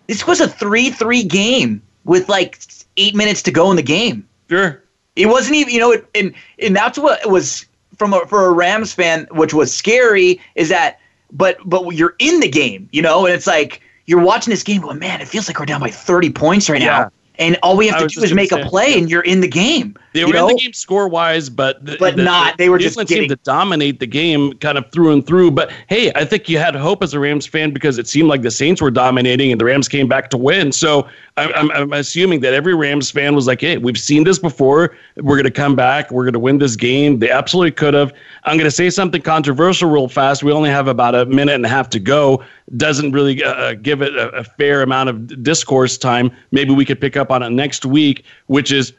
this 0.09 0.27
was 0.27 0.41
a 0.41 0.49
three-three 0.49 1.23
game 1.25 1.81
with 2.05 2.29
like 2.29 2.61
eight 2.97 3.15
minutes 3.15 3.43
to 3.43 3.53
go 3.53 3.71
in 3.71 3.77
the 3.77 3.83
game. 3.83 4.27
Sure. 4.49 4.83
It 5.17 5.27
wasn't 5.27 5.57
even, 5.57 5.73
you 5.73 5.81
know, 5.81 5.93
it, 5.93 6.07
and 6.15 6.35
and 6.59 6.75
that's 6.75 6.99
what 6.99 7.25
was 7.31 7.67
from 7.97 8.15
a, 8.15 8.27
for 8.27 8.47
a 8.47 8.53
Rams 8.53 8.93
fan, 8.93 9.29
which 9.31 9.53
was 9.55 9.73
scary, 9.73 10.41
is 10.55 10.69
that, 10.71 10.99
but 11.33 11.59
but 11.65 11.87
you're 11.91 12.17
in 12.19 12.41
the 12.41 12.49
game, 12.49 12.89
you 12.93 13.03
know, 13.03 13.25
and 13.27 13.35
it's 13.35 13.47
like 13.47 13.83
you're 14.07 14.23
watching 14.23 14.51
this 14.51 14.63
game, 14.63 14.83
going, 14.83 14.99
man, 14.99 15.21
it 15.21 15.29
feels 15.29 15.49
like 15.49 15.59
we're 15.59 15.67
down 15.67 15.81
by 15.81 15.91
30 15.91 16.31
points 16.31 16.69
right 16.69 16.81
Yeah. 16.81 16.87
now, 16.87 17.11
and 17.39 17.59
all 17.63 17.77
we 17.77 17.87
have 17.89 18.01
to 18.01 18.07
do 18.09 18.23
is 18.23 18.35
make 18.35 18.53
a 18.53 18.65
play, 18.67 18.99
and 18.99 19.11
you're 19.11 19.23
in 19.23 19.41
the 19.41 19.49
game. 19.49 19.97
They 20.13 20.21
you 20.21 20.27
were 20.27 20.33
know? 20.33 20.49
in 20.49 20.57
the 20.57 20.63
game 20.63 20.73
score 20.73 21.09
wise, 21.09 21.49
but 21.49 21.85
the, 21.85 21.97
But 21.99 22.17
the- 22.17 22.25
not. 22.25 22.59
They 22.59 22.69
were 22.69 22.79
New 22.79 22.83
just 22.85 22.95
England 22.95 23.09
getting- 23.09 23.23
seemed 23.29 23.39
to 23.39 23.45
dominate 23.45 24.01
the 24.01 24.07
game 24.07 24.55
kind 24.55 24.77
of 24.77 24.91
through 24.91 25.13
and 25.13 25.25
through. 25.27 25.53
But 25.53 25.71
hey, 25.89 26.11
I 26.15 26.25
think 26.25 26.49
you 26.49 26.59
had 26.59 26.75
hope 26.75 27.03
as 27.03 27.15
a 27.15 27.21
Rams 27.21 27.47
fan 27.47 27.71
because 27.71 27.97
it 27.99 28.09
seemed 28.09 28.29
like 28.29 28.43
the 28.43 28.51
Saints 28.51 28.83
were 28.83 28.91
dominating 28.91 29.53
and 29.53 29.61
the 29.61 29.65
Rams 29.65 29.89
came 29.89 30.09
back 30.09 30.31
to 30.31 30.37
win. 30.37 30.73
So 30.73 31.09
I'm, 31.37 31.53
I'm, 31.55 31.71
I'm 31.71 31.93
assuming 31.93 32.41
that 32.41 32.55
every 32.55 32.75
Rams 32.75 33.11
fan 33.11 33.35
was 33.35 33.47
like, 33.47 33.61
hey, 33.61 33.79
we've 33.79 33.99
seen 33.99 34.25
this 34.25 34.39
before. 34.39 34.97
We're 35.17 35.37
going 35.37 35.45
to 35.45 35.51
come 35.51 35.77
back. 35.77 36.11
We're 36.11 36.25
going 36.25 36.33
to 36.33 36.39
win 36.41 36.59
this 36.59 36.75
game. 36.77 37.21
They 37.21 37.31
absolutely 37.31 37.71
could 37.73 37.95
have. 37.95 38.13
I'm 38.45 38.57
going 38.57 38.69
to 38.69 38.75
say 38.75 38.91
something 38.91 39.23
controversial 39.23 39.91
real 39.91 40.09
fast. 40.09 40.43
We 40.43 40.51
only 40.53 40.71
have 40.71 40.89
about 40.89 41.15
a 41.15 41.27
minute 41.27 41.55
and 41.55 41.65
a 41.65 41.69
half 41.69 41.89
to 41.91 42.01
go. 42.01 42.43
Doesn't 42.77 43.13
really 43.13 43.43
uh, 43.43 43.53
uh, 43.53 43.75
give 43.75 44.03
it 44.03 44.15
a, 44.17 44.29
a 44.31 44.45
fair 44.45 44.83
amount 44.83 45.09
of 45.09 45.43
discourse 45.43 45.97
time. 45.99 46.31
Maybe 46.51 46.73
we 46.73 46.85
could 46.85 47.01
pick 47.01 47.17
up 47.17 47.31
on 47.31 47.43
it 47.43 47.51
next 47.51 47.85
week, 47.85 48.25
which 48.47 48.73
is 48.73 48.93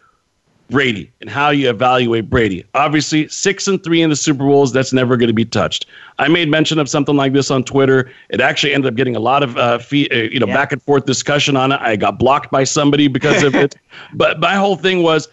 Brady 0.71 1.11
and 1.21 1.29
how 1.29 1.49
you 1.51 1.69
evaluate 1.69 2.29
Brady. 2.29 2.65
Obviously, 2.73 3.27
six 3.27 3.67
and 3.67 3.83
three 3.83 4.01
in 4.01 4.09
the 4.09 4.15
Super 4.15 4.45
Bowls, 4.45 4.71
that's 4.73 4.91
never 4.93 5.17
going 5.17 5.27
to 5.27 5.33
be 5.33 5.45
touched. 5.45 5.85
I 6.17 6.27
made 6.27 6.49
mention 6.49 6.79
of 6.79 6.89
something 6.89 7.15
like 7.15 7.33
this 7.33 7.51
on 7.51 7.63
Twitter. 7.63 8.09
It 8.29 8.41
actually 8.41 8.73
ended 8.73 8.91
up 8.91 8.95
getting 8.95 9.15
a 9.15 9.19
lot 9.19 9.43
of 9.43 9.57
uh, 9.57 9.77
fee, 9.77 10.09
uh, 10.11 10.15
you 10.15 10.39
know 10.39 10.47
Yeah. 10.47 10.55
back 10.55 10.71
and 10.71 10.81
forth 10.81 11.05
discussion 11.05 11.55
on 11.55 11.71
it. 11.71 11.79
I 11.81 11.95
got 11.97 12.17
blocked 12.17 12.49
by 12.49 12.63
somebody 12.63 13.07
because 13.07 13.43
of 13.43 13.53
it. 13.53 13.75
But 14.13 14.39
my 14.39 14.55
whole 14.55 14.77
thing 14.77 15.03
was 15.03 15.27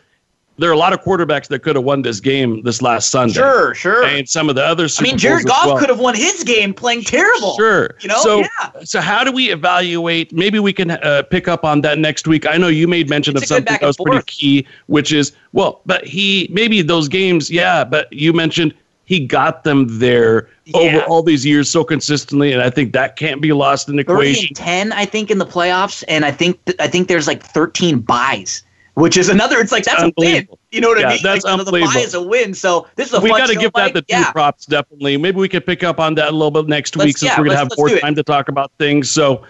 there 0.59 0.69
are 0.69 0.73
a 0.73 0.79
lot 0.79 0.93
of 0.93 1.01
quarterbacks 1.03 1.47
that 1.49 1.61
could 1.61 1.77
have 1.77 1.85
won 1.85 2.03
this 2.03 2.21
game 2.21 2.63
this 2.63 2.83
last 2.83 3.11
Sunday. 3.11 3.35
Sure, 3.35 3.75
sure. 3.75 4.05
And 4.05 4.29
some 4.29 4.49
of 4.49 4.57
the 4.57 4.65
other 4.65 4.89
Super 4.89 5.09
I 5.09 5.11
mean, 5.11 5.19
Jared 5.19 5.47
Goff 5.47 5.67
well. 5.67 5.79
could 5.79 5.89
have 5.89 6.01
won 6.01 6.17
his 6.17 6.43
game 6.43 6.75
playing 6.75 7.05
terrible. 7.05 7.57
Sure. 7.57 7.97
You 8.01 8.09
know, 8.09 8.21
so, 8.23 8.39
yeah. 8.41 8.71
So 8.83 9.01
how 9.01 9.23
do 9.23 9.31
we 9.31 9.51
evaluate? 9.51 10.33
Maybe 10.33 10.59
we 10.59 10.73
can 10.73 10.91
uh, 10.91 11.23
pick 11.31 11.47
up 11.47 11.65
on 11.65 11.81
that 11.83 11.99
next 11.99 12.27
week. 12.27 12.47
I 12.47 12.57
know 12.57 12.69
you 12.69 12.89
made 12.89 13.09
mention 13.09 13.37
It's 13.37 13.45
of 13.45 13.49
something 13.49 13.77
that 13.81 13.87
was 13.87 13.97
pretty 13.97 14.25
key, 14.27 14.67
which 14.87 15.13
is 15.13 15.33
well, 15.53 15.81
but 15.87 16.05
he 16.05 16.49
maybe 16.53 16.83
those 16.83 17.09
games, 17.09 17.51
yeah, 17.51 17.85
but 17.85 18.13
you 18.13 18.33
mentioned 18.33 18.75
he 19.05 19.27
got 19.27 19.65
them 19.65 19.87
there 19.99 20.51
over 20.75 21.01
all 21.05 21.23
these 21.23 21.47
years 21.47 21.71
so 21.71 21.83
consistently, 21.83 22.53
and 22.53 22.61
I 22.61 22.69
think 22.69 22.93
that 22.93 23.17
can't 23.17 23.41
be 23.41 23.53
lost 23.53 23.89
in 23.89 23.97
the 23.97 24.03
equation. 24.03 24.55
10 24.55 24.93
i 24.93 25.05
think 25.05 25.31
in 25.31 25.39
the 25.39 25.47
playoffs 25.47 26.05
and 26.09 26.25
i 26.25 26.31
think 26.31 26.63
th- 26.67 26.77
i 26.79 26.87
think 26.87 27.09
there's 27.09 27.27
like 27.27 27.43
13 27.43 28.01
buys 28.01 28.63
which 28.99 29.17
is 29.17 29.29
another 29.29 29.59
it's 29.59 29.73
like 29.73 29.85
that's 29.85 30.03
a 30.03 30.13
win 30.17 30.49
you 30.71 30.81
know 30.81 30.89
what 30.89 30.99
Yeah, 30.99 31.07
i 31.07 31.11
mean 31.13 31.23
that's 31.23 31.45
like, 31.45 31.65
the 31.65 31.71
buy 31.71 32.01
is 32.01 32.15
a 32.15 32.23
win 32.23 32.53
so 32.53 32.87
this 32.97 33.09
is 33.09 33.15
a 33.15 33.21
we 33.21 33.31
got 33.31 33.49
to 33.49 33.55
give 33.55 33.73
that 33.75 33.95
the 33.95 34.03
two 34.03 34.07
yeah 34.11 34.33
props 34.33 34.67
definitely. 34.67 35.17
Maybe 35.17 35.39
we 35.39 35.49
could 35.49 35.67
pick 35.67 35.83
up 35.83 35.99
on 35.99 36.15
that 36.17 36.29
a 36.29 36.33
little 36.33 36.51
bit 36.51 36.69
next 36.69 36.97
Let's- 36.97 37.07
week 37.07 37.19
since 37.19 37.33
yeah, 37.33 37.39
we're 37.39 37.47
gonna 37.47 37.57
have 37.59 37.71
more 37.77 37.89
time 37.91 38.15
to 38.15 38.23
talk 38.23 38.49
about 38.49 38.71
things. 38.79 39.11
So, 39.11 39.43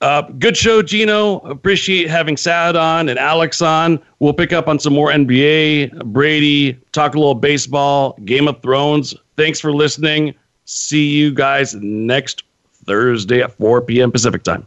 uh, 0.00 0.22
good 0.22 0.56
show, 0.56 0.82
Gino. 0.82 1.38
Appreciate 1.40 2.08
having 2.08 2.36
Saad 2.36 2.76
on 2.76 3.08
and 3.08 3.18
Alex 3.18 3.60
on. 3.60 4.00
We'll 4.18 4.32
pick 4.32 4.52
up 4.52 4.68
on 4.68 4.78
some 4.78 4.92
more 4.92 5.10
NBA, 5.10 6.04
Brady, 6.06 6.78
talk 6.92 7.14
a 7.14 7.18
little 7.18 7.34
baseball, 7.34 8.16
Game 8.24 8.48
of 8.48 8.62
Thrones. 8.62 9.14
Thanks 9.36 9.60
for 9.60 9.72
listening. 9.72 10.34
See 10.64 11.08
you 11.08 11.32
guys 11.32 11.74
next 11.74 12.44
Thursday 12.86 13.42
at 13.42 13.52
4 13.52 13.82
p.m. 13.82 14.10
Pacific 14.10 14.42
time. 14.42 14.66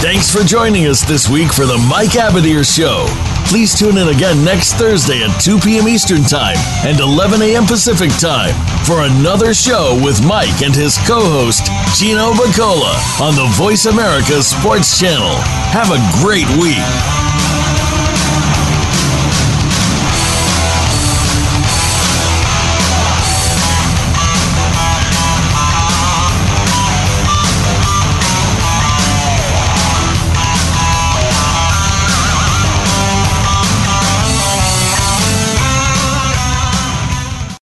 Thanks 0.00 0.30
for 0.34 0.42
joining 0.42 0.86
us 0.86 1.02
this 1.02 1.28
week 1.28 1.52
for 1.52 1.66
the 1.66 1.76
Mike 1.76 2.12
Abadir 2.16 2.64
Show. 2.64 3.04
Please 3.46 3.78
tune 3.78 3.98
in 3.98 4.08
again 4.08 4.42
next 4.42 4.72
Thursday 4.74 5.22
at 5.22 5.38
2 5.42 5.58
p.m. 5.58 5.88
Eastern 5.88 6.22
Time 6.22 6.56
and 6.86 6.98
11 7.00 7.42
a.m. 7.42 7.66
Pacific 7.66 8.08
Time 8.18 8.54
for 8.86 9.02
another 9.04 9.52
show 9.52 10.00
with 10.02 10.24
Mike 10.24 10.62
and 10.62 10.74
his 10.74 10.96
co-host 11.06 11.66
Gino 12.00 12.32
Bacola 12.32 12.96
on 13.20 13.34
the 13.34 13.46
Voice 13.56 13.84
America 13.84 14.42
Sports 14.42 14.98
Channel. 14.98 15.36
Have 15.68 15.90
a 15.90 16.00
great 16.24 16.48
week. 16.56 17.29